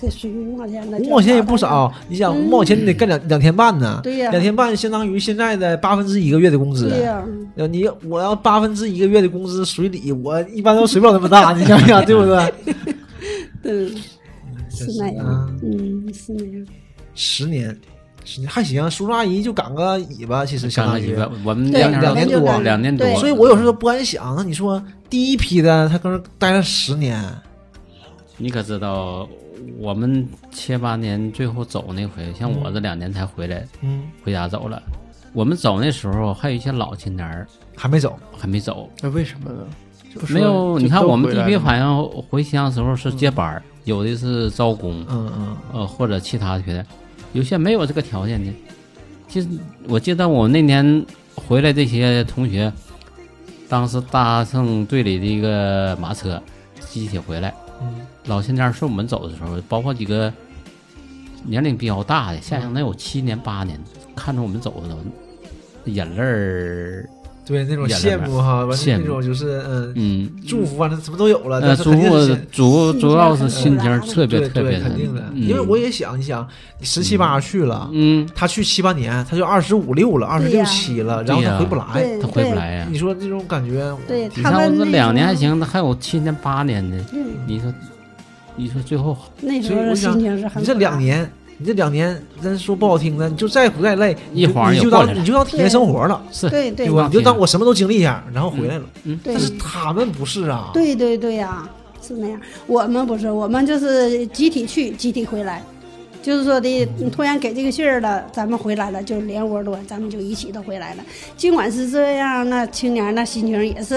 [0.00, 0.98] 可水五毛钱的。
[0.98, 6.88] 五毛钱也不少，你想五毛钱你得干两两天半呢，嗯对呀两天半相当于现在的八分之一个月的工资。
[6.88, 7.24] 对呀、
[7.56, 12.54] 呃你我要八分之一个月的工资随礼，我一般都随不了那么大，你想想对不对？
[13.68, 13.90] 嗯，
[14.76, 16.66] 是那样，嗯，是那样。
[17.14, 17.80] 十年，
[18.24, 21.16] 十年还行，叔叔阿姨就赶个尾巴，其实相当于。
[21.44, 27.22] 我们两两年多两年多，所以我有时候不敢想，那你说第一批的他搁那待了十年，
[28.36, 29.26] 你可知道，
[29.78, 34.82] 我们七八年最后走那回，像我这两年才回来，嗯，回家走了。
[35.32, 39.66] 我们走那时候还有一些老青年儿还没走，还没走，那为什么呢？
[40.30, 40.78] 没有。
[40.78, 46.84] 你看我们第一批回来了反应回乡的时候是接班儿，有的是招工，嗯嗯，呃或者其他的，
[47.32, 48.52] 有些没有这个条件的。
[49.28, 49.48] 其实
[49.86, 51.06] 我记得我那年
[51.36, 52.72] 回来这些同学，
[53.68, 56.42] 当时搭乘队里的一个马车
[56.80, 60.32] 集体回来，嗯老先生送我们走的时候，包括几个
[61.44, 63.80] 年龄比较大的，下乡能有七年八年，
[64.16, 67.08] 看着我们走的都眼泪儿，
[67.46, 76.46] 对，那种羡慕哈，完了羡慕那种就是嗯，嗯，祝福啊，那什么都有了，呃，但是主肯定是主主要是心心情特别特别肯定的，嗯因为我也想，你想，
[76.80, 82.86] 你十七八去了，嗯，他去七八年，他就二十五六了，二十六七了，然后他回不来，他回不来呀。
[82.90, 87.72] 你说这种感觉，对你看我这他们那两年还，行，那还有七年八年的，嗯，你说，
[88.56, 97.08] 你说最后那时候的所以我想心情是很你这两年你这两年，咱说不好听的，你就再苦再累，你一晃就你就当你就当体验生活了，是对对吧？
[97.10, 98.84] 你就当我什么都经历一下，然后回来了。
[99.04, 101.68] 嗯，对但是他们不是啊，对对对呀、
[102.02, 102.40] 是那样。
[102.66, 105.62] 我们不是，我们就是集体去，集体回来。
[106.22, 106.68] 就是说的，
[106.98, 111.04] 你突然给这个信儿了，咱们回来了，就连窝端，咱们就一起都回来了。
[111.36, 113.94] 尽管是这样，那青年那心情也是，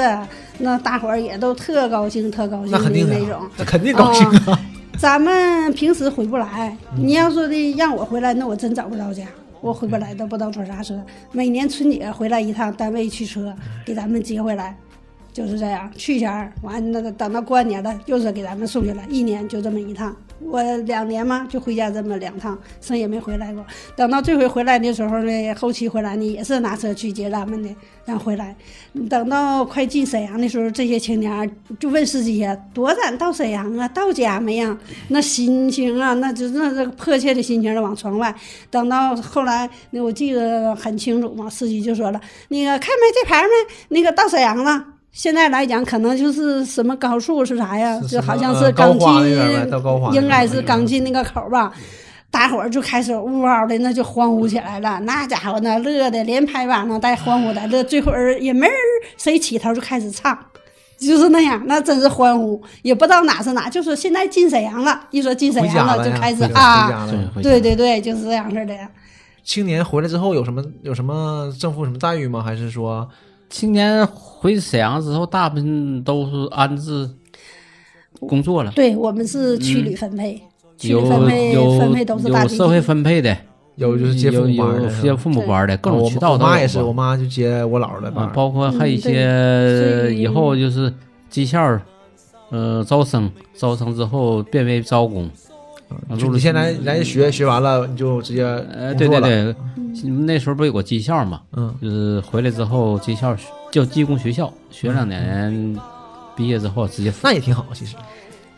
[0.60, 3.42] 那大伙儿也都特高兴，特高兴的那肯定的那种。
[3.58, 4.60] 那肯定高兴啊。
[5.00, 9.24] 咱们平时回不来，你要说的让我回来，那我真找不着家，
[9.62, 11.02] 我回不来都不知道坐啥车。
[11.32, 13.56] 每年春节回来一趟，单位去车
[13.86, 14.76] 给咱们接回来，
[15.32, 15.90] 就是这样。
[15.96, 20.14] 去前儿完那个等到过完年了，又是给咱们送去了，一年就这么一趟。
[20.42, 23.66] 我两年嘛就回家这么两趟，剩也没回来过。
[23.96, 27.70] 等到这回回来的时候呢，后期回来呢也是拿车去接咱们的，
[28.06, 28.56] 然后回来。
[29.10, 33.88] 等到快进沈阳的时候，这些青年就问司机呀：“多咱到沈阳啊？
[33.90, 34.78] 到家没呀？”
[35.10, 38.34] 那心情啊，那就那这迫切的心情就往窗外。
[38.72, 43.50] 等到后来，那我记得很清楚嘛，司机就说了：“那个看没这牌没？
[43.90, 48.00] 那个到沈阳了。”现在来讲，可能就是什么高速是啥呀？
[48.08, 51.72] 就好像是刚花那边呗进到高花那边应该是刚进那个口吧。
[52.32, 55.00] 大伙儿就开始呜嗷的，那就欢呼起来了。
[55.00, 58.76] 那家伙那乐的连拍巴掌带欢呼的，乐最后儿也没人
[59.18, 60.38] 谁起头就开始唱，
[61.00, 67.12] 就是那样，那真是欢呼，也不知道哪是哪，就是现在进沈阳了，一说进沈阳了，就开始啊，回家了。
[67.42, 68.76] 对，对对对，就是这样式的。
[69.44, 72.44] 青年回来之后有什么有什么政府什么待遇吗？
[72.44, 73.10] 还是说
[73.50, 77.10] 青年回沈阳之后，大部分都是安置
[78.20, 80.42] 工作了，对我们是区里分配，
[80.78, 82.86] 区里有分配有分配都是大集有社会体。
[82.86, 83.36] 分配的，
[83.76, 88.02] 有就是接父有母班的接父母班的，各种我渠道都有我妈也是，吧我妈就接我姥儿。
[88.02, 88.12] 的。
[88.34, 90.94] 包括还有一些所以以后就是
[91.30, 91.82] 技校儿，
[92.52, 95.32] 呃，招生，招生之后变为招工，啊
[96.18, 99.20] 就你现在来学学完了，你就直接呃，对对。
[99.22, 99.56] 对，
[100.10, 103.36] 那时候不有个技校嘛，嗯，就是回来之后技校
[103.72, 105.76] 叫技工学校，学两年，
[106.36, 107.96] 毕业之后直接那也挺好，其实。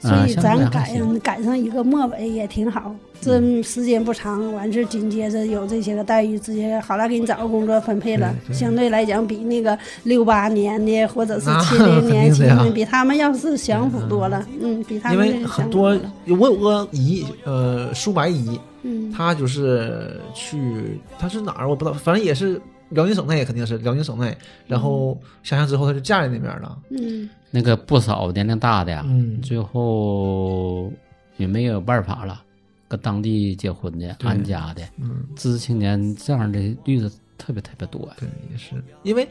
[0.01, 8.57] 所以咱赶上赶上一个末尾也挺好，这时间不长，完事紧接着有这些个待遇，直接好了给你找个工作分配了，对对。
[8.57, 15.95] 相对来讲比那个六八年的或者是那七零 年肯定的呀轻的，比他们要是享福多了，嗯，比他因们为很多
[16.27, 19.11] 我有个姨，呃，叔白姨，嗯。
[19.11, 21.69] 她就是去，她是哪儿？
[21.69, 22.59] 我不知道，反正也是
[22.91, 24.37] 辽宁省内，肯定是辽宁省内。
[24.67, 26.77] 然后下乡之后，她就嫁在那边了。
[26.91, 27.29] 嗯。
[27.49, 29.41] 那个不少年龄大的呀，嗯。
[29.41, 30.91] 最后
[31.37, 32.41] 也没有办法了，
[32.87, 38.15] 跟当地结婚的、安家的，嗯，知识青年这样的例子特别特别多呀。
[38.19, 39.27] 对，也是，因为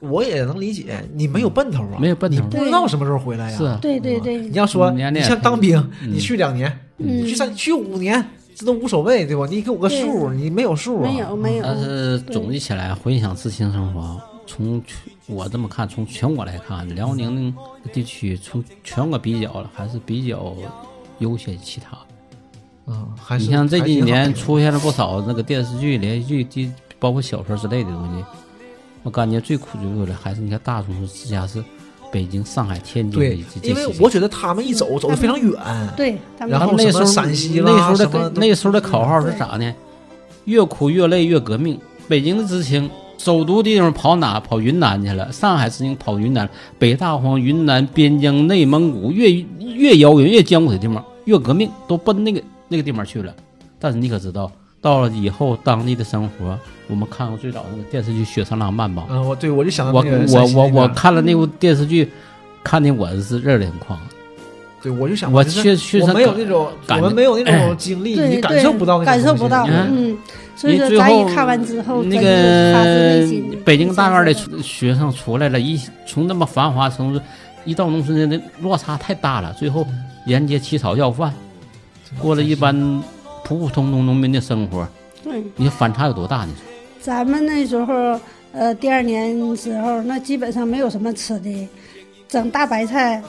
[0.00, 3.56] 我也能理解，你没有奔头啊，没有奔头你不知道什么时候回来呀。
[3.56, 3.64] 是。
[3.64, 4.38] 啊对对对。
[4.38, 6.12] 你要说你像当兵，嗯。
[6.12, 8.24] 你去两年，嗯你去三，去五年，
[8.54, 9.46] 这都无所谓，对吧？
[9.50, 11.10] 你给我个数，你没有数啊？
[11.10, 17.54] 没有没有，但是总结起来，回想知青生活，从全我这么看，从全国来看，辽宁
[17.92, 20.54] 地区从全国比较了，还是比较
[21.18, 21.98] 优先其他。
[22.86, 28.24] 嗯，还是你像这几年出现了不少那个电视剧、连续剧，地包括小说之类的东西，
[29.02, 31.64] 我感觉最苦最苦的还是你看大城市直辖市，
[32.14, 35.52] 北京、上海、天津对因为我觉得他们一走走的非常远，
[35.96, 39.74] 对然后那时候陕西啦那时候的那时候的口号是啥呢？
[40.44, 41.76] 越苦越累越革命。
[42.06, 42.88] 北京的知青，
[43.18, 44.38] 首都地方跑哪？
[44.38, 45.32] 跑云南去了。
[45.32, 53.34] 上海知青跑云南，北大荒、云南、边疆、内蒙古，越越遥远、越艰苦的地方，越革命，都奔那个那个地方去了。
[53.80, 54.52] 但是你可知道，
[54.84, 56.58] 到了以后当地的生活，
[56.88, 59.06] 我们看过最早那个电视剧《雪山浪漫》吧？
[59.08, 62.12] 嗯，我对我就想到我那个我我我看了那部电视剧，
[62.62, 63.98] 看的我是热泪盈眶。
[64.82, 70.14] 对我就想我确确实我没有那种，感我们没有那种经历，你感受不到那感受不到，嗯，
[70.54, 73.26] 所以说你最后咱一看完之后，那个
[73.64, 77.20] 北京大院的学生出来了，一从那么繁华城市，
[77.64, 79.86] 一到农村的落差太大了，最后
[80.26, 81.32] 沿街乞讨要饭，
[82.18, 83.02] 过了一般
[83.44, 84.88] 普普通通农民的生活，
[85.22, 85.44] 对。
[85.56, 86.44] 你说反差有多大？
[86.44, 86.62] 你说？
[87.00, 88.18] 咱们那时候，
[88.52, 91.68] 呃，第二年时候，那基本上没有什么吃的，
[92.26, 93.22] 整大白菜、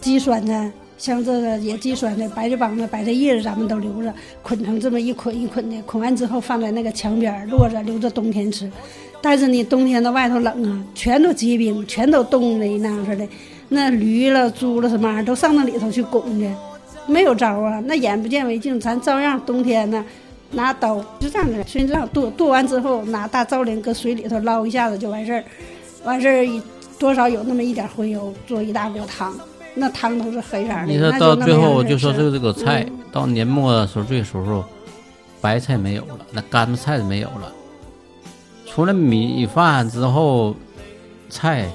[0.00, 8.70] 鸡酸菜，像这个野鸡酸菜、白菜帮子、白菜叶子，咱们都留着，捆成这么一捆一捆的，捆完之后放在那个墙边儿落着，留着冬天吃。
[9.20, 13.26] 但是呢冬天到外头冷啊，全都结冰，全都冻的那样似的，
[13.68, 16.48] 那驴了、猪了什么玩意儿都上那里头去拱去，
[17.08, 20.04] 没有招啊，那眼不见为净，咱照样冬天呢。
[20.50, 25.44] 拿刀就这样子，随这样剁剁完之后，拿大灶灵搁水里头捞一下子就完事儿，
[26.04, 26.62] 完事儿
[26.98, 29.36] 多少有那么一点荤油，做一大锅汤，
[29.74, 30.86] 那汤都是黑色的。
[30.86, 34.64] 你说到最后，就那么样式就说吃这个菜嗯到年末的时候，这个时候
[35.38, 37.52] 白菜没有了，那干菜没有了，
[38.64, 40.56] 除了米饭之后，
[41.28, 41.68] 菜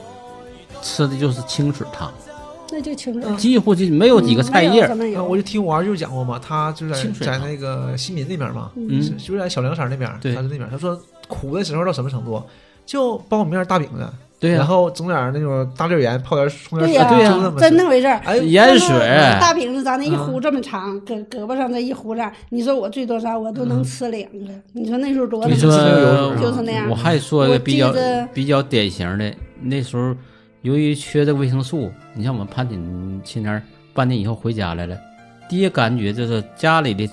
[0.82, 2.12] 吃的就是清水汤，
[2.74, 3.28] 那就清楚。
[3.30, 4.90] 嗯几乎就没有几个菜叶
[5.30, 8.72] 我就听我二舅讲过嘛，他就在在那个新民那边嘛，
[9.24, 12.42] 就在小凉山那边，对他在那边，他说苦的时候到什么程度，
[12.86, 14.08] 就苞米面大饼子，
[14.40, 18.20] 对呀、然后整点那种大粒盐，泡点葱点水，对呀、真那回事儿。
[18.26, 18.90] 哎，盐水
[19.40, 24.54] 大饼子咱那一呼这么长，胳胳膊上这一壶这，你说我最多啥我都能吃两个。
[24.74, 26.42] 你说那时候多能你说吃？
[26.42, 27.94] 就是那样我还说一个比较
[28.34, 30.14] 比较典型的，那时候
[30.64, 33.62] 由于缺这个维生素，你像我们潘锦青年
[33.94, 34.98] 半年以后回家来了，
[35.50, 37.08] 第一感觉就是家里的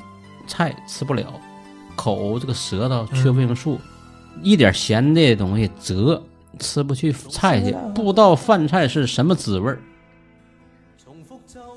[0.47, 1.27] 菜吃不了，
[1.97, 3.81] 口这个舌头缺维生素，
[4.41, 6.23] 一点咸的东西折
[6.61, 9.81] 吃不去菜去不知道饭菜是什么滋味儿。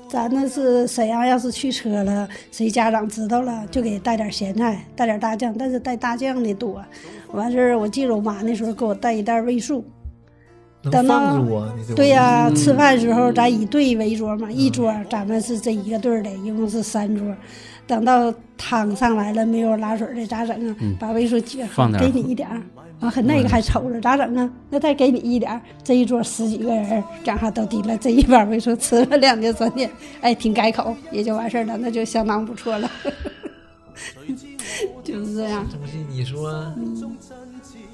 [0.08, 6.80] 咱那是沈阳，要是去车了，谁家长知道了，就给带点咸菜，带点大酱，但是带大酱的多。
[7.32, 9.84] 完事儿，我记得我妈那时候给我带一袋味素。
[10.84, 11.44] 能等到
[11.96, 17.34] 对呀、嗯吃饭时候咱以队为桌嘛，一桌咱们是这一个队的，一共是三桌。
[17.86, 20.76] 等到汤上来了，没有拉水的咋整啊？
[20.98, 22.62] 把味素挤放给你一点儿，
[23.00, 24.50] 完很那个还瞅着咋整啊？
[24.70, 29.90] 那再给你一点儿，这一桌十几个人，正好都提了这一碗味素，吃了两天三天，
[30.22, 32.90] 哎，挺改口，也就完事儿了，那就相当不错了。
[35.04, 36.64] 就是这样，东西，你说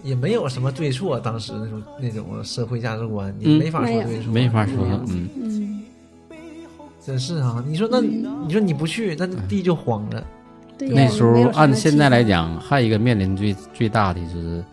[0.02, 3.58] 也没有什么对错，当时那种那种社会价值观，你嗯。
[3.58, 4.74] 没法说对错，没法说，
[5.08, 5.82] 嗯，嗯，
[7.04, 7.64] 真是啊！
[7.66, 10.24] 你说那，你说你不去，那地就荒了。
[10.78, 14.64] 那时候按现在来，讲，还有一个面临最最大的就是，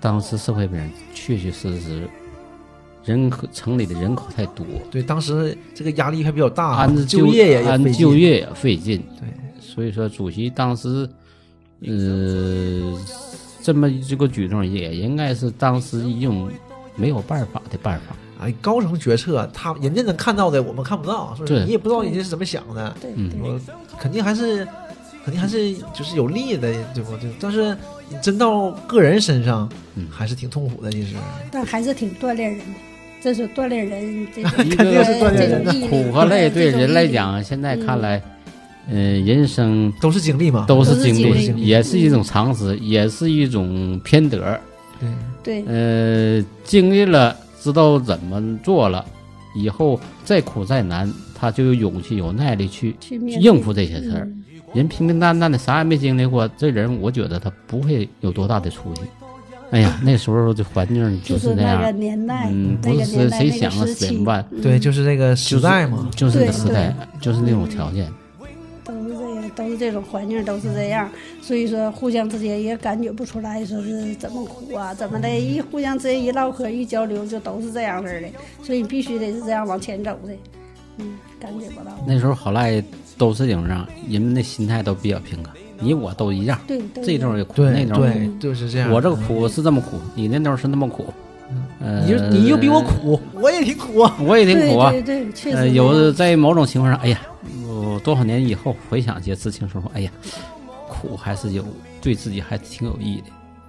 [0.00, 2.08] 当时社会面确确实实
[3.04, 8.00] 人口城里的人口太多，对，当时这个压力还比较大，安置就业也也安费劲。
[8.00, 9.28] 就业也费劲，对，
[9.60, 11.08] 所以说主席当时，
[11.86, 12.98] 呃，
[13.64, 16.50] 这么这个举动也应该是当时一种
[16.96, 18.14] 没有办法的办法。
[18.38, 21.64] 哎，高层决策，他人家能看到的，我们看不到，是不是？
[21.64, 23.50] 你也不知道人家是怎么想的，嗯对对。
[23.50, 23.58] 我
[23.98, 24.68] 肯定还是
[25.24, 27.16] 肯定还是就是有利的，对不？
[27.16, 27.74] 对但是
[28.10, 31.14] 你真到个人身上，嗯还是挺痛苦的，其实。
[31.50, 32.64] 但还是挺锻炼人的，
[33.22, 38.22] 这是锻炼人这种肯定是锻炼人的苦和累对人来，讲，现在看来，
[38.90, 44.58] 呃，人生都是经历嘛，都是经历，也是一种常识，也是一种偏德。
[45.42, 45.64] 对，对。
[45.66, 49.04] 呃，经历了，知道怎么做了，
[49.56, 54.24] 以后再苦再难，他就有勇气、有耐力去去应付这些事儿。
[54.26, 54.44] 嗯。
[54.74, 59.02] 人平平淡淡的，啥也没经历过，这人我觉得他不会有多大的出息。
[59.70, 62.50] 哎呀， 那时候的环境就是那样，嗯，不是年代
[62.82, 66.08] 那个谁想的时期怎么办，对，就是那个时代嘛。
[66.14, 68.06] 就是那个时代，就是那种条件。
[69.54, 71.08] 都是这种环境，都是这样，
[71.40, 78.28] 所以说互相之间也感觉不出来说是怎么苦啊，怎么的，一互相之间一唠嗑一交流，就都是这样式的，
[78.62, 80.32] 所以必须得是这样往前走的，
[80.98, 82.82] 嗯，感觉不到，那时候好赖
[83.16, 85.50] 都是这种样，人们的心态都比较平和，
[85.80, 88.90] 你我都一样，对，都这种也苦，那种也苦对，就是这样。
[88.90, 91.06] 我这个苦是这么苦，你那头是那么苦，
[91.80, 94.16] 呃，你就你就比我，苦，我也挺苦啊。
[94.20, 94.90] 我也挺苦啊。
[94.90, 97.20] 对对对，确实呃，有在某种情况上，哎呀，
[97.84, 100.10] 我多少年以后回想起知青生活，哎呀，
[100.88, 101.64] 苦还是有
[102.00, 103.24] 对自己还挺有益的。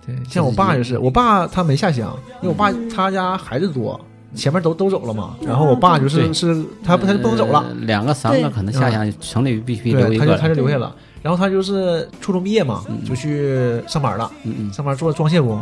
[0.05, 3.99] 对，像我爸就是，我爸他没下乡，因为我爸他家孩子多，
[4.35, 5.35] 前面都都走了嘛。
[5.41, 10.47] 然后我爸就是是他不他就不能走了呃，两个三个可能下乡，城里必须留对，他就他。
[10.47, 10.95] 就留下了。
[11.25, 14.31] 然后他就是初中毕业嘛，就去上班了，
[14.71, 15.59] 上班做装卸工，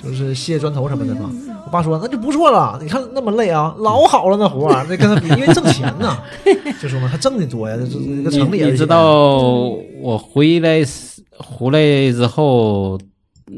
[0.00, 1.28] 就是卸砖头什么的嘛。
[1.66, 6.16] 我爸说那就不错了，你看那么累啊，老好了那活儿， 那跟他比，因为挣钱呐，
[6.80, 9.16] 就说嘛，他挣的多呀，这这这个城里你你知道
[10.00, 10.80] 我回来
[11.38, 12.96] 回来之后，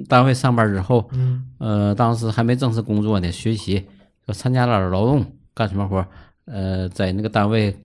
[0.08, 1.44] 单位上班之后，嗯。
[1.58, 3.84] 呃，当时还没正式工作呢，学习，
[4.26, 5.22] 就参加了劳动，
[5.54, 6.08] 干什么活儿？
[6.46, 7.76] 呃，在那个单位，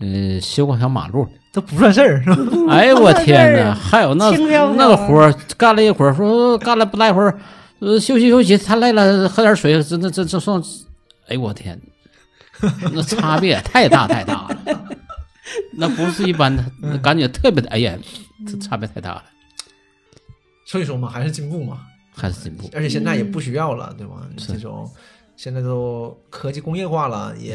[0.00, 1.26] 呃，修个小马路。
[1.52, 2.36] 这不算事儿是吧？
[2.74, 3.72] 哎呦我天哪！
[3.72, 7.38] 还有那那个活儿，干了一会儿，说干了不大一会儿，
[7.78, 10.60] 呃，休息休息，太累了，喝点水，这这这这算，
[11.28, 11.80] 哎呦我天，
[12.92, 14.58] 那差别太大太大了，
[15.74, 17.96] 那不是一般的， 那感觉特别的，哎呀，
[18.50, 19.22] 这差别太大了，
[20.66, 21.78] 所以说嘛，还是进步嘛，
[22.16, 22.68] 还是进步。
[22.74, 24.14] 而且现在也不需要了，对吧？
[24.36, 24.90] 这种
[25.36, 27.54] 现在都科技工业化了，也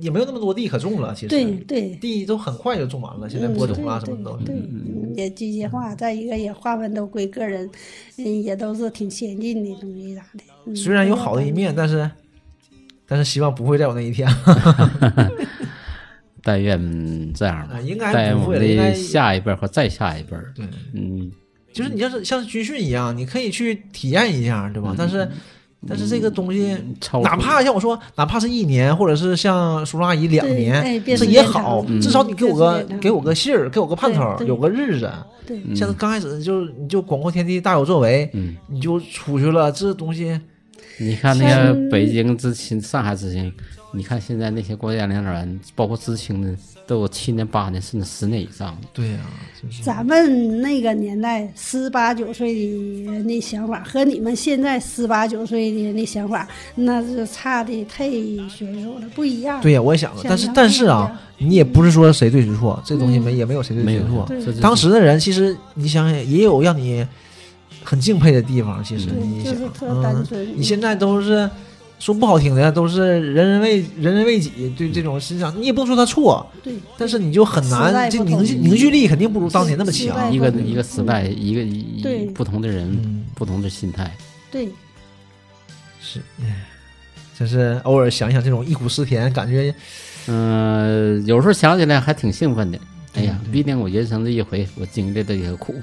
[0.00, 1.90] 也没有那么多地可种了，其实对对。
[1.96, 4.44] 地都很快就种完了，现在播种啊什么的都是。
[4.44, 7.70] 对，嗯也机械化，再一个也划分都归个人，
[8.18, 10.44] 嗯，也都是挺先进的东西啥的。
[10.66, 12.10] 嗯虽然有好的一面，但是
[13.06, 14.28] 但是希望不会再有那一天。
[16.46, 21.32] 但愿这样应该在我们不会了应该的下一辈儿和再下一辈儿，对，嗯，
[21.72, 24.94] 就是你要是像军训一样，你可以去体验一下，对吧？
[24.98, 25.26] 但是
[25.88, 35.10] 但是这个东西，超哪怕像我说，哪怕是一年，或者是像叔叔阿姨两年，哎这也好，长至少你给我个给我个信儿，给我个盼头，有个日子。
[35.76, 40.40] 像刚开始就你就广阔天地大有作为，嗯，你就出去了，这东西
[40.98, 43.52] 你看那个北京知青、上海知青，
[43.92, 46.56] 你看现在那些国家领导人，包括知青的，
[46.86, 48.76] 都有七年、八年甚至十年以上。
[48.92, 49.18] 对呀、
[49.62, 52.54] 就是咱们那个年代十八九岁
[53.06, 59.60] 的那想法和你们现在十八九岁的那想法，那是差的太悬殊了，不一样。
[59.60, 64.60] 对呀、我也想了，但是但是啊，你也不是说谁对谁错，这东西没嗯也没有谁对谁错。
[64.60, 67.06] 当时的人其实你想想，也有让你
[67.82, 68.84] 很敬佩的地方。
[68.84, 70.58] 其实对你想就是，特单嗯，纯。
[70.58, 71.48] 你现在都是
[72.04, 73.00] 说不好听的，都是
[73.32, 80.30] 人人为人人为己，对这种思想，你也不能说他错，对，但是你就很难，这凝聚凝聚力肯定不如当年那么强。
[80.30, 82.26] 一个一个时代，一个一对。
[82.26, 84.14] 不同的人，嗯，不同的心态。
[84.50, 84.68] 对，
[85.98, 86.66] 是，唉
[87.38, 89.74] 真是偶尔想想这种忆苦思甜，感觉
[90.26, 92.78] 嗯、有时候想起来还挺兴奋的。
[93.14, 95.80] 哎呀，毕竟我人生这一回，我经历的这个苦，呃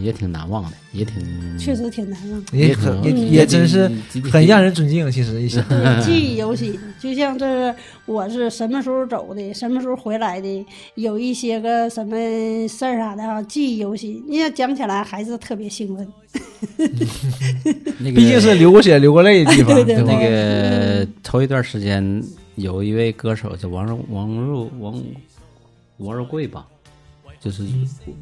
[0.00, 2.42] 也挺难忘的，也挺确实挺难忘。
[2.52, 3.90] 也很也嗯也真是
[4.30, 5.10] 很让人尊敬。
[5.10, 12.16] 其实一些，对，记忆犹新，就像这是我是什么时候走的，什么时候回来的，有一些个什么
[12.66, 14.24] 事儿啥的哈，记忆犹新。
[14.26, 16.06] 你要讲起来还是特别兴奋。
[17.98, 22.22] 那个毕竟是流过血、流过泪的地方， 对对吧那个头一段时间
[22.56, 25.02] 有一位歌手叫王若王若王
[25.98, 26.66] 王若贵吧，
[27.44, 27.62] 就是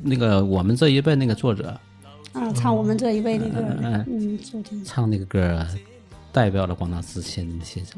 [0.03, 1.79] 那个我们这一辈那个作者
[2.33, 5.65] 啊，唱我们这一辈那个嗯嗯，嗯，唱那个歌，
[6.33, 7.95] 代表了广大知青先生，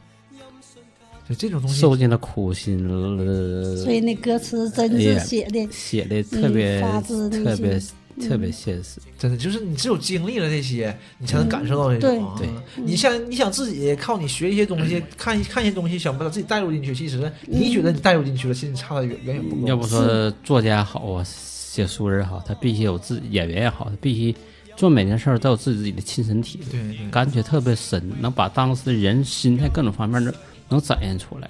[1.27, 9.01] 就这种东西，受尽了苦心了，所以那歌词真是写的，写的特别、嗯发自内特别心特别现实。
[9.19, 12.35] 真的就是你只有经历了这些，你才能感受到这种。
[12.39, 19.67] 对嗯你想你想自己靠你学一些东西，看一看一些东西，想把自己带入进去，其实你觉得你带入进去了，其实你差的远远远不够。
[19.67, 24.35] 要不说作家好啊，写书人好，他必须有自演员也好，他必须
[24.77, 30.35] 做每件事儿都有自己自己的亲身体会，对对感觉特别深，能把当时的人心态各种方面能
[30.69, 31.49] 能展现出来，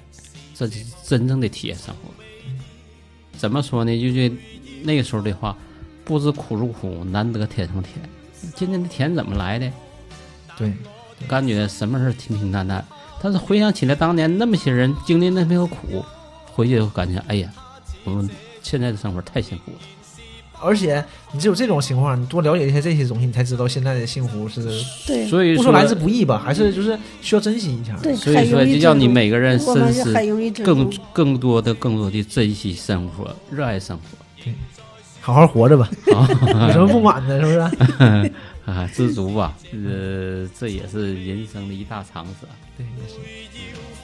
[0.53, 2.11] 这就是真正的体验生活。
[3.37, 3.99] 怎么说呢？
[3.99, 4.31] 就是
[4.83, 5.57] 那个时候的话，
[6.05, 7.93] 不知苦如苦，难得甜上甜。
[8.55, 9.69] 今天的甜怎么来的？
[10.57, 10.71] 对，
[11.27, 12.85] 感觉什么事儿平平淡淡，
[13.21, 16.05] 但是回想起来当年那么些人经历那么个苦，
[16.45, 17.51] 回去就感觉哎呀，
[18.03, 18.29] 我们
[18.61, 19.77] 现在的生活太幸福了。
[20.61, 21.03] 而且
[21.33, 24.63] 你只有这种情况，你多了解一些这些东西，你才知道现在的幸福是
[25.05, 27.97] 对所以不说来之不易吧，还是就是需要珍惜一下。
[28.01, 30.13] 对，所以说就叫你每个人深思
[30.63, 34.03] 更更多的更多的珍惜生活，热爱生活
[35.25, 36.29] 好好活着吧，啊
[36.69, 37.57] 有什么不满的，是不是？
[38.69, 39.55] 啊，知足吧。
[39.73, 42.45] 呃，这也是人生的一大常识。
[42.77, 43.15] 对，也是。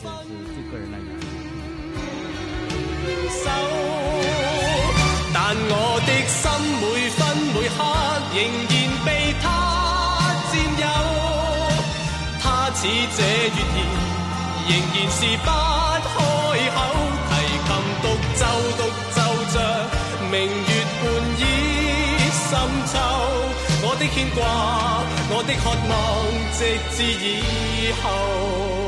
[0.02, 1.08] 这是对个人来讲。
[5.32, 5.74] 但我
[6.08, 6.42] 的心
[6.82, 7.20] 每分
[7.54, 7.78] 每刻
[8.34, 8.36] 仍
[8.66, 8.74] 然
[9.06, 9.08] 被
[9.44, 9.46] 他
[10.52, 10.84] 占有。
[12.42, 12.44] 他
[12.74, 12.80] 似
[13.16, 13.78] 這月兒，
[14.70, 16.18] 仍然是不開口。
[17.30, 17.32] 提
[17.68, 17.70] 琴
[18.02, 18.04] 獨
[18.36, 18.42] 奏
[18.78, 18.80] 獨
[19.14, 19.18] 奏
[19.54, 19.56] 着
[20.32, 20.34] 明
[24.22, 24.44] 牵挂，
[25.32, 25.98] 我的渴望，
[26.54, 28.81] 直至以后。